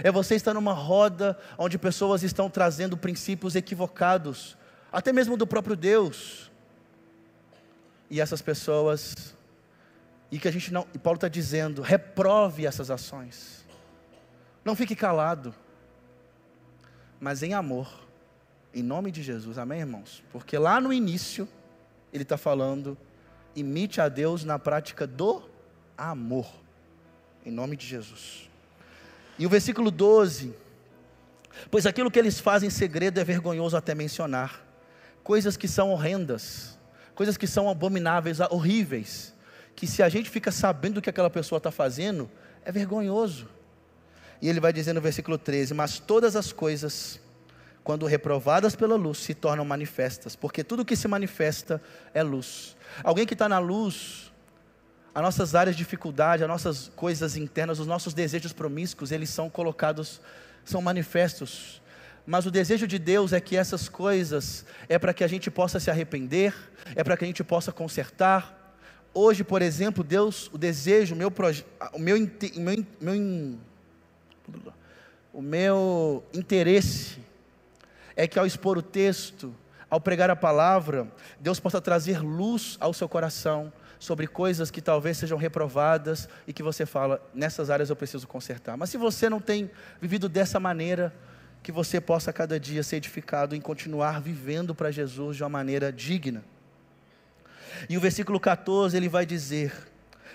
É 0.03 0.11
você 0.11 0.35
estar 0.35 0.55
numa 0.55 0.73
roda 0.73 1.39
onde 1.59 1.79
pessoas 1.79 2.23
estão 2.23 2.49
trazendo 2.49 2.97
princípios 2.97 3.57
equivocados, 3.57 4.57
até 4.93 5.13
mesmo 5.13 5.37
do 5.37 5.47
próprio 5.47 5.75
Deus. 5.75 6.51
E 8.11 8.21
essas 8.21 8.43
pessoas 8.43 9.35
e 10.33 10.39
que 10.39 10.49
a 10.49 10.51
gente 10.51 10.73
não, 10.73 10.87
e 10.95 10.99
Paulo 10.99 11.19
está 11.19 11.29
dizendo, 11.29 11.83
reprove 11.83 12.67
essas 12.67 12.91
ações. 12.91 13.67
Não 14.65 14.75
fique 14.75 14.97
calado, 14.97 15.55
mas 17.21 17.43
em 17.43 17.53
amor, 17.53 18.01
em 18.73 18.83
nome 18.83 19.13
de 19.13 19.23
Jesus, 19.23 19.59
amém, 19.59 19.81
irmãos? 19.81 20.25
Porque 20.33 20.57
lá 20.57 20.81
no 20.81 20.91
início, 20.91 21.47
ele 22.11 22.23
está 22.23 22.39
falando, 22.39 22.97
imite 23.55 24.01
a 24.01 24.09
Deus 24.09 24.43
na 24.43 24.59
prática 24.59 25.07
do 25.07 25.43
amor, 25.99 26.51
em 27.45 27.51
nome 27.51 27.77
de 27.77 27.87
Jesus. 27.87 28.49
E 29.43 29.47
o 29.47 29.49
versículo 29.49 29.91
12: 29.91 30.55
Pois 31.69 31.85
aquilo 31.85 32.13
que 32.13 32.19
eles 32.21 32.39
fazem 32.39 32.69
em 32.69 32.71
segredo 32.71 33.19
é 33.19 33.25
vergonhoso 33.25 33.77
até 33.77 33.93
mencionar, 33.93 34.65
coisas 35.25 35.57
que 35.57 35.67
são 35.67 35.91
horrendas, 35.91 36.79
coisas 37.13 37.37
que 37.37 37.49
são 37.49 37.69
abomináveis, 37.69 38.39
horríveis, 38.39 39.35
que 39.75 39.85
se 39.85 40.01
a 40.01 40.09
gente 40.09 40.31
fica 40.31 40.53
sabendo 40.53 40.99
o 40.99 41.03
que 41.03 41.11
aquela 41.11 41.29
pessoa 41.29 41.57
está 41.57 41.73
fazendo, 41.73 42.31
é 42.65 42.71
vergonhoso. 42.71 43.49
E 44.41 44.49
ele 44.49 44.61
vai 44.61 44.73
dizer 44.73 44.93
no 44.93 45.01
versículo 45.01 45.37
13: 45.37 45.75
Mas 45.75 45.99
todas 45.99 46.37
as 46.37 46.53
coisas 46.53 47.21
quando 47.83 48.07
reprovadas 48.07 48.77
pela 48.77 48.95
luz, 48.95 49.19
se 49.19 49.35
tornam 49.35 49.65
manifestas, 49.65 50.37
porque 50.37 50.63
tudo 50.63 50.85
que 50.85 50.95
se 50.95 51.09
manifesta 51.09 51.83
é 52.15 52.23
luz. 52.23 52.77
Alguém 53.03 53.27
que 53.27 53.35
está 53.35 53.49
na 53.49 53.59
luz, 53.59 54.32
as 55.15 55.23
nossas 55.23 55.55
áreas 55.55 55.77
de 55.77 55.83
dificuldade, 55.83 56.43
as 56.43 56.49
nossas 56.49 56.91
coisas 56.97 57.37
internas, 57.37 57.79
os 57.79 57.87
nossos 57.87 58.15
desejos 58.15 58.53
promíscuos, 58.53 59.13
eles 59.13 59.29
são 59.29 59.51
colocados, 59.51 60.21
são 60.65 60.81
manifestos. 60.81 61.83
Mas 62.27 62.47
o 62.47 62.51
desejo 62.51 62.87
de 62.87 62.99
Deus 62.99 63.33
é 63.33 63.41
que 63.41 63.57
essas 63.57 63.89
coisas 63.89 64.65
é 64.89 64.99
para 64.99 65.13
que 65.13 65.23
a 65.23 65.29
gente 65.29 65.51
possa 65.51 65.79
se 65.79 65.91
arrepender, 65.91 66.55
é 66.95 67.05
para 67.05 67.17
que 67.17 67.25
a 67.25 67.27
gente 67.27 67.45
possa 67.45 67.71
consertar. 67.73 68.77
Hoje, 69.13 69.45
por 69.45 69.61
exemplo, 69.61 70.03
Deus, 70.03 70.49
o 70.51 70.57
desejo, 70.57 71.15
meu, 71.15 71.29
o 71.93 71.99
meu, 71.99 72.17
meu, 72.57 72.87
meu, 73.01 73.59
o 75.33 75.43
meu 75.43 76.25
interesse 76.33 77.19
é 78.17 78.27
que 78.27 78.39
ao 78.39 78.47
expor 78.47 78.79
o 78.79 78.83
texto, 78.83 79.55
ao 79.91 80.01
pregar 80.01 80.31
a 80.31 80.37
palavra, 80.37 81.07
Deus 81.39 81.61
possa 81.61 81.83
trazer 81.83 82.21
luz 82.21 82.79
ao 82.81 82.95
seu 82.95 83.09
coração 83.09 83.71
sobre 84.03 84.27
coisas 84.27 84.69
que 84.69 84.83
talvez 84.83 85.17
sejam 85.17 85.39
reprovadas 85.39 86.29
e 86.45 86.53
que 86.53 86.61
você 86.61 86.85
fala, 86.85 87.25
nessas 87.33 87.71
áreas 87.71 87.89
eu 87.89 87.95
preciso 87.95 88.27
consertar. 88.27 88.77
Mas 88.77 88.91
se 88.91 88.99
você 88.99 89.31
não 89.31 89.41
tem 89.41 89.71
vivido 90.01 90.29
dessa 90.29 90.59
maneira, 90.59 91.15
que 91.63 91.71
você 91.71 92.01
possa 92.01 92.33
cada 92.33 92.59
dia 92.59 92.83
ser 92.83 92.97
edificado 92.97 93.55
em 93.55 93.61
continuar 93.61 94.21
vivendo 94.21 94.75
para 94.75 94.91
Jesus 94.91 95.37
de 95.37 95.45
uma 95.45 95.49
maneira 95.49 95.93
digna. 95.93 96.43
E 97.89 97.97
o 97.97 98.01
versículo 98.01 98.41
14 98.41 98.97
ele 98.97 99.09
vai 99.09 99.25
dizer: 99.25 99.73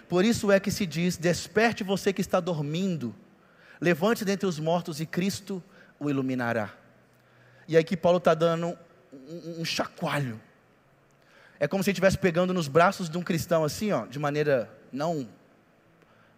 Por 0.07 0.23
isso 0.23 0.49
é 0.49 0.61
que 0.61 0.71
se 0.71 0.85
diz: 0.85 1.17
Desperte 1.17 1.83
você 1.83 2.13
que 2.13 2.21
está 2.21 2.39
dormindo, 2.39 3.13
levante 3.81 4.23
dentre 4.23 4.47
os 4.47 4.59
mortos 4.59 5.01
e 5.01 5.05
Cristo 5.05 5.61
o 5.99 6.09
iluminará. 6.09 6.73
E 7.67 7.75
aí 7.75 7.83
que 7.83 7.97
Paulo 7.97 8.19
está 8.19 8.33
dando 8.33 8.67
um, 8.67 8.77
um, 9.11 9.61
um, 9.61 9.65
chacoalho. 9.65 10.39
É 11.59 11.67
como 11.67 11.83
se 11.83 11.89
ele 11.89 11.93
estivesse 11.95 12.17
pegando 12.17 12.53
nos 12.53 12.67
braços 12.67 13.09
de 13.09 13.17
um 13.17 13.23
cristão 13.23 13.63
assim, 13.63 13.91
ó, 13.91 14.05
de 14.05 14.19
maneira 14.19 14.69
não, 14.91 15.27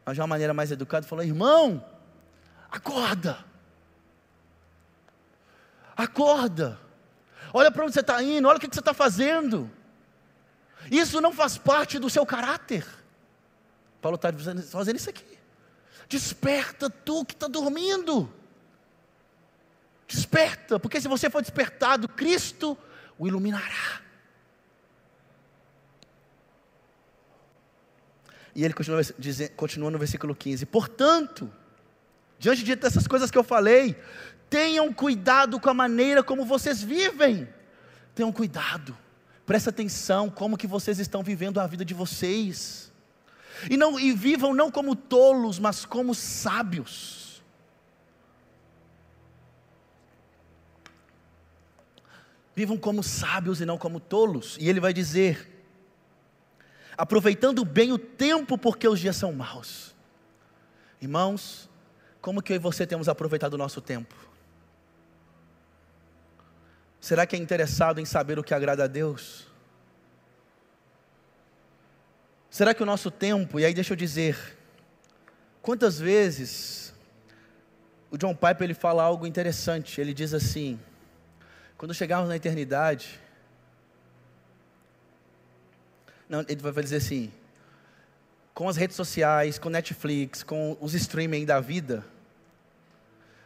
mas 0.05 0.15
de 0.15 0.21
uma 0.21 0.27
maneira 0.27 0.53
mais 0.53 0.71
educada, 0.71 1.05
falando: 1.05 1.27
irmão, 1.27 1.85
acorda, 2.71 3.43
acorda, 5.95 6.79
olha 7.53 7.69
para 7.69 7.83
onde 7.83 7.93
você 7.93 7.99
está 7.99 8.21
indo, 8.23 8.47
olha 8.47 8.57
o 8.57 8.59
que 8.59 8.67
você 8.67 8.79
está 8.79 8.93
fazendo. 8.93 9.69
Isso 10.89 11.19
não 11.19 11.33
faz 11.33 11.57
parte 11.57 11.99
do 11.99 12.09
seu 12.09 12.25
caráter. 12.25 12.85
Paulo 14.01 14.15
está 14.15 14.31
fazendo 14.71 14.95
isso 14.95 15.09
aqui. 15.09 15.37
Desperta 16.07 16.89
tu 16.89 17.25
que 17.25 17.33
está 17.33 17.47
dormindo. 17.47 18.31
Desperta, 20.07 20.79
porque 20.79 20.99
se 20.99 21.07
você 21.07 21.29
for 21.29 21.41
despertado, 21.41 22.07
Cristo 22.07 22.77
o 23.17 23.27
iluminará. 23.27 24.01
E 28.59 28.65
ele 28.65 28.73
continua, 28.73 29.01
continua 29.55 29.89
no 29.89 29.97
versículo 29.97 30.35
15: 30.35 30.65
Portanto, 30.65 31.49
diante 32.37 32.61
de 32.61 32.75
dessas 32.75 33.07
coisas 33.07 33.31
que 33.31 33.37
eu 33.37 33.43
falei, 33.43 33.95
tenham 34.49 34.91
cuidado 34.91 35.61
com 35.61 35.69
a 35.69 35.73
maneira 35.73 36.21
como 36.21 36.43
vocês 36.43 36.83
vivem. 36.83 37.47
Tenham 38.13 38.33
cuidado, 38.33 38.97
presta 39.45 39.69
atenção 39.69 40.29
como 40.29 40.57
que 40.57 40.67
vocês 40.67 40.99
estão 40.99 41.23
vivendo 41.23 41.57
a 41.57 41.67
vida 41.67 41.85
de 41.85 41.93
vocês. 41.93 42.91
E 43.69 43.77
não 43.77 43.97
e 43.97 44.11
vivam 44.11 44.53
não 44.53 44.69
como 44.69 44.93
tolos, 44.93 45.57
mas 45.57 45.85
como 45.85 46.13
sábios 46.13 47.29
Vivam 52.59 52.75
como 52.75 53.01
sábios 53.01 53.61
e 53.61 53.65
não 53.65 53.77
como 53.77 54.01
tolos. 54.01 54.57
E 54.59 54.67
ele 54.67 54.81
vai 54.81 54.91
dizer: 54.91 55.58
aproveitando 56.99 57.63
bem 57.63 57.93
o 57.93 57.97
tempo, 57.97 58.57
porque 58.57 58.85
os 58.85 58.99
dias 58.99 59.15
são 59.15 59.31
maus. 59.31 59.95
Irmãos, 61.01 61.69
como 62.19 62.41
que 62.41 62.51
eu 62.51 62.57
e 62.57 62.59
você 62.59 62.85
temos 62.85 63.07
aproveitado 63.07 63.53
o 63.53 63.57
nosso 63.57 63.79
tempo? 63.79 64.13
Será 66.99 67.25
que 67.25 67.37
é 67.37 67.39
interessado 67.39 68.01
em 68.01 68.05
saber 68.05 68.37
o 68.37 68.43
que 68.43 68.53
agrada 68.53 68.83
a 68.83 68.87
Deus? 68.87 69.47
Será 72.49 72.73
que 72.73 72.83
o 72.83 72.85
nosso 72.85 73.09
tempo, 73.09 73.61
e 73.61 73.63
aí 73.63 73.73
deixa 73.73 73.93
eu 73.93 73.97
dizer, 73.97 74.57
quantas 75.61 75.97
vezes 75.97 76.93
o 78.11 78.17
John 78.17 78.35
Piper 78.35 78.63
ele 78.63 78.73
fala 78.73 79.03
algo 79.03 79.25
interessante, 79.25 80.01
ele 80.01 80.13
diz 80.13 80.33
assim: 80.33 80.77
quando 81.77 81.93
chegarmos 81.93 82.27
na 82.27 82.35
eternidade, 82.35 83.21
não, 86.29 86.45
ele 86.47 86.61
vai 86.61 86.83
dizer 86.83 86.97
assim: 86.97 87.31
com 88.53 88.69
as 88.69 88.77
redes 88.77 88.95
sociais, 88.95 89.57
com 89.57 89.67
Netflix, 89.69 90.43
com 90.43 90.77
os 90.79 90.93
streaming 90.93 91.43
da 91.43 91.59
vida, 91.59 92.05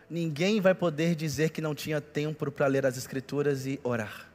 ninguém 0.09 0.59
vai 0.59 0.75
poder 0.75 1.15
dizer 1.15 1.51
que 1.51 1.61
não 1.61 1.73
tinha 1.73 2.01
tempo 2.01 2.51
para 2.51 2.67
ler 2.67 2.85
as 2.85 2.97
Escrituras 2.97 3.65
e 3.65 3.79
orar. 3.83 4.29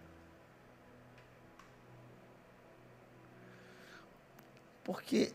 Porque 4.82 5.32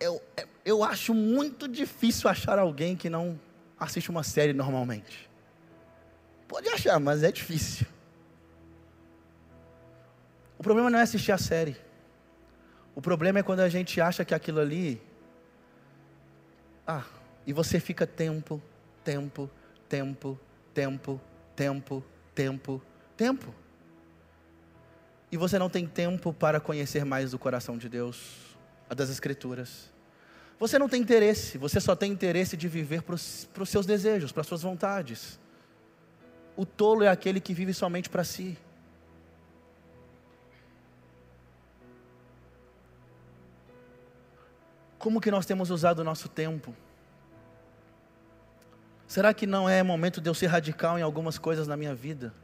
eu, 0.00 0.20
eu 0.64 0.82
acho 0.82 1.14
muito 1.14 1.68
difícil 1.68 2.28
achar 2.28 2.58
alguém 2.58 2.96
que 2.96 3.08
não 3.08 3.38
assiste 3.78 4.10
uma 4.10 4.24
série 4.24 4.52
normalmente. 4.52 5.30
Pode 6.48 6.68
achar, 6.68 6.98
mas 6.98 7.22
é 7.22 7.30
difícil. 7.30 7.86
O 10.58 10.62
problema 10.62 10.90
não 10.90 10.98
é 10.98 11.02
assistir 11.02 11.30
a 11.30 11.38
série. 11.38 11.76
O 12.98 13.00
problema 13.00 13.38
é 13.38 13.44
quando 13.44 13.60
a 13.60 13.68
gente 13.68 14.00
acha 14.00 14.24
que 14.24 14.34
aquilo 14.34 14.58
ali. 14.58 15.00
Ah, 16.84 17.04
e 17.46 17.52
você 17.52 17.78
fica 17.78 18.04
tempo, 18.04 18.60
tempo, 19.04 19.48
tempo, 19.88 20.36
tempo, 20.74 21.20
tempo, 21.54 22.04
tempo, 22.34 22.82
tempo. 23.16 23.54
E 25.30 25.36
você 25.36 25.60
não 25.60 25.70
tem 25.70 25.86
tempo 25.86 26.32
para 26.32 26.58
conhecer 26.58 27.04
mais 27.04 27.30
do 27.30 27.38
coração 27.38 27.78
de 27.78 27.88
Deus, 27.88 28.56
das 28.88 29.10
Escrituras. 29.10 29.92
Você 30.58 30.76
não 30.76 30.88
tem 30.88 31.00
interesse, 31.00 31.56
você 31.56 31.80
só 31.80 31.94
tem 31.94 32.10
interesse 32.10 32.56
de 32.56 32.66
viver 32.66 33.02
para 33.02 33.14
os 33.14 33.68
seus 33.68 33.86
desejos, 33.86 34.32
para 34.32 34.40
as 34.40 34.46
suas 34.48 34.62
vontades. 34.62 35.38
O 36.56 36.66
tolo 36.66 37.04
é 37.04 37.08
aquele 37.08 37.40
que 37.40 37.54
vive 37.54 37.72
somente 37.72 38.10
para 38.10 38.24
si. 38.24 38.58
Como 44.98 45.20
que 45.20 45.30
nós 45.30 45.46
temos 45.46 45.70
usado 45.70 46.00
o 46.00 46.04
nosso 46.04 46.28
tempo? 46.28 46.74
Será 49.06 49.32
que 49.32 49.46
não 49.46 49.68
é 49.68 49.82
momento 49.82 50.20
de 50.20 50.28
eu 50.28 50.34
ser 50.34 50.46
radical 50.46 50.98
em 50.98 51.02
algumas 51.02 51.38
coisas 51.38 51.66
na 51.66 51.76
minha 51.76 51.94
vida? 51.94 52.34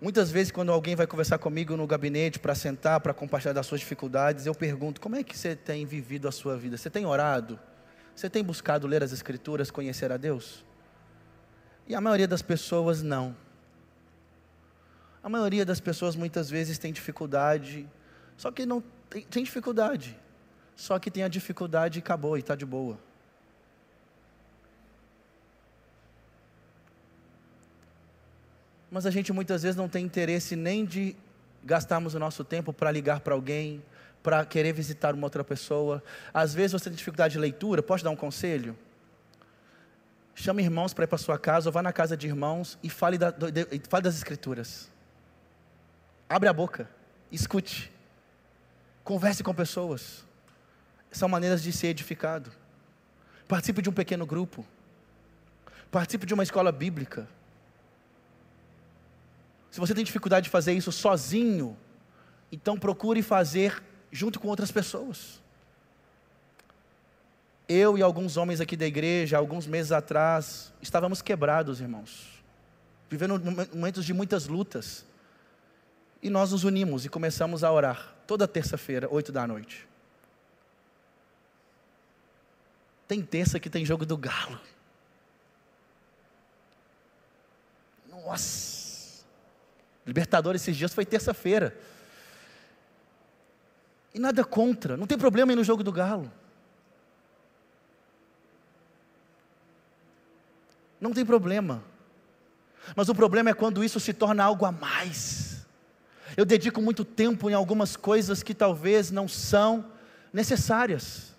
Muitas 0.00 0.30
vezes, 0.30 0.50
quando 0.50 0.72
alguém 0.72 0.96
vai 0.96 1.06
conversar 1.06 1.38
comigo 1.38 1.76
no 1.76 1.86
gabinete 1.86 2.38
para 2.38 2.54
sentar, 2.54 3.00
para 3.00 3.12
compartilhar 3.12 3.52
das 3.52 3.66
suas 3.66 3.80
dificuldades, 3.80 4.46
eu 4.46 4.54
pergunto: 4.54 5.00
como 5.00 5.14
é 5.14 5.22
que 5.22 5.36
você 5.36 5.54
tem 5.54 5.84
vivido 5.84 6.26
a 6.26 6.32
sua 6.32 6.56
vida? 6.56 6.76
Você 6.78 6.88
tem 6.88 7.04
orado? 7.04 7.60
Você 8.16 8.30
tem 8.30 8.42
buscado 8.42 8.86
ler 8.86 9.02
as 9.02 9.12
Escrituras, 9.12 9.70
conhecer 9.70 10.10
a 10.10 10.16
Deus? 10.16 10.64
E 11.86 11.94
a 11.94 12.00
maioria 12.00 12.26
das 12.26 12.40
pessoas 12.40 13.02
não. 13.02 13.36
A 15.22 15.28
maioria 15.28 15.66
das 15.66 15.80
pessoas 15.80 16.16
muitas 16.16 16.48
vezes 16.48 16.78
tem 16.78 16.92
dificuldade, 16.92 17.86
só 18.38 18.50
que 18.50 18.64
não 18.64 18.82
tem, 19.10 19.22
tem 19.22 19.44
dificuldade, 19.44 20.16
só 20.76 20.98
que 20.98 21.10
tem 21.10 21.24
a 21.24 21.28
dificuldade 21.28 21.98
e 21.98 22.00
acabou 22.00 22.36
e 22.36 22.40
está 22.40 22.54
de 22.54 22.64
boa. 22.64 22.98
Mas 28.90 29.06
a 29.06 29.10
gente 29.10 29.32
muitas 29.32 29.62
vezes 29.62 29.76
não 29.76 29.88
tem 29.88 30.04
interesse 30.04 30.56
nem 30.56 30.84
de 30.84 31.14
gastarmos 31.62 32.14
o 32.14 32.18
nosso 32.18 32.42
tempo 32.42 32.72
para 32.72 32.90
ligar 32.90 33.20
para 33.20 33.34
alguém, 33.34 33.82
para 34.22 34.44
querer 34.44 34.72
visitar 34.72 35.14
uma 35.14 35.26
outra 35.26 35.44
pessoa. 35.44 36.02
Às 36.32 36.54
vezes 36.54 36.72
você 36.72 36.84
tem 36.90 36.96
dificuldade 36.96 37.32
de 37.32 37.38
leitura, 37.38 37.82
posso 37.82 38.02
dar 38.02 38.10
um 38.10 38.16
conselho? 38.16 38.76
Chame 40.34 40.62
irmãos 40.62 40.94
para 40.94 41.04
ir 41.04 41.06
para 41.06 41.18
sua 41.18 41.38
casa, 41.38 41.68
ou 41.68 41.72
vá 41.72 41.82
na 41.82 41.92
casa 41.92 42.16
de 42.16 42.26
irmãos 42.26 42.78
e 42.82 42.88
fale, 42.88 43.18
da, 43.18 43.30
de, 43.30 43.82
fale 43.88 44.02
das 44.02 44.16
escrituras. 44.16 44.90
Abre 46.28 46.48
a 46.48 46.52
boca, 46.52 46.88
escute, 47.30 47.92
converse 49.10 49.42
com 49.42 49.52
pessoas. 49.52 50.24
São 51.10 51.28
maneiras 51.28 51.64
de 51.64 51.72
ser 51.72 51.88
edificado. 51.88 52.52
Participe 53.48 53.82
de 53.82 53.90
um 53.90 53.92
pequeno 53.92 54.24
grupo. 54.24 54.64
Participe 55.90 56.24
de 56.26 56.32
uma 56.32 56.44
escola 56.44 56.70
bíblica. 56.70 57.28
Se 59.68 59.80
você 59.80 59.96
tem 59.96 60.04
dificuldade 60.04 60.44
de 60.44 60.50
fazer 60.50 60.74
isso 60.74 60.92
sozinho, 60.92 61.76
então 62.52 62.78
procure 62.78 63.20
fazer 63.20 63.82
junto 64.12 64.38
com 64.38 64.46
outras 64.46 64.70
pessoas. 64.70 65.42
Eu 67.68 67.98
e 67.98 68.02
alguns 68.02 68.36
homens 68.36 68.60
aqui 68.60 68.76
da 68.76 68.86
igreja, 68.86 69.36
alguns 69.36 69.66
meses 69.66 69.90
atrás, 69.90 70.72
estávamos 70.80 71.20
quebrados, 71.20 71.80
irmãos, 71.80 72.28
vivendo 73.08 73.40
momentos 73.74 74.04
de 74.04 74.12
muitas 74.12 74.46
lutas. 74.46 75.04
E 76.22 76.30
nós 76.30 76.52
nos 76.52 76.62
unimos 76.62 77.04
e 77.04 77.08
começamos 77.08 77.64
a 77.64 77.72
orar 77.72 78.19
toda 78.30 78.46
terça-feira, 78.46 79.08
oito 79.10 79.32
da 79.32 79.44
noite. 79.44 79.88
Tem 83.08 83.20
terça 83.20 83.58
que 83.58 83.68
tem 83.68 83.84
jogo 83.84 84.06
do 84.06 84.16
galo. 84.16 84.60
Nossa! 88.08 89.24
Libertadores 90.06 90.62
esses 90.62 90.76
dias 90.76 90.94
foi 90.94 91.04
terça-feira. 91.04 91.76
E 94.14 94.20
nada 94.20 94.44
contra, 94.44 94.96
não 94.96 95.08
tem 95.08 95.18
problema 95.18 95.50
ir 95.50 95.56
no 95.56 95.64
jogo 95.64 95.82
do 95.82 95.90
Galo. 95.90 96.30
Não 101.00 101.12
tem 101.12 101.26
problema. 101.26 101.82
Mas 102.94 103.08
o 103.08 103.14
problema 103.14 103.50
é 103.50 103.54
quando 103.54 103.82
isso 103.82 103.98
se 103.98 104.14
torna 104.14 104.44
algo 104.44 104.64
a 104.64 104.70
mais. 104.70 105.49
Eu 106.36 106.44
dedico 106.44 106.80
muito 106.80 107.04
tempo 107.04 107.50
em 107.50 107.54
algumas 107.54 107.96
coisas 107.96 108.42
que 108.42 108.54
talvez 108.54 109.10
não 109.10 109.26
são 109.26 109.86
necessárias. 110.32 111.34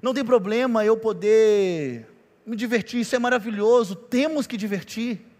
Não 0.00 0.14
tem 0.14 0.24
problema 0.24 0.84
eu 0.84 0.96
poder 0.96 2.08
me 2.44 2.56
divertir, 2.56 3.00
isso 3.00 3.14
é 3.14 3.18
maravilhoso, 3.18 3.94
temos 3.94 4.46
que 4.46 4.56
divertir 4.56 5.32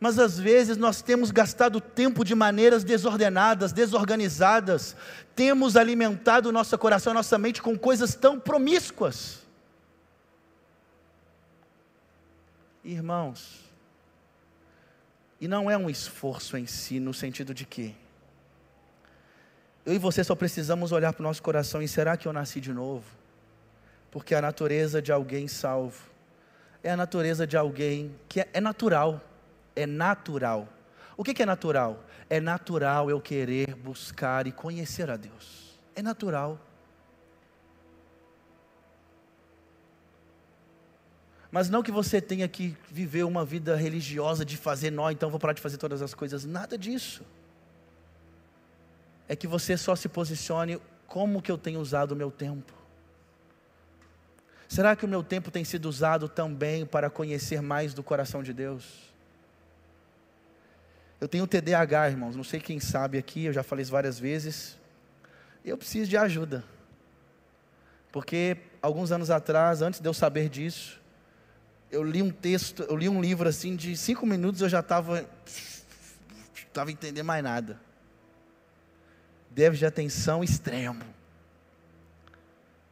mas 0.00 0.18
às 0.18 0.38
vezes 0.38 0.78
nós 0.78 1.02
temos 1.02 1.30
gastado 1.30 1.78
tempo 1.78 2.24
de 2.24 2.34
maneiras 2.34 2.82
desordenadas, 2.82 3.70
desorganizadas, 3.70 4.96
temos 5.36 5.76
alimentado 5.76 6.50
nosso 6.50 6.76
coração, 6.78 7.12
nossa 7.12 7.36
mente 7.36 7.60
com 7.60 7.78
coisas 7.78 8.14
tão 8.14 8.40
promíscuas. 8.40 9.40
Irmãos, 12.82 13.60
e 15.40 15.48
não 15.48 15.70
é 15.70 15.76
um 15.76 15.88
esforço 15.88 16.56
em 16.56 16.66
si, 16.66 17.00
no 17.00 17.14
sentido 17.14 17.54
de 17.54 17.64
que 17.64 17.94
eu 19.84 19.94
e 19.94 19.98
você 19.98 20.22
só 20.22 20.34
precisamos 20.34 20.92
olhar 20.92 21.12
para 21.12 21.22
o 21.22 21.26
nosso 21.26 21.42
coração 21.42 21.80
e 21.80 21.88
será 21.88 22.16
que 22.16 22.28
eu 22.28 22.32
nasci 22.32 22.60
de 22.60 22.72
novo? 22.72 23.04
Porque 24.10 24.34
a 24.34 24.42
natureza 24.42 25.00
de 25.00 25.10
alguém 25.10 25.48
salvo 25.48 26.10
é 26.82 26.90
a 26.90 26.96
natureza 26.96 27.46
de 27.46 27.56
alguém 27.56 28.14
que 28.28 28.40
é, 28.40 28.48
é 28.52 28.60
natural 28.60 29.20
é 29.74 29.86
natural. 29.86 30.68
O 31.16 31.24
que 31.24 31.42
é 31.42 31.46
natural? 31.46 32.04
É 32.28 32.40
natural 32.40 33.10
eu 33.10 33.20
querer 33.20 33.74
buscar 33.74 34.46
e 34.46 34.52
conhecer 34.52 35.10
a 35.10 35.16
Deus. 35.16 35.78
É 35.94 36.02
natural. 36.02 36.58
Mas 41.50 41.68
não 41.68 41.82
que 41.82 41.90
você 41.90 42.20
tenha 42.20 42.46
que 42.46 42.76
viver 42.90 43.24
uma 43.24 43.44
vida 43.44 43.74
religiosa 43.74 44.44
de 44.44 44.56
fazer 44.56 44.90
nó, 44.90 45.10
então 45.10 45.30
vou 45.30 45.40
parar 45.40 45.52
de 45.52 45.60
fazer 45.60 45.78
todas 45.78 46.00
as 46.00 46.14
coisas. 46.14 46.44
Nada 46.44 46.78
disso. 46.78 47.22
É 49.28 49.34
que 49.34 49.46
você 49.46 49.76
só 49.76 49.96
se 49.96 50.08
posicione 50.08 50.80
como 51.06 51.42
que 51.42 51.50
eu 51.50 51.58
tenho 51.58 51.80
usado 51.80 52.12
o 52.12 52.16
meu 52.16 52.30
tempo. 52.30 52.72
Será 54.68 54.94
que 54.94 55.04
o 55.04 55.08
meu 55.08 55.24
tempo 55.24 55.50
tem 55.50 55.64
sido 55.64 55.86
usado 55.86 56.28
também 56.28 56.86
para 56.86 57.10
conhecer 57.10 57.60
mais 57.60 57.92
do 57.92 58.04
coração 58.04 58.40
de 58.40 58.52
Deus? 58.52 59.10
Eu 61.20 61.26
tenho 61.26 61.46
TDAH, 61.48 62.10
irmãos, 62.10 62.36
não 62.36 62.44
sei 62.44 62.60
quem 62.60 62.78
sabe 62.78 63.18
aqui, 63.18 63.46
eu 63.46 63.52
já 63.52 63.64
falei 63.64 63.82
isso 63.82 63.90
várias 63.90 64.20
vezes. 64.20 64.78
Eu 65.64 65.76
preciso 65.76 66.08
de 66.08 66.16
ajuda. 66.16 66.62
Porque 68.12 68.56
alguns 68.80 69.10
anos 69.10 69.30
atrás, 69.30 69.82
antes 69.82 69.98
de 69.98 70.08
eu 70.08 70.14
saber 70.14 70.48
disso, 70.48 70.99
eu 71.90 72.02
li 72.02 72.22
um 72.22 72.30
texto, 72.30 72.82
eu 72.84 72.96
li 72.96 73.08
um 73.08 73.20
livro 73.20 73.48
assim 73.48 73.74
de 73.74 73.96
cinco 73.96 74.24
minutos, 74.24 74.60
eu 74.60 74.68
já 74.68 74.80
estava 74.80 75.26
estava 76.54 76.92
entendendo 76.92 77.24
mais 77.24 77.42
nada. 77.42 77.80
Deve 79.50 79.76
de 79.76 79.84
atenção 79.84 80.44
extremo. 80.44 81.02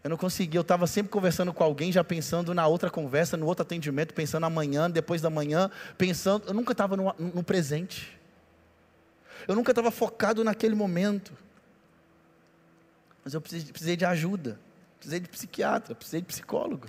Eu 0.03 0.11
não 0.11 0.17
conseguia, 0.17 0.59
eu 0.59 0.63
estava 0.63 0.87
sempre 0.87 1.11
conversando 1.11 1.53
com 1.53 1.63
alguém, 1.63 1.93
já 1.93 2.03
pensando 2.03 2.53
na 2.55 2.67
outra 2.67 2.91
conversa, 2.91 3.37
no 3.37 3.47
outro 3.47 3.63
atendimento, 3.63 4.15
pensando 4.15 4.47
amanhã, 4.47 4.91
depois 4.91 5.21
da 5.21 5.31
manhã, 5.31 5.71
pensando, 5.97 6.49
eu 6.49 6.55
nunca 6.55 6.73
estava 6.73 6.97
no, 6.97 7.15
no 7.19 7.43
presente. 7.43 8.19
Eu 9.47 9.55
nunca 9.55 9.71
estava 9.71 9.91
focado 9.91 10.43
naquele 10.43 10.75
momento. 10.75 11.33
Mas 13.25 13.35
eu 13.35 13.41
precisei, 13.41 13.71
precisei 13.71 13.97
de 13.97 14.05
ajuda. 14.05 14.59
Precisei 14.99 15.21
de 15.21 15.29
psiquiatra, 15.29 15.95
precisei 15.95 16.21
de 16.21 16.27
psicólogo. 16.27 16.89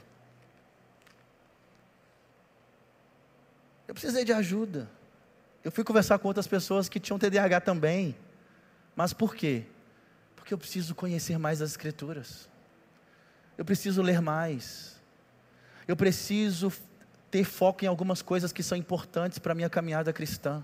Eu 3.90 3.94
precisei 3.96 4.24
de 4.24 4.32
ajuda. 4.32 4.88
Eu 5.64 5.72
fui 5.72 5.84
conversar 5.84 6.20
com 6.20 6.28
outras 6.28 6.46
pessoas 6.46 6.88
que 6.88 7.00
tinham 7.00 7.18
TDAH 7.18 7.62
também. 7.62 8.16
Mas 8.96 9.14
por 9.14 9.34
quê? 9.34 9.64
Porque 10.36 10.54
eu 10.54 10.60
preciso 10.60 10.94
conhecer 10.94 11.40
mais 11.40 11.60
as 11.60 11.72
Escrituras. 11.72 12.48
Eu 13.58 13.66
preciso 13.66 14.04
ler 14.04 14.22
mais. 14.22 15.02
Eu 15.88 15.96
preciso 15.96 16.72
ter 17.32 17.44
foco 17.44 17.84
em 17.84 17.88
algumas 17.88 18.22
coisas 18.22 18.54
que 18.54 18.62
são 18.62 18.78
importantes 18.78 19.40
para 19.40 19.54
a 19.54 19.56
minha 19.56 19.72
caminhada 19.72 20.14
cristã. 20.14 20.64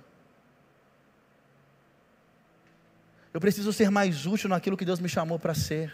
Eu 3.33 3.41
preciso 3.41 3.73
ser 3.73 3.89
mais 3.89 4.27
útil 4.27 4.49
naquilo 4.49 4.77
que 4.77 4.85
Deus 4.85 4.99
me 4.99 5.09
chamou 5.09 5.39
para 5.39 5.55
ser. 5.55 5.91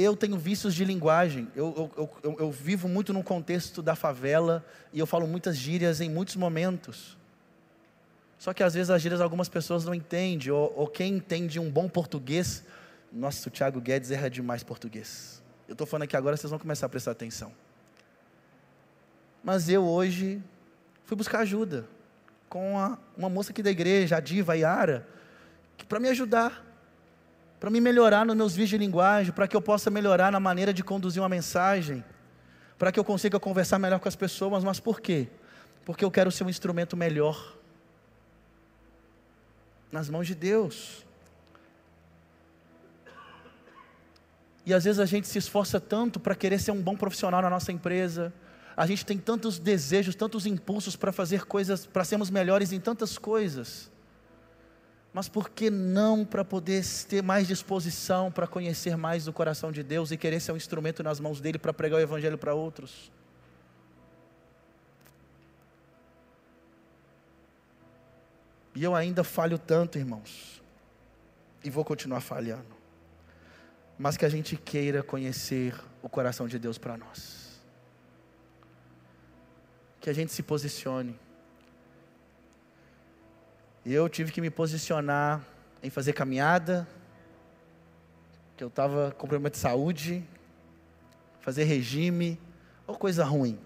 Eu 0.00 0.16
tenho 0.16 0.36
vícios 0.36 0.74
de 0.74 0.84
linguagem. 0.84 1.48
Eu, 1.54 1.90
eu, 1.96 2.10
eu, 2.22 2.36
eu, 2.40 2.50
vivo 2.50 2.88
muito 2.88 3.12
num 3.12 3.22
contexto 3.22 3.82
da 3.82 3.94
favela 3.94 4.64
e 4.92 4.98
eu 4.98 5.06
falo 5.06 5.26
muitas 5.26 5.56
gírias 5.56 6.00
em 6.00 6.10
muitos 6.10 6.36
momentos. 6.36 7.16
Só 8.38 8.54
que 8.54 8.62
às 8.62 8.74
vezes 8.74 8.90
as 8.90 9.02
gírias 9.02 9.20
algumas 9.20 9.48
pessoas 9.48 9.84
não 9.84 9.94
entendem, 9.94 10.50
ou, 10.50 10.72
ou 10.76 10.86
quem 10.86 11.14
entende 11.14 11.58
um 11.58 11.70
bom 11.70 11.88
português. 11.88 12.64
Nossa, 13.12 13.48
o 13.48 13.50
Thiago 13.50 13.80
Guedes 13.80 14.10
erra 14.10 14.30
demais 14.30 14.62
português. 14.62 15.42
Eu 15.66 15.72
estou 15.72 15.86
falando 15.86 16.04
aqui 16.04 16.16
agora, 16.16 16.36
vocês 16.36 16.50
vão 16.50 16.58
começar 16.58 16.86
a 16.86 16.88
prestar 16.88 17.10
atenção. 17.10 17.52
Mas 19.42 19.68
eu 19.68 19.84
hoje 19.84 20.42
fui 21.04 21.16
buscar 21.16 21.40
ajuda 21.40 21.86
com 22.48 22.78
a, 22.78 22.98
uma 23.16 23.28
moça 23.28 23.50
aqui 23.50 23.62
da 23.62 23.70
igreja, 23.70 24.16
a 24.16 24.20
Diva 24.20 24.56
Yara, 24.56 25.06
para 25.88 25.98
me 25.98 26.08
ajudar 26.08 26.64
para 27.58 27.70
me 27.70 27.80
melhorar 27.80 28.24
nos 28.24 28.36
meus 28.36 28.52
vídeos 28.52 28.70
de 28.70 28.78
linguagem, 28.78 29.32
para 29.32 29.48
que 29.48 29.56
eu 29.56 29.60
possa 29.60 29.90
melhorar 29.90 30.30
na 30.30 30.38
maneira 30.38 30.72
de 30.72 30.84
conduzir 30.84 31.20
uma 31.20 31.28
mensagem, 31.28 32.04
para 32.78 32.92
que 32.92 32.98
eu 32.98 33.04
consiga 33.04 33.40
conversar 33.40 33.78
melhor 33.78 33.98
com 33.98 34.08
as 34.08 34.14
pessoas, 34.14 34.62
mas 34.62 34.78
por 34.78 35.00
quê? 35.00 35.28
Porque 35.84 36.04
eu 36.04 36.10
quero 36.10 36.30
ser 36.30 36.44
um 36.44 36.50
instrumento 36.50 36.96
melhor 36.96 37.56
nas 39.90 40.08
mãos 40.08 40.26
de 40.26 40.34
Deus. 40.34 41.04
E 44.64 44.72
às 44.72 44.84
vezes 44.84 45.00
a 45.00 45.06
gente 45.06 45.26
se 45.26 45.38
esforça 45.38 45.80
tanto 45.80 46.20
para 46.20 46.34
querer 46.34 46.60
ser 46.60 46.70
um 46.70 46.80
bom 46.80 46.94
profissional 46.94 47.42
na 47.42 47.50
nossa 47.50 47.72
empresa, 47.72 48.32
a 48.76 48.86
gente 48.86 49.04
tem 49.04 49.18
tantos 49.18 49.58
desejos, 49.58 50.14
tantos 50.14 50.46
impulsos 50.46 50.94
para 50.94 51.10
fazer 51.10 51.46
coisas, 51.46 51.84
para 51.84 52.04
sermos 52.04 52.30
melhores 52.30 52.70
em 52.70 52.78
tantas 52.78 53.18
coisas 53.18 53.90
mas 55.18 55.28
por 55.28 55.50
que 55.50 55.68
não 55.68 56.24
para 56.24 56.44
poder 56.44 56.84
ter 57.08 57.24
mais 57.24 57.48
disposição 57.48 58.30
para 58.30 58.46
conhecer 58.46 58.96
mais 58.96 59.26
o 59.26 59.32
coração 59.32 59.72
de 59.72 59.82
Deus 59.82 60.12
e 60.12 60.16
querer 60.16 60.38
ser 60.38 60.52
um 60.52 60.56
instrumento 60.56 61.02
nas 61.02 61.18
mãos 61.18 61.40
dele 61.40 61.58
para 61.58 61.72
pregar 61.72 61.98
o 61.98 62.00
Evangelho 62.00 62.38
para 62.38 62.54
outros? 62.54 63.10
E 68.76 68.84
eu 68.84 68.94
ainda 68.94 69.24
falho 69.24 69.58
tanto, 69.58 69.98
irmãos, 69.98 70.62
e 71.64 71.68
vou 71.68 71.84
continuar 71.84 72.20
falhando, 72.20 72.76
mas 73.98 74.16
que 74.16 74.24
a 74.24 74.28
gente 74.28 74.54
queira 74.54 75.02
conhecer 75.02 75.74
o 76.00 76.08
coração 76.08 76.46
de 76.46 76.60
Deus 76.60 76.78
para 76.78 76.96
nós, 76.96 77.60
que 80.00 80.08
a 80.08 80.12
gente 80.12 80.32
se 80.32 80.44
posicione 80.44 81.18
eu 83.92 84.06
tive 84.06 84.30
que 84.30 84.40
me 84.40 84.50
posicionar 84.50 85.42
em 85.82 85.88
fazer 85.88 86.12
caminhada, 86.12 86.86
que 88.54 88.62
eu 88.62 88.68
estava 88.68 89.12
com 89.12 89.26
problema 89.26 89.48
de 89.48 89.56
saúde, 89.56 90.22
fazer 91.40 91.64
regime, 91.64 92.38
ou 92.86 92.98
coisa 92.98 93.24
ruim. 93.24 93.58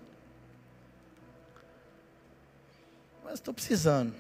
Mas 3.25 3.35
estou 3.35 3.53
precisando. 3.53 4.15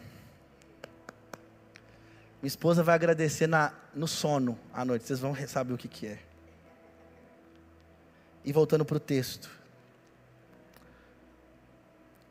Minha 2.40 2.48
esposa 2.48 2.82
vai 2.82 2.96
agradecer 2.96 3.46
na, 3.46 3.72
no 3.94 4.09
sono 4.09 4.59
à 4.74 4.84
noite, 4.84 5.07
vocês 5.07 5.20
vão 5.20 5.36
saber 5.46 5.74
o 5.74 5.78
que, 5.78 5.86
que 5.86 6.09
é. 6.09 6.18
E 8.44 8.53
voltando 8.53 8.84
para 8.84 8.96
o 8.96 9.00
texto. 9.00 9.48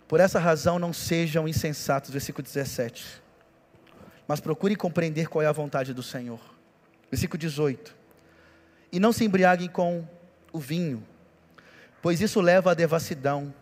Por 0.10 0.20
essa 0.20 0.40
razão 0.40 0.78
não 0.78 0.92
sejam 0.92 1.48
insensatos, 1.48 2.10
versículo 2.10 2.44
17 2.44 3.22
mas 4.28 4.40
procure 4.40 4.76
compreender 4.76 5.28
qual 5.28 5.42
é 5.42 5.48
a 5.48 5.52
vontade 5.52 5.94
do 5.94 6.04
Senhor. 6.04 6.40
Versículo 7.10 7.38
18. 7.38 7.96
E 8.92 9.00
não 9.00 9.12
se 9.12 9.26
embriaguem 9.26 9.70
com 9.70 10.08
o 10.52 10.60
vinho, 10.60 11.06
pois 12.02 12.20
isso 12.22 12.42
leva 12.42 12.72
à 12.72 12.74
devassidão, 12.74 13.54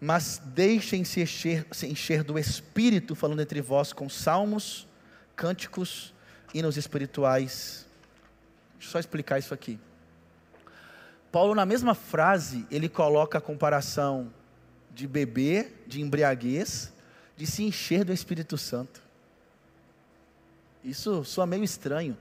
mas 0.00 0.40
deixem-se 0.44 1.22
encher, 1.22 1.66
se 1.72 1.86
encher 1.86 2.22
do 2.22 2.38
Espírito, 2.38 3.14
falando 3.14 3.40
entre 3.40 3.60
vós 3.60 3.92
com 3.92 4.08
salmos, 4.08 4.86
cânticos, 5.34 6.12
hinos 6.52 6.76
espirituais. 6.76 7.86
Deixa 8.74 8.88
eu 8.88 8.92
só 8.92 8.98
explicar 8.98 9.38
isso 9.38 9.54
aqui. 9.54 9.78
Paulo, 11.32 11.54
na 11.54 11.66
mesma 11.66 11.94
frase, 11.94 12.66
ele 12.70 12.88
coloca 12.88 13.38
a 13.38 13.40
comparação 13.40 14.32
de 14.94 15.06
beber, 15.08 15.84
de 15.86 16.00
embriaguez, 16.00 16.92
de 17.36 17.46
se 17.46 17.64
encher 17.64 18.04
do 18.04 18.12
Espírito 18.12 18.56
Santo. 18.56 19.03
Isso 20.84 21.24
soa 21.24 21.46
meio 21.46 21.64
estranho. 21.64 22.16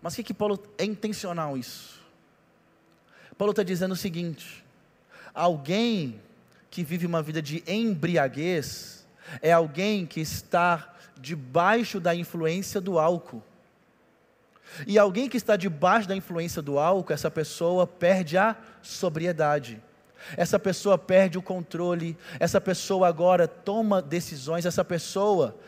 Mas 0.00 0.12
o 0.12 0.16
que, 0.16 0.22
que 0.22 0.34
Paulo 0.34 0.62
é 0.78 0.84
intencional 0.84 1.58
isso? 1.58 2.00
Paulo 3.36 3.50
está 3.50 3.64
dizendo 3.64 3.92
o 3.92 3.96
seguinte: 3.96 4.64
alguém 5.34 6.20
que 6.70 6.84
vive 6.84 7.06
uma 7.06 7.20
vida 7.20 7.42
de 7.42 7.62
embriaguez 7.66 9.04
é 9.40 9.52
alguém 9.52 10.06
que 10.06 10.20
está 10.20 10.94
debaixo 11.18 11.98
da 11.98 12.14
influência 12.14 12.80
do 12.80 12.98
álcool. 12.98 13.42
E 14.86 14.98
alguém 14.98 15.28
que 15.28 15.36
está 15.36 15.56
debaixo 15.56 16.08
da 16.08 16.16
influência 16.16 16.62
do 16.62 16.78
álcool, 16.78 17.12
essa 17.12 17.30
pessoa 17.30 17.86
perde 17.86 18.38
a 18.38 18.56
sobriedade. 18.80 19.82
Essa 20.36 20.58
pessoa 20.58 20.96
perde 20.96 21.36
o 21.36 21.42
controle, 21.42 22.16
essa 22.38 22.60
pessoa 22.60 23.08
agora 23.08 23.48
toma 23.48 24.00
decisões, 24.00 24.64
essa 24.64 24.84
pessoa 24.84 25.58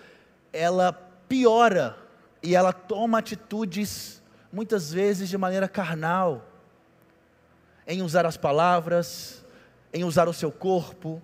ela 0.53 0.93
piora 1.29 1.97
e 2.43 2.55
ela 2.55 2.73
toma 2.73 3.19
atitudes, 3.19 4.23
muitas 4.53 4.93
vezes 4.93 5.29
de 5.29 5.39
maneira 5.39 5.69
carnal, 5.69 6.47
em 7.87 8.03
usar 8.03 8.27
as 8.27 8.37
palavras, 8.37 9.45
em 9.93 10.05
usar 10.05 10.29
o 10.29 10.33
seu 10.33 10.51
corpo. 10.51 11.23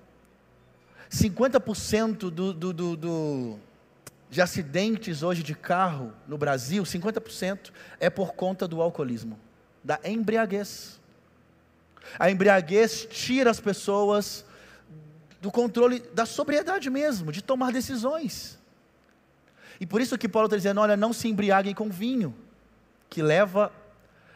50% 1.11 2.30
do, 2.30 2.53
do, 2.53 2.72
do, 2.72 2.96
do, 2.96 3.59
de 4.30 4.40
acidentes 4.40 5.22
hoje 5.22 5.42
de 5.42 5.55
carro 5.55 6.12
no 6.26 6.38
Brasil, 6.38 6.84
50% 6.84 7.72
é 7.98 8.09
por 8.09 8.32
conta 8.34 8.68
do 8.68 8.80
alcoolismo, 8.80 9.38
da 9.82 9.98
embriaguez. 10.05 11.01
A 12.18 12.30
embriaguez 12.30 13.07
tira 13.11 13.51
as 13.51 13.61
pessoas 13.61 14.44
do 15.40 15.51
controle 15.51 16.01
da 16.14 16.24
sobriedade 16.24 16.88
mesmo, 16.90 17.32
de 17.32 17.42
tomar 17.42 17.72
decisões. 17.72 18.59
E 19.80 19.86
por 19.86 20.00
isso 20.02 20.18
que 20.18 20.28
Paulo 20.28 20.46
está 20.46 20.56
dizendo: 20.56 20.80
olha, 20.80 20.96
não 20.96 21.12
se 21.12 21.26
embriaguem 21.26 21.74
com 21.74 21.88
vinho, 21.88 22.36
que 23.08 23.22
leva 23.22 23.72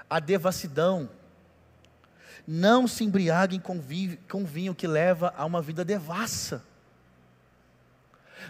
à 0.08 0.18
devassidão. 0.18 1.08
Não 2.46 2.88
se 2.88 3.04
embriaguem 3.04 3.60
com 3.60 3.80
vinho, 3.80 4.18
com 4.28 4.44
vinho 4.44 4.74
que 4.74 4.86
leva 4.86 5.32
a 5.36 5.44
uma 5.44 5.62
vida 5.62 5.84
devassa. 5.84 6.64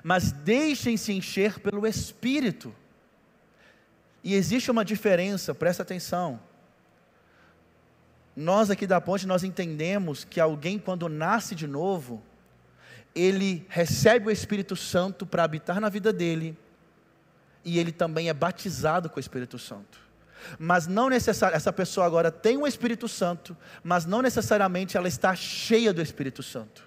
Mas 0.02 0.32
deixem-se 0.32 1.12
encher 1.12 1.60
pelo 1.60 1.86
Espírito. 1.86 2.74
E 4.22 4.34
existe 4.34 4.70
uma 4.70 4.84
diferença, 4.84 5.54
presta 5.54 5.82
atenção. 5.82 6.40
Nós 8.34 8.70
aqui 8.70 8.86
da 8.86 9.00
ponte, 9.00 9.26
nós 9.26 9.44
entendemos 9.44 10.24
que 10.24 10.40
alguém 10.40 10.78
quando 10.78 11.08
nasce 11.08 11.54
de 11.54 11.66
novo, 11.66 12.22
ele 13.14 13.64
recebe 13.68 14.26
o 14.26 14.30
Espírito 14.30 14.74
Santo 14.74 15.24
para 15.24 15.44
habitar 15.44 15.80
na 15.80 15.88
vida 15.88 16.12
dele, 16.12 16.58
e 17.64 17.78
ele 17.78 17.92
também 17.92 18.28
é 18.28 18.34
batizado 18.34 19.08
com 19.08 19.16
o 19.16 19.20
Espírito 19.20 19.58
Santo. 19.58 19.98
Mas 20.58 20.86
não 20.86 21.08
necessariamente, 21.08 21.56
essa 21.56 21.72
pessoa 21.72 22.06
agora 22.06 22.30
tem 22.30 22.56
o 22.58 22.66
Espírito 22.66 23.08
Santo, 23.08 23.56
mas 23.82 24.04
não 24.04 24.20
necessariamente 24.20 24.96
ela 24.96 25.08
está 25.08 25.34
cheia 25.34 25.92
do 25.92 26.02
Espírito 26.02 26.42
Santo. 26.42 26.84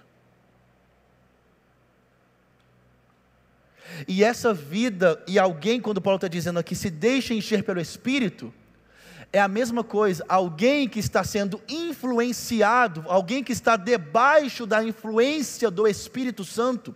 E 4.06 4.22
essa 4.22 4.54
vida, 4.54 5.22
e 5.26 5.38
alguém, 5.38 5.80
quando 5.80 6.00
Paulo 6.00 6.16
está 6.16 6.28
dizendo 6.28 6.58
aqui, 6.58 6.76
se 6.76 6.90
deixa 6.90 7.34
encher 7.34 7.64
pelo 7.64 7.80
Espírito, 7.80 8.52
é 9.32 9.40
a 9.40 9.48
mesma 9.48 9.82
coisa, 9.82 10.24
alguém 10.28 10.88
que 10.88 10.98
está 10.98 11.24
sendo 11.24 11.60
influenciado, 11.68 13.04
alguém 13.08 13.42
que 13.42 13.52
está 13.52 13.76
debaixo 13.76 14.66
da 14.66 14.82
influência 14.82 15.70
do 15.70 15.86
Espírito 15.86 16.44
Santo, 16.44 16.94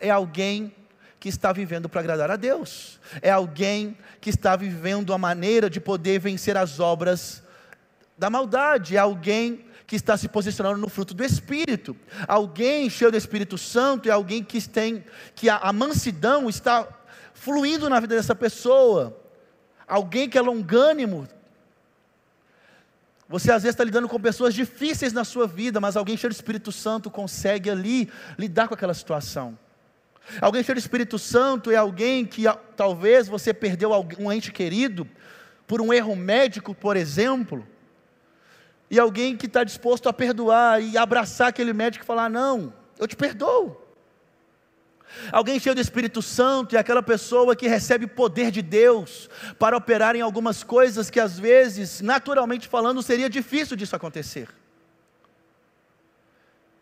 é 0.00 0.10
alguém 0.10 0.72
que 1.20 1.28
está 1.28 1.52
vivendo 1.52 1.88
para 1.88 2.00
agradar 2.00 2.30
a 2.30 2.36
Deus, 2.36 3.00
é 3.20 3.30
alguém 3.30 3.96
que 4.20 4.30
está 4.30 4.54
vivendo 4.54 5.12
a 5.12 5.18
maneira 5.18 5.68
de 5.68 5.80
poder 5.80 6.20
vencer 6.20 6.56
as 6.56 6.78
obras 6.78 7.42
da 8.16 8.30
maldade, 8.30 8.96
é 8.96 8.98
alguém 8.98 9.64
que 9.86 9.96
está 9.96 10.16
se 10.16 10.28
posicionando 10.28 10.78
no 10.78 10.88
fruto 10.88 11.14
do 11.14 11.24
Espírito, 11.24 11.96
alguém 12.26 12.90
cheio 12.90 13.10
do 13.10 13.16
Espírito 13.16 13.56
Santo, 13.56 14.08
é 14.08 14.12
alguém 14.12 14.44
que 14.44 14.60
tem, 14.68 15.04
que 15.34 15.48
a, 15.48 15.56
a 15.56 15.72
mansidão 15.72 16.48
está 16.48 16.86
fluindo 17.32 17.88
na 17.88 17.98
vida 17.98 18.14
dessa 18.14 18.34
pessoa, 18.34 19.18
alguém 19.86 20.28
que 20.28 20.36
é 20.36 20.42
longânimo. 20.42 21.26
Você 23.28 23.50
às 23.50 23.62
vezes 23.62 23.74
está 23.74 23.84
lidando 23.84 24.08
com 24.08 24.20
pessoas 24.20 24.54
difíceis 24.54 25.12
na 25.12 25.24
sua 25.24 25.46
vida, 25.46 25.80
mas 25.80 25.96
alguém 25.96 26.16
cheio 26.16 26.32
do 26.32 26.36
Espírito 26.36 26.70
Santo 26.70 27.10
consegue 27.10 27.70
ali 27.70 28.10
lidar 28.38 28.68
com 28.68 28.74
aquela 28.74 28.94
situação. 28.94 29.58
Alguém 30.40 30.62
cheio 30.62 30.76
do 30.76 30.80
Espírito 30.80 31.18
Santo 31.18 31.70
é 31.70 31.76
alguém 31.76 32.24
que 32.24 32.44
talvez 32.76 33.28
você 33.28 33.54
perdeu 33.54 33.90
um 34.18 34.30
ente 34.30 34.52
querido, 34.52 35.08
por 35.66 35.80
um 35.80 35.92
erro 35.92 36.16
médico, 36.16 36.74
por 36.74 36.96
exemplo, 36.96 37.66
e 38.90 38.98
alguém 38.98 39.36
que 39.36 39.46
está 39.46 39.64
disposto 39.64 40.08
a 40.08 40.12
perdoar 40.12 40.82
e 40.82 40.96
abraçar 40.96 41.48
aquele 41.48 41.72
médico 41.72 42.04
e 42.04 42.06
falar: 42.06 42.30
Não, 42.30 42.72
eu 42.98 43.06
te 43.06 43.16
perdoo. 43.16 43.84
Alguém 45.32 45.58
cheio 45.58 45.74
do 45.74 45.80
Espírito 45.80 46.20
Santo 46.20 46.74
e 46.74 46.78
aquela 46.78 47.02
pessoa 47.02 47.56
que 47.56 47.66
recebe 47.66 48.06
poder 48.06 48.50
de 48.50 48.60
Deus 48.60 49.28
para 49.58 49.76
operar 49.76 50.14
em 50.14 50.20
algumas 50.20 50.62
coisas 50.62 51.08
que 51.10 51.18
às 51.18 51.38
vezes, 51.38 52.00
naturalmente 52.00 52.68
falando, 52.68 53.02
seria 53.02 53.28
difícil 53.28 53.76
disso 53.76 53.96
acontecer. 53.96 54.48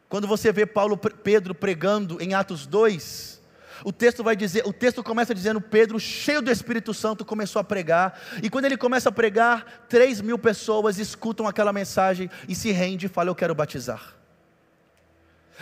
Quando 0.09 0.27
você 0.27 0.53
vê 0.53 0.67
Paulo 0.67 0.97
Pedro 0.97 1.55
pregando 1.55 2.21
em 2.21 2.35
Atos 2.35 2.67
2, 2.67 3.36
o 3.85 3.93
texto 3.93 4.23
vai 4.23 4.37
dizer, 4.37 4.67
o 4.67 4.73
texto 4.73 5.03
começa 5.03 5.35
dizendo 5.35 5.61
Pedro, 5.61 5.99
cheio 5.99 6.43
do 6.43 6.51
Espírito 6.51 6.93
Santo, 6.95 7.25
começou 7.25 7.61
a 7.61 7.65
pregar, 7.65 8.21
e 8.43 8.51
quando 8.51 8.65
ele 8.65 8.77
começa 8.77 9.09
a 9.09 9.13
pregar, 9.13 9.87
três 9.89 10.21
mil 10.21 10.39
pessoas 10.39 10.99
escutam 10.99 11.47
aquela 11.47 11.73
mensagem 11.73 12.31
e 12.49 12.55
se 12.55 12.71
rende 12.71 13.07
e 13.07 13.09
fala, 13.09 13.31
eu 13.31 13.35
quero 13.35 13.55
batizar. 13.55 14.15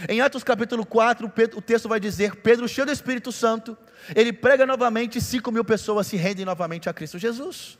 Em 0.09 0.21
Atos 0.21 0.43
capítulo 0.43 0.85
4, 0.85 1.33
o 1.55 1.63
texto 1.63 1.89
vai 1.89 2.01
dizer: 2.01 2.35
Pedro, 2.37 2.67
cheio 2.67 2.85
do 2.85 2.93
Espírito 2.93 3.31
Santo, 3.31 3.79
ele 4.15 4.33
prega 4.33 4.67
novamente 4.67 5.19
e 5.19 5.21
5 5.21 5.53
mil 5.53 5.65
pessoas 5.65 6.09
se 6.09 6.17
rendem 6.17 6.45
novamente 6.45 6.89
a 6.89 6.93
Cristo 6.93 7.17
Jesus. 7.17 7.79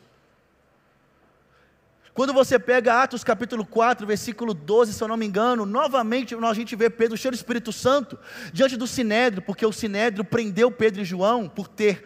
Quando 2.15 2.33
você 2.33 2.61
pega 2.61 3.03
Atos 3.03 3.25
capítulo 3.25 3.67
4, 3.67 4.07
versículo 4.07 4.55
12, 4.55 4.93
se 4.93 5.03
eu 5.03 5.09
não 5.09 5.17
me 5.17 5.27
engano, 5.27 5.67
novamente 5.67 6.33
a 6.33 6.55
gente 6.55 6.77
vê 6.77 6.89
Pedro 6.89 7.17
cheio 7.19 7.33
do 7.33 7.35
Espírito 7.35 7.73
Santo, 7.73 8.17
diante 8.53 8.77
do 8.77 8.87
Sinédrio, 8.87 9.43
porque 9.43 9.67
o 9.67 9.73
Sinédrio 9.73 10.25
prendeu 10.25 10.71
Pedro 10.71 11.03
e 11.03 11.05
João 11.05 11.49
por 11.49 11.67
ter 11.67 12.05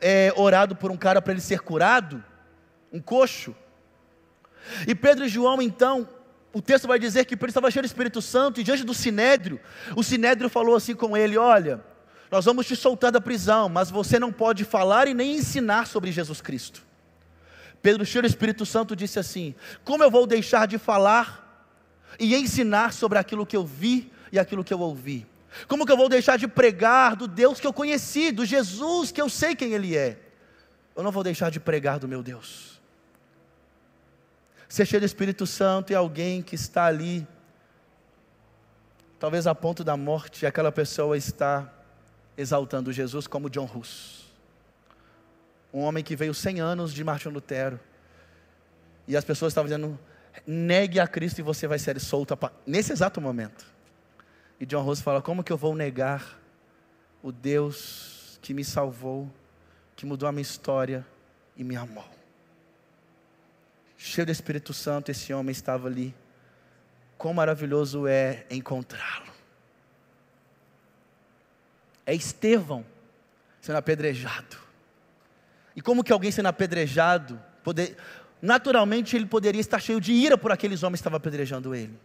é, 0.00 0.32
orado 0.34 0.74
por 0.74 0.90
um 0.90 0.96
cara 0.96 1.20
para 1.20 1.34
ele 1.34 1.42
ser 1.42 1.60
curado, 1.60 2.24
um 2.90 3.02
coxo. 3.02 3.54
E 4.88 4.94
Pedro 4.94 5.26
e 5.26 5.28
João 5.28 5.60
então 5.60 6.08
o 6.54 6.62
texto 6.62 6.88
vai 6.88 6.98
dizer 6.98 7.26
que 7.26 7.36
Pedro 7.36 7.50
estava 7.50 7.70
cheio 7.70 7.82
do 7.82 7.86
Espírito 7.86 8.22
Santo 8.22 8.62
e 8.62 8.64
diante 8.64 8.82
do 8.82 8.94
Sinédrio, 8.94 9.60
o 9.94 10.02
Sinédrio 10.02 10.48
falou 10.48 10.74
assim 10.74 10.94
com 10.94 11.14
ele: 11.14 11.36
Olha, 11.36 11.84
nós 12.30 12.46
vamos 12.46 12.66
te 12.66 12.74
soltar 12.74 13.12
da 13.12 13.20
prisão, 13.20 13.68
mas 13.68 13.90
você 13.90 14.18
não 14.18 14.32
pode 14.32 14.64
falar 14.64 15.06
e 15.06 15.12
nem 15.12 15.36
ensinar 15.36 15.86
sobre 15.86 16.10
Jesus 16.10 16.40
Cristo. 16.40 16.88
Pedro, 17.82 18.04
cheio 18.04 18.22
do 18.22 18.28
Espírito 18.28 18.66
Santo, 18.66 18.94
disse 18.94 19.18
assim: 19.18 19.54
Como 19.84 20.02
eu 20.02 20.10
vou 20.10 20.26
deixar 20.26 20.66
de 20.66 20.78
falar 20.78 21.68
e 22.18 22.34
ensinar 22.34 22.92
sobre 22.92 23.18
aquilo 23.18 23.46
que 23.46 23.56
eu 23.56 23.64
vi 23.64 24.12
e 24.30 24.38
aquilo 24.38 24.64
que 24.64 24.72
eu 24.72 24.80
ouvi? 24.80 25.26
Como 25.66 25.84
que 25.84 25.92
eu 25.92 25.96
vou 25.96 26.08
deixar 26.08 26.36
de 26.36 26.46
pregar 26.46 27.16
do 27.16 27.26
Deus 27.26 27.58
que 27.58 27.66
eu 27.66 27.72
conheci, 27.72 28.30
do 28.30 28.44
Jesus 28.44 29.10
que 29.10 29.20
eu 29.20 29.28
sei 29.28 29.56
quem 29.56 29.72
Ele 29.72 29.96
é? 29.96 30.18
Eu 30.94 31.02
não 31.02 31.10
vou 31.10 31.22
deixar 31.22 31.50
de 31.50 31.58
pregar 31.58 31.98
do 31.98 32.06
meu 32.06 32.22
Deus. 32.22 32.80
Ser 34.68 34.86
cheio 34.86 35.00
do 35.00 35.06
Espírito 35.06 35.46
Santo 35.46 35.92
e 35.92 35.96
alguém 35.96 36.42
que 36.42 36.54
está 36.54 36.84
ali, 36.84 37.26
talvez 39.18 39.46
a 39.46 39.54
ponto 39.54 39.82
da 39.82 39.96
morte, 39.96 40.44
e 40.44 40.46
aquela 40.46 40.70
pessoa 40.70 41.16
está 41.16 41.72
exaltando 42.36 42.92
Jesus 42.92 43.26
como 43.26 43.50
John 43.50 43.68
Hus. 43.74 44.19
Um 45.72 45.80
homem 45.80 46.02
que 46.02 46.16
veio 46.16 46.34
100 46.34 46.60
anos 46.60 46.92
de 46.92 47.02
Martin 47.04 47.28
Lutero. 47.28 47.78
E 49.06 49.16
as 49.16 49.24
pessoas 49.24 49.52
estavam 49.52 49.68
dizendo: 49.68 49.98
negue 50.46 51.00
a 51.00 51.06
Cristo 51.06 51.38
e 51.38 51.42
você 51.42 51.66
vai 51.66 51.78
ser 51.78 51.98
solto 52.00 52.36
nesse 52.66 52.92
exato 52.92 53.20
momento. 53.20 53.66
E 54.58 54.66
John 54.66 54.86
Hus 54.86 55.00
fala: 55.00 55.22
como 55.22 55.44
que 55.44 55.52
eu 55.52 55.56
vou 55.56 55.74
negar 55.74 56.38
o 57.22 57.30
Deus 57.30 58.38
que 58.42 58.54
me 58.54 58.64
salvou, 58.64 59.30
que 59.94 60.06
mudou 60.06 60.28
a 60.28 60.32
minha 60.32 60.42
história 60.42 61.06
e 61.56 61.62
me 61.62 61.76
amou? 61.76 62.20
cheio 64.00 64.24
do 64.24 64.32
Espírito 64.32 64.72
Santo, 64.72 65.10
esse 65.10 65.32
homem 65.32 65.52
estava 65.52 65.86
ali. 65.86 66.14
Quão 67.18 67.34
maravilhoso 67.34 68.06
é 68.06 68.46
encontrá-lo. 68.50 69.30
É 72.06 72.14
Estevão 72.14 72.84
sendo 73.60 73.76
apedrejado. 73.76 74.56
E 75.74 75.80
como 75.80 76.02
que 76.02 76.12
alguém 76.12 76.30
sendo 76.30 76.46
apedrejado, 76.46 77.40
poder, 77.62 77.96
naturalmente 78.40 79.16
ele 79.16 79.26
poderia 79.26 79.60
estar 79.60 79.80
cheio 79.80 80.00
de 80.00 80.12
ira 80.12 80.36
por 80.36 80.50
aqueles 80.52 80.82
homens 80.82 80.98
que 80.98 81.02
estavam 81.02 81.16
apedrejando 81.16 81.74
ele. 81.74 81.98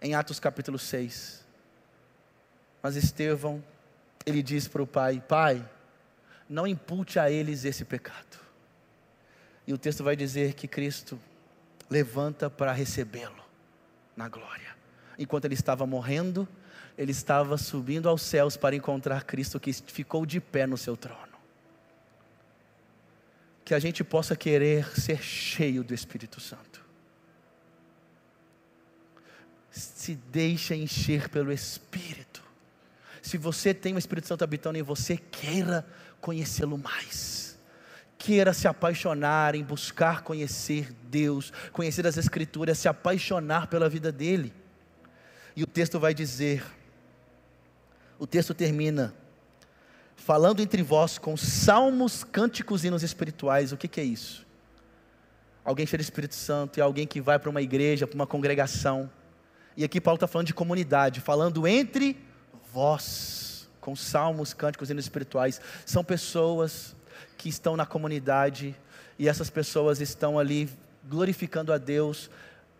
Em 0.00 0.14
Atos 0.14 0.40
capítulo 0.40 0.78
6. 0.78 1.44
Mas 2.82 2.96
Estevão, 2.96 3.64
ele 4.26 4.42
diz 4.42 4.68
para 4.68 4.82
o 4.82 4.86
pai: 4.86 5.22
Pai, 5.26 5.66
não 6.48 6.66
impute 6.66 7.18
a 7.18 7.30
eles 7.30 7.64
esse 7.64 7.84
pecado. 7.84 8.38
E 9.66 9.72
o 9.72 9.78
texto 9.78 10.04
vai 10.04 10.14
dizer 10.14 10.54
que 10.54 10.68
Cristo 10.68 11.18
levanta 11.88 12.50
para 12.50 12.72
recebê-lo 12.72 13.42
na 14.16 14.28
glória. 14.28 14.74
Enquanto 15.18 15.46
ele 15.46 15.54
estava 15.54 15.86
morrendo, 15.86 16.46
ele 16.96 17.12
estava 17.12 17.56
subindo 17.56 18.08
aos 18.08 18.22
céus 18.22 18.56
para 18.56 18.76
encontrar 18.76 19.24
Cristo 19.24 19.58
que 19.58 19.72
ficou 19.72 20.26
de 20.26 20.40
pé 20.40 20.66
no 20.66 20.76
seu 20.76 20.96
trono. 20.96 21.33
Que 23.64 23.74
a 23.74 23.78
gente 23.78 24.04
possa 24.04 24.36
querer 24.36 24.86
ser 24.98 25.22
cheio 25.22 25.82
do 25.82 25.94
Espírito 25.94 26.40
Santo. 26.40 26.84
Se 29.70 30.14
deixa 30.14 30.74
encher 30.74 31.28
pelo 31.28 31.52
Espírito. 31.52 32.42
Se 33.22 33.38
você 33.38 33.72
tem 33.72 33.94
o 33.94 33.98
Espírito 33.98 34.28
Santo 34.28 34.44
habitando 34.44 34.78
em 34.78 34.82
você, 34.82 35.16
queira 35.16 35.86
conhecê-lo 36.20 36.76
mais 36.76 37.44
queira 38.24 38.54
se 38.54 38.66
apaixonar 38.66 39.54
em 39.54 39.62
buscar 39.62 40.22
conhecer 40.22 40.90
Deus, 41.10 41.52
conhecer 41.72 42.06
as 42.06 42.16
Escrituras, 42.16 42.78
se 42.78 42.88
apaixonar 42.88 43.66
pela 43.66 43.86
vida 43.86 44.10
dele. 44.10 44.50
E 45.54 45.62
o 45.62 45.66
texto 45.66 46.00
vai 46.00 46.14
dizer, 46.14 46.64
o 48.18 48.26
texto 48.26 48.54
termina, 48.54 49.14
falando 50.16 50.60
entre 50.60 50.82
vós 50.82 51.18
com 51.18 51.36
salmos, 51.36 52.24
cânticos 52.24 52.84
e 52.84 52.88
hinos 52.88 53.02
espirituais. 53.02 53.72
O 53.72 53.76
que, 53.76 53.88
que 53.88 54.00
é 54.00 54.04
isso? 54.04 54.46
Alguém 55.64 55.86
cheio 55.86 55.98
do 55.98 56.02
Espírito 56.02 56.34
Santo 56.34 56.78
e 56.78 56.82
alguém 56.82 57.06
que 57.06 57.20
vai 57.20 57.38
para 57.38 57.50
uma 57.50 57.62
igreja, 57.62 58.06
para 58.06 58.14
uma 58.14 58.26
congregação. 58.26 59.10
E 59.76 59.84
aqui 59.84 60.00
Paulo 60.00 60.16
está 60.16 60.26
falando 60.26 60.46
de 60.46 60.54
comunidade, 60.54 61.20
falando 61.20 61.66
entre 61.66 62.16
vós, 62.72 63.68
com 63.80 63.96
salmos, 63.96 64.52
cânticos 64.52 64.88
e 64.88 64.92
hinos 64.92 65.04
espirituais. 65.04 65.60
São 65.86 66.04
pessoas 66.04 66.94
que 67.36 67.48
estão 67.48 67.76
na 67.76 67.86
comunidade 67.86 68.74
e 69.18 69.28
essas 69.28 69.50
pessoas 69.50 70.00
estão 70.00 70.38
ali 70.38 70.68
glorificando 71.08 71.72
a 71.72 71.78
Deus, 71.78 72.30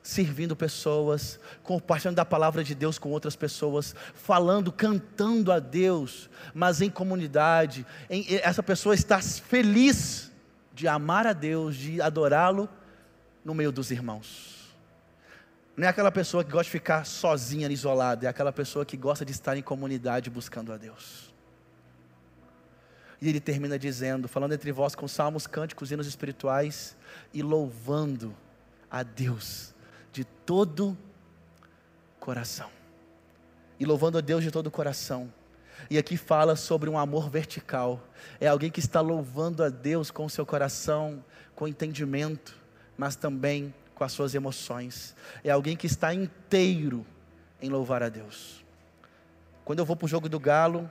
servindo 0.04 0.54
pessoas, 0.54 1.40
compartilhando 1.62 2.16
da 2.16 2.26
palavra 2.26 2.62
de 2.62 2.74
Deus 2.74 2.98
com 2.98 3.10
outras 3.10 3.34
pessoas, 3.34 3.94
falando, 4.12 4.70
cantando 4.70 5.50
a 5.50 5.58
Deus, 5.58 6.28
mas 6.52 6.82
em 6.82 6.90
comunidade. 6.90 7.86
Em, 8.10 8.26
essa 8.42 8.62
pessoa 8.62 8.94
está 8.94 9.18
feliz 9.22 10.30
de 10.74 10.86
amar 10.86 11.26
a 11.26 11.32
Deus, 11.32 11.74
de 11.74 12.02
adorá-lo 12.02 12.68
no 13.42 13.54
meio 13.54 13.72
dos 13.72 13.90
irmãos. 13.90 14.74
Não 15.74 15.86
é 15.86 15.88
aquela 15.88 16.12
pessoa 16.12 16.44
que 16.44 16.50
gosta 16.50 16.64
de 16.64 16.70
ficar 16.70 17.06
sozinha, 17.06 17.66
isolada, 17.72 18.26
é 18.26 18.28
aquela 18.28 18.52
pessoa 18.52 18.84
que 18.84 18.98
gosta 18.98 19.24
de 19.24 19.32
estar 19.32 19.56
em 19.56 19.62
comunidade 19.62 20.28
buscando 20.28 20.70
a 20.70 20.76
Deus. 20.76 21.32
E 23.22 23.28
ele 23.30 23.40
termina 23.40 23.78
dizendo, 23.78 24.28
falando 24.28 24.52
entre 24.52 24.70
vós 24.70 24.94
com 24.94 25.08
salmos, 25.08 25.46
cânticos, 25.46 25.90
hinos 25.90 26.06
espirituais 26.06 26.94
e 27.32 27.42
louvando 27.42 28.36
a 28.90 29.02
Deus 29.02 29.73
de 30.14 30.24
todo 30.24 30.96
coração. 32.20 32.70
E 33.80 33.84
louvando 33.84 34.16
a 34.16 34.20
Deus 34.20 34.44
de 34.44 34.50
todo 34.50 34.70
coração. 34.70 35.30
E 35.90 35.98
aqui 35.98 36.16
fala 36.16 36.54
sobre 36.54 36.88
um 36.88 36.96
amor 36.96 37.28
vertical. 37.28 38.00
É 38.40 38.46
alguém 38.46 38.70
que 38.70 38.78
está 38.78 39.00
louvando 39.00 39.64
a 39.64 39.68
Deus 39.68 40.12
com 40.12 40.24
o 40.24 40.30
seu 40.30 40.46
coração, 40.46 41.22
com 41.56 41.66
entendimento, 41.66 42.56
mas 42.96 43.16
também 43.16 43.74
com 43.92 44.04
as 44.04 44.12
suas 44.12 44.36
emoções. 44.36 45.16
É 45.42 45.50
alguém 45.50 45.76
que 45.76 45.88
está 45.88 46.14
inteiro 46.14 47.04
em 47.60 47.68
louvar 47.68 48.00
a 48.00 48.08
Deus. 48.08 48.64
Quando 49.64 49.80
eu 49.80 49.84
vou 49.84 49.96
para 49.96 50.06
o 50.06 50.08
jogo 50.08 50.28
do 50.28 50.38
galo, 50.38 50.88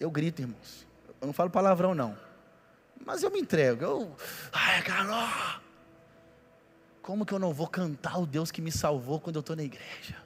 eu 0.00 0.10
grito, 0.10 0.42
irmãos. 0.42 0.84
Eu 1.20 1.28
não 1.28 1.32
falo 1.32 1.48
palavrão, 1.48 1.94
não. 1.94 2.18
Mas 3.06 3.22
eu 3.22 3.30
me 3.30 3.38
entrego. 3.38 3.84
Eu, 3.84 4.16
ai, 4.52 4.82
Carol, 4.82 5.62
como 7.04 7.26
que 7.26 7.34
eu 7.34 7.38
não 7.38 7.52
vou 7.52 7.66
cantar 7.66 8.18
o 8.18 8.24
Deus 8.24 8.50
que 8.50 8.62
me 8.62 8.72
salvou 8.72 9.20
quando 9.20 9.36
eu 9.36 9.40
estou 9.40 9.54
na 9.54 9.62
igreja? 9.62 10.16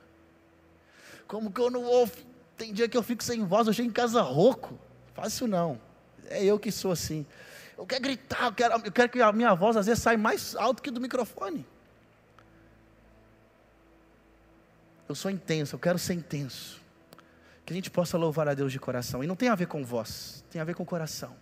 Como 1.26 1.50
que 1.50 1.60
eu 1.60 1.68
não 1.72 1.82
vou. 1.82 2.08
Tem 2.56 2.72
dia 2.72 2.88
que 2.88 2.96
eu 2.96 3.02
fico 3.02 3.24
sem 3.24 3.44
voz, 3.44 3.66
eu 3.66 3.72
chego 3.72 3.88
em 3.88 3.92
casa 3.92 4.22
rouco. 4.22 4.78
Fácil 5.12 5.48
não. 5.48 5.80
É 6.26 6.44
eu 6.44 6.56
que 6.56 6.70
sou 6.70 6.92
assim. 6.92 7.26
Eu 7.76 7.84
quero 7.84 8.02
gritar, 8.04 8.44
eu 8.44 8.52
quero, 8.52 8.74
eu 8.86 8.92
quero 8.92 9.08
que 9.08 9.20
a 9.20 9.32
minha 9.32 9.52
voz 9.56 9.76
às 9.76 9.86
vezes 9.86 10.00
saia 10.00 10.16
mais 10.16 10.54
alto 10.54 10.80
que 10.80 10.92
do 10.92 11.00
microfone. 11.00 11.66
Eu 15.08 15.16
sou 15.16 15.32
intenso, 15.32 15.74
eu 15.74 15.80
quero 15.80 15.98
ser 15.98 16.14
intenso 16.14 16.80
que 17.66 17.72
a 17.72 17.76
gente 17.76 17.90
possa 17.90 18.16
louvar 18.16 18.48
a 18.48 18.54
Deus 18.54 18.70
de 18.70 18.78
coração. 18.78 19.24
E 19.24 19.26
não 19.26 19.34
tem 19.34 19.48
a 19.48 19.56
ver 19.56 19.66
com 19.66 19.84
voz, 19.84 20.44
tem 20.48 20.60
a 20.60 20.64
ver 20.64 20.76
com 20.76 20.84
coração. 20.84 21.34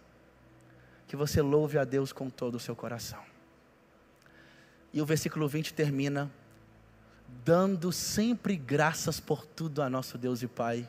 Que 1.06 1.14
você 1.14 1.42
louve 1.42 1.76
a 1.76 1.84
Deus 1.84 2.10
com 2.10 2.30
todo 2.30 2.54
o 2.54 2.60
seu 2.60 2.74
coração. 2.74 3.35
E 4.96 5.00
o 5.02 5.04
versículo 5.04 5.46
20 5.46 5.74
termina: 5.74 6.32
dando 7.44 7.92
sempre 7.92 8.56
graças 8.56 9.20
por 9.20 9.44
tudo 9.44 9.82
a 9.82 9.90
nosso 9.90 10.16
Deus 10.16 10.42
e 10.42 10.46
Pai, 10.46 10.88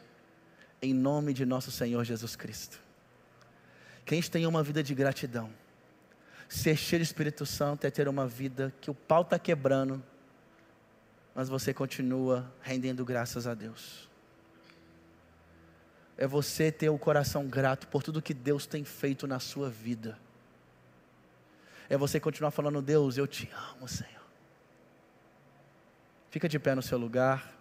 em 0.81 0.93
nome 0.93 1.33
de 1.33 1.45
nosso 1.45 1.71
Senhor 1.71 2.05
Jesus 2.05 2.33
Cristo. 2.33 2.79
Que 4.05 4.13
a 4.13 4.17
gente 4.17 4.31
tenha 4.31 4.47
uma 4.47 4.63
vida 4.63 4.81
de 4.81 4.95
gratidão. 4.95 5.49
Ser 6.47 6.77
cheio 6.77 7.01
do 7.01 7.03
Espírito 7.03 7.45
Santo 7.45 7.83
é 7.83 7.91
ter 7.91 8.07
uma 8.07 8.25
vida 8.25 8.73
que 8.79 8.89
o 8.89 8.93
pau 8.93 9.23
está 9.23 9.37
quebrando, 9.37 10.01
mas 11.35 11.49
você 11.49 11.73
continua 11.73 12.49
rendendo 12.61 13.03
graças 13.03 13.45
a 13.45 13.53
Deus. 13.53 14.07
É 16.17 16.25
você 16.25 16.71
ter 16.71 16.87
o 16.87 16.97
coração 16.97 17.45
grato 17.45 17.89
por 17.89 18.01
tudo 18.01 18.21
que 18.21 18.33
Deus 18.33 18.65
tem 18.65 18.85
feito 18.85 19.27
na 19.27 19.41
sua 19.41 19.69
vida. 19.69 20.17
É 21.89 21.95
você 21.95 22.19
continuar 22.19 22.51
falando, 22.51 22.81
Deus, 22.81 23.17
eu 23.17 23.25
te 23.25 23.49
amo, 23.75 23.87
Senhor. 23.87 24.11
Fica 26.29 26.49
de 26.49 26.59
pé 26.59 26.75
no 26.75 26.81
seu 26.81 26.97
lugar. 26.97 27.55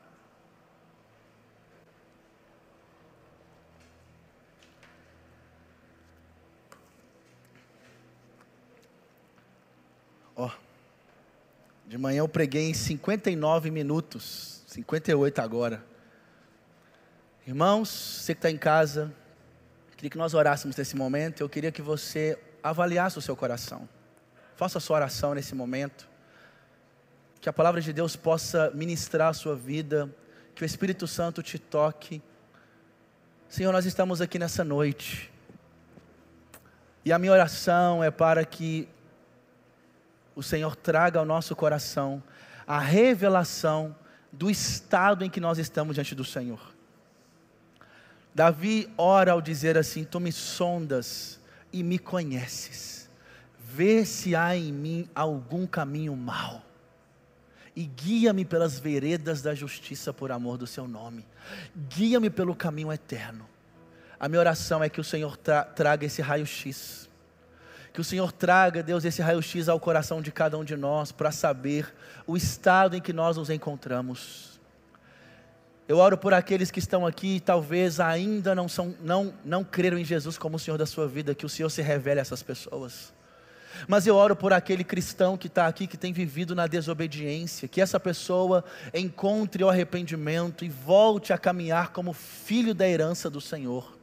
Ó, 10.34 10.46
oh, 10.46 10.50
de 11.86 11.96
manhã 11.96 12.18
eu 12.18 12.28
preguei 12.28 12.68
em 12.68 12.74
59 12.74 13.70
minutos, 13.70 14.64
58 14.66 15.38
agora. 15.40 15.86
Irmãos, 17.46 17.88
você 17.88 18.34
que 18.34 18.40
está 18.40 18.50
em 18.50 18.58
casa, 18.58 19.14
queria 19.96 20.10
que 20.10 20.18
nós 20.18 20.34
orássemos 20.34 20.76
nesse 20.76 20.96
momento. 20.96 21.40
Eu 21.40 21.48
queria 21.48 21.70
que 21.70 21.80
você 21.80 22.36
avaliasse 22.60 23.16
o 23.16 23.22
seu 23.22 23.36
coração. 23.36 23.88
Faça 24.56 24.78
a 24.78 24.80
sua 24.80 24.96
oração 24.96 25.34
nesse 25.34 25.54
momento. 25.54 26.08
Que 27.40 27.48
a 27.48 27.52
palavra 27.52 27.80
de 27.80 27.92
Deus 27.92 28.16
possa 28.16 28.70
ministrar 28.74 29.28
a 29.28 29.34
sua 29.34 29.54
vida. 29.54 30.12
Que 30.54 30.64
o 30.64 30.66
Espírito 30.66 31.06
Santo 31.06 31.42
te 31.42 31.58
toque. 31.58 32.22
Senhor, 33.48 33.70
nós 33.72 33.86
estamos 33.86 34.20
aqui 34.20 34.38
nessa 34.38 34.64
noite. 34.64 35.30
E 37.04 37.12
a 37.12 37.18
minha 37.18 37.32
oração 37.32 38.02
é 38.02 38.10
para 38.10 38.44
que 38.44 38.88
o 40.34 40.42
Senhor 40.42 40.74
traga 40.74 41.18
ao 41.18 41.24
nosso 41.24 41.54
coração 41.54 42.22
a 42.66 42.78
revelação 42.78 43.94
do 44.32 44.50
estado 44.50 45.24
em 45.24 45.30
que 45.30 45.40
nós 45.40 45.58
estamos 45.58 45.94
diante 45.94 46.14
do 46.14 46.24
Senhor. 46.24 46.60
Davi 48.34 48.92
ora 48.98 49.32
ao 49.32 49.40
dizer 49.40 49.78
assim: 49.78 50.04
Tu 50.04 50.20
me 50.20 50.32
sondas 50.32 51.40
e 51.72 51.82
me 51.82 51.98
conheces, 51.98 52.95
vê 53.76 54.04
se 54.04 54.34
há 54.34 54.56
em 54.56 54.72
mim 54.72 55.08
algum 55.14 55.66
caminho 55.66 56.16
mau, 56.16 56.62
e 57.74 57.84
guia-me 57.84 58.44
pelas 58.44 58.78
veredas 58.78 59.42
da 59.42 59.54
justiça 59.54 60.12
por 60.12 60.32
amor 60.32 60.56
do 60.56 60.66
Seu 60.66 60.88
nome, 60.88 61.26
guia-me 61.90 62.30
pelo 62.30 62.54
caminho 62.54 62.92
eterno. 62.92 63.46
A 64.18 64.28
minha 64.28 64.40
oração 64.40 64.82
é 64.82 64.88
que 64.88 65.00
o 65.00 65.04
Senhor 65.04 65.36
tra 65.36 65.62
traga 65.62 66.06
esse 66.06 66.22
raio-x 66.22 67.06
que 67.96 68.00
o 68.02 68.04
Senhor 68.04 68.30
traga, 68.30 68.82
Deus, 68.82 69.06
esse 69.06 69.22
raio-x 69.22 69.70
ao 69.70 69.80
coração 69.80 70.20
de 70.20 70.30
cada 70.30 70.58
um 70.58 70.62
de 70.62 70.76
nós 70.76 71.12
para 71.12 71.32
saber 71.32 71.94
o 72.26 72.36
estado 72.36 72.94
em 72.94 73.00
que 73.00 73.10
nós 73.10 73.38
nos 73.38 73.48
encontramos. 73.48 74.60
Eu 75.88 75.96
oro 75.96 76.18
por 76.18 76.34
aqueles 76.34 76.70
que 76.70 76.78
estão 76.78 77.06
aqui 77.06 77.36
e 77.36 77.40
talvez 77.40 77.98
ainda 77.98 78.54
não, 78.54 78.68
são, 78.68 78.94
não, 79.00 79.32
não 79.42 79.64
creram 79.64 79.96
em 79.96 80.04
Jesus 80.04 80.36
como 80.36 80.56
o 80.56 80.58
Senhor 80.58 80.76
da 80.76 80.84
sua 80.84 81.08
vida, 81.08 81.34
que 81.34 81.46
o 81.46 81.48
Senhor 81.48 81.70
se 81.70 81.80
revele 81.80 82.20
a 82.20 82.22
essas 82.22 82.42
pessoas. 82.42 83.14
Mas 83.86 84.06
eu 84.06 84.14
oro 84.16 84.34
por 84.34 84.52
aquele 84.52 84.84
cristão 84.84 85.36
que 85.36 85.46
está 85.46 85.66
aqui, 85.66 85.86
que 85.86 85.96
tem 85.96 86.12
vivido 86.12 86.54
na 86.54 86.66
desobediência, 86.66 87.68
que 87.68 87.80
essa 87.80 87.98
pessoa 87.98 88.64
encontre 88.92 89.62
o 89.62 89.68
arrependimento 89.68 90.64
e 90.64 90.68
volte 90.68 91.32
a 91.32 91.38
caminhar 91.38 91.92
como 91.92 92.12
filho 92.12 92.74
da 92.74 92.88
herança 92.88 93.28
do 93.30 93.40
Senhor. 93.40 93.96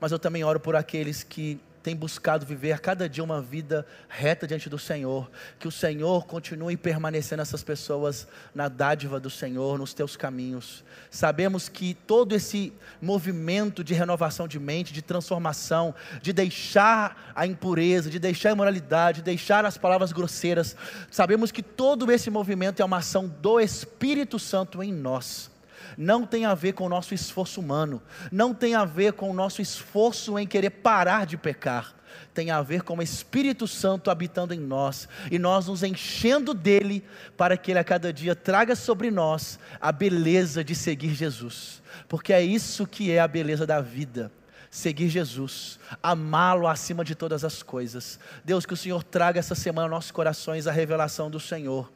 Mas 0.00 0.12
eu 0.12 0.18
também 0.18 0.44
oro 0.44 0.60
por 0.60 0.76
aqueles 0.76 1.22
que 1.22 1.60
tem 1.84 1.94
buscado 1.94 2.46
viver 2.46 2.72
a 2.72 2.78
cada 2.78 3.06
dia 3.06 3.22
uma 3.22 3.42
vida 3.42 3.86
reta 4.08 4.46
diante 4.46 4.70
do 4.70 4.78
Senhor. 4.78 5.30
Que 5.58 5.68
o 5.68 5.70
Senhor 5.70 6.24
continue 6.24 6.78
permanecendo 6.78 7.42
essas 7.42 7.62
pessoas 7.62 8.26
na 8.54 8.70
dádiva 8.70 9.20
do 9.20 9.28
Senhor, 9.28 9.78
nos 9.78 9.92
teus 9.92 10.16
caminhos. 10.16 10.82
Sabemos 11.10 11.68
que 11.68 11.92
todo 11.92 12.34
esse 12.34 12.72
movimento 13.02 13.84
de 13.84 13.92
renovação 13.92 14.48
de 14.48 14.58
mente, 14.58 14.94
de 14.94 15.02
transformação, 15.02 15.94
de 16.22 16.32
deixar 16.32 17.32
a 17.36 17.46
impureza, 17.46 18.08
de 18.08 18.18
deixar 18.18 18.48
a 18.48 18.52
imoralidade, 18.52 19.18
de 19.18 19.24
deixar 19.24 19.66
as 19.66 19.76
palavras 19.76 20.10
grosseiras, 20.10 20.74
sabemos 21.10 21.52
que 21.52 21.62
todo 21.62 22.10
esse 22.10 22.30
movimento 22.30 22.80
é 22.80 22.84
uma 22.84 22.96
ação 22.96 23.28
do 23.28 23.60
Espírito 23.60 24.38
Santo 24.38 24.82
em 24.82 24.90
nós 24.90 25.52
não 25.96 26.26
tem 26.26 26.44
a 26.44 26.54
ver 26.54 26.72
com 26.72 26.86
o 26.86 26.88
nosso 26.88 27.14
esforço 27.14 27.60
humano, 27.60 28.02
não 28.30 28.54
tem 28.54 28.74
a 28.74 28.84
ver 28.84 29.12
com 29.12 29.30
o 29.30 29.34
nosso 29.34 29.60
esforço 29.60 30.38
em 30.38 30.46
querer 30.46 30.70
parar 30.70 31.26
de 31.26 31.36
pecar, 31.36 31.94
tem 32.32 32.50
a 32.50 32.62
ver 32.62 32.82
com 32.82 32.96
o 32.96 33.02
Espírito 33.02 33.66
Santo 33.66 34.10
habitando 34.10 34.54
em 34.54 34.60
nós 34.60 35.08
e 35.30 35.38
nós 35.38 35.66
nos 35.66 35.82
enchendo 35.82 36.54
dele 36.54 37.04
para 37.36 37.56
que 37.56 37.72
ele 37.72 37.78
a 37.78 37.84
cada 37.84 38.12
dia 38.12 38.34
traga 38.34 38.76
sobre 38.76 39.10
nós 39.10 39.58
a 39.80 39.90
beleza 39.90 40.62
de 40.62 40.74
seguir 40.74 41.14
Jesus, 41.14 41.82
porque 42.08 42.32
é 42.32 42.42
isso 42.42 42.86
que 42.86 43.10
é 43.10 43.20
a 43.20 43.28
beleza 43.28 43.66
da 43.66 43.80
vida 43.80 44.30
seguir 44.74 45.08
Jesus, 45.08 45.78
amá-lo 46.02 46.66
acima 46.66 47.04
de 47.04 47.14
todas 47.14 47.44
as 47.44 47.62
coisas. 47.62 48.18
Deus, 48.44 48.66
que 48.66 48.74
o 48.74 48.76
Senhor 48.76 49.04
traga 49.04 49.38
essa 49.38 49.54
semana 49.54 49.86
aos 49.86 49.90
nossos 49.90 50.10
corações 50.10 50.66
a 50.66 50.72
revelação 50.72 51.30
do 51.30 51.38
Senhor. 51.38 51.92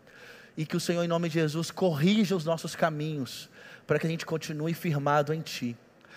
E 0.56 0.64
que 0.64 0.76
o 0.76 0.80
Senhor, 0.80 1.02
em 1.02 1.08
nome 1.08 1.28
de 1.28 1.34
Jesus, 1.34 1.72
corrija 1.72 2.36
os 2.36 2.44
nossos 2.44 2.76
caminhos, 2.76 3.50
para 3.88 3.98
que 3.98 4.06
a 4.06 4.10
gente 4.10 4.26
continue 4.26 4.74
firmado 4.74 5.32
em 5.32 5.40
Ti. 5.40 5.74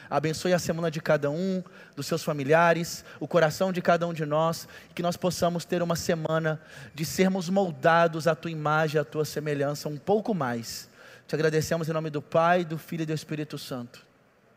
Abençoe 0.09 0.51
a 0.53 0.59
semana 0.59 0.91
de 0.91 0.99
cada 0.99 1.31
um, 1.31 1.63
dos 1.95 2.05
seus 2.05 2.21
familiares, 2.21 3.05
o 3.17 3.25
coração 3.25 3.71
de 3.71 3.81
cada 3.81 4.05
um 4.05 4.13
de 4.13 4.25
nós, 4.25 4.67
que 4.93 5.01
nós 5.01 5.15
possamos 5.15 5.63
ter 5.63 5.81
uma 5.81 5.95
semana 5.95 6.61
de 6.93 7.05
sermos 7.05 7.49
moldados 7.49 8.27
à 8.27 8.35
Tua 8.35 8.51
imagem, 8.51 8.99
à 8.99 9.05
Tua 9.05 9.23
semelhança 9.23 9.87
um 9.87 9.95
pouco 9.95 10.33
mais. 10.35 10.89
Te 11.25 11.33
agradecemos 11.33 11.87
em 11.87 11.93
nome 11.93 12.09
do 12.09 12.21
Pai, 12.21 12.65
do 12.65 12.77
Filho 12.77 13.03
e 13.03 13.05
do 13.05 13.13
Espírito 13.13 13.57
Santo. 13.57 14.05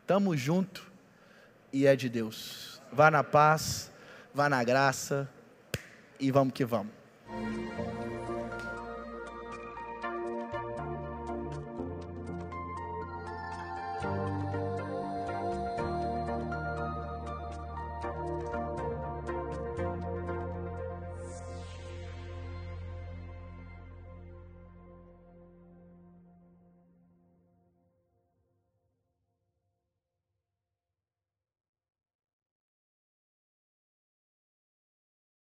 Tamo 0.05 0.35
junto 0.35 0.85
e 1.71 1.87
é 1.87 1.95
de 1.95 2.09
Deus. 2.09 2.81
Vá 2.91 3.09
na 3.09 3.23
paz, 3.23 3.89
vá 4.33 4.49
na 4.49 4.61
graça 4.61 5.25
e 6.19 6.31
vamos 6.31 6.53
que 6.53 6.65
vamos. 6.65 6.91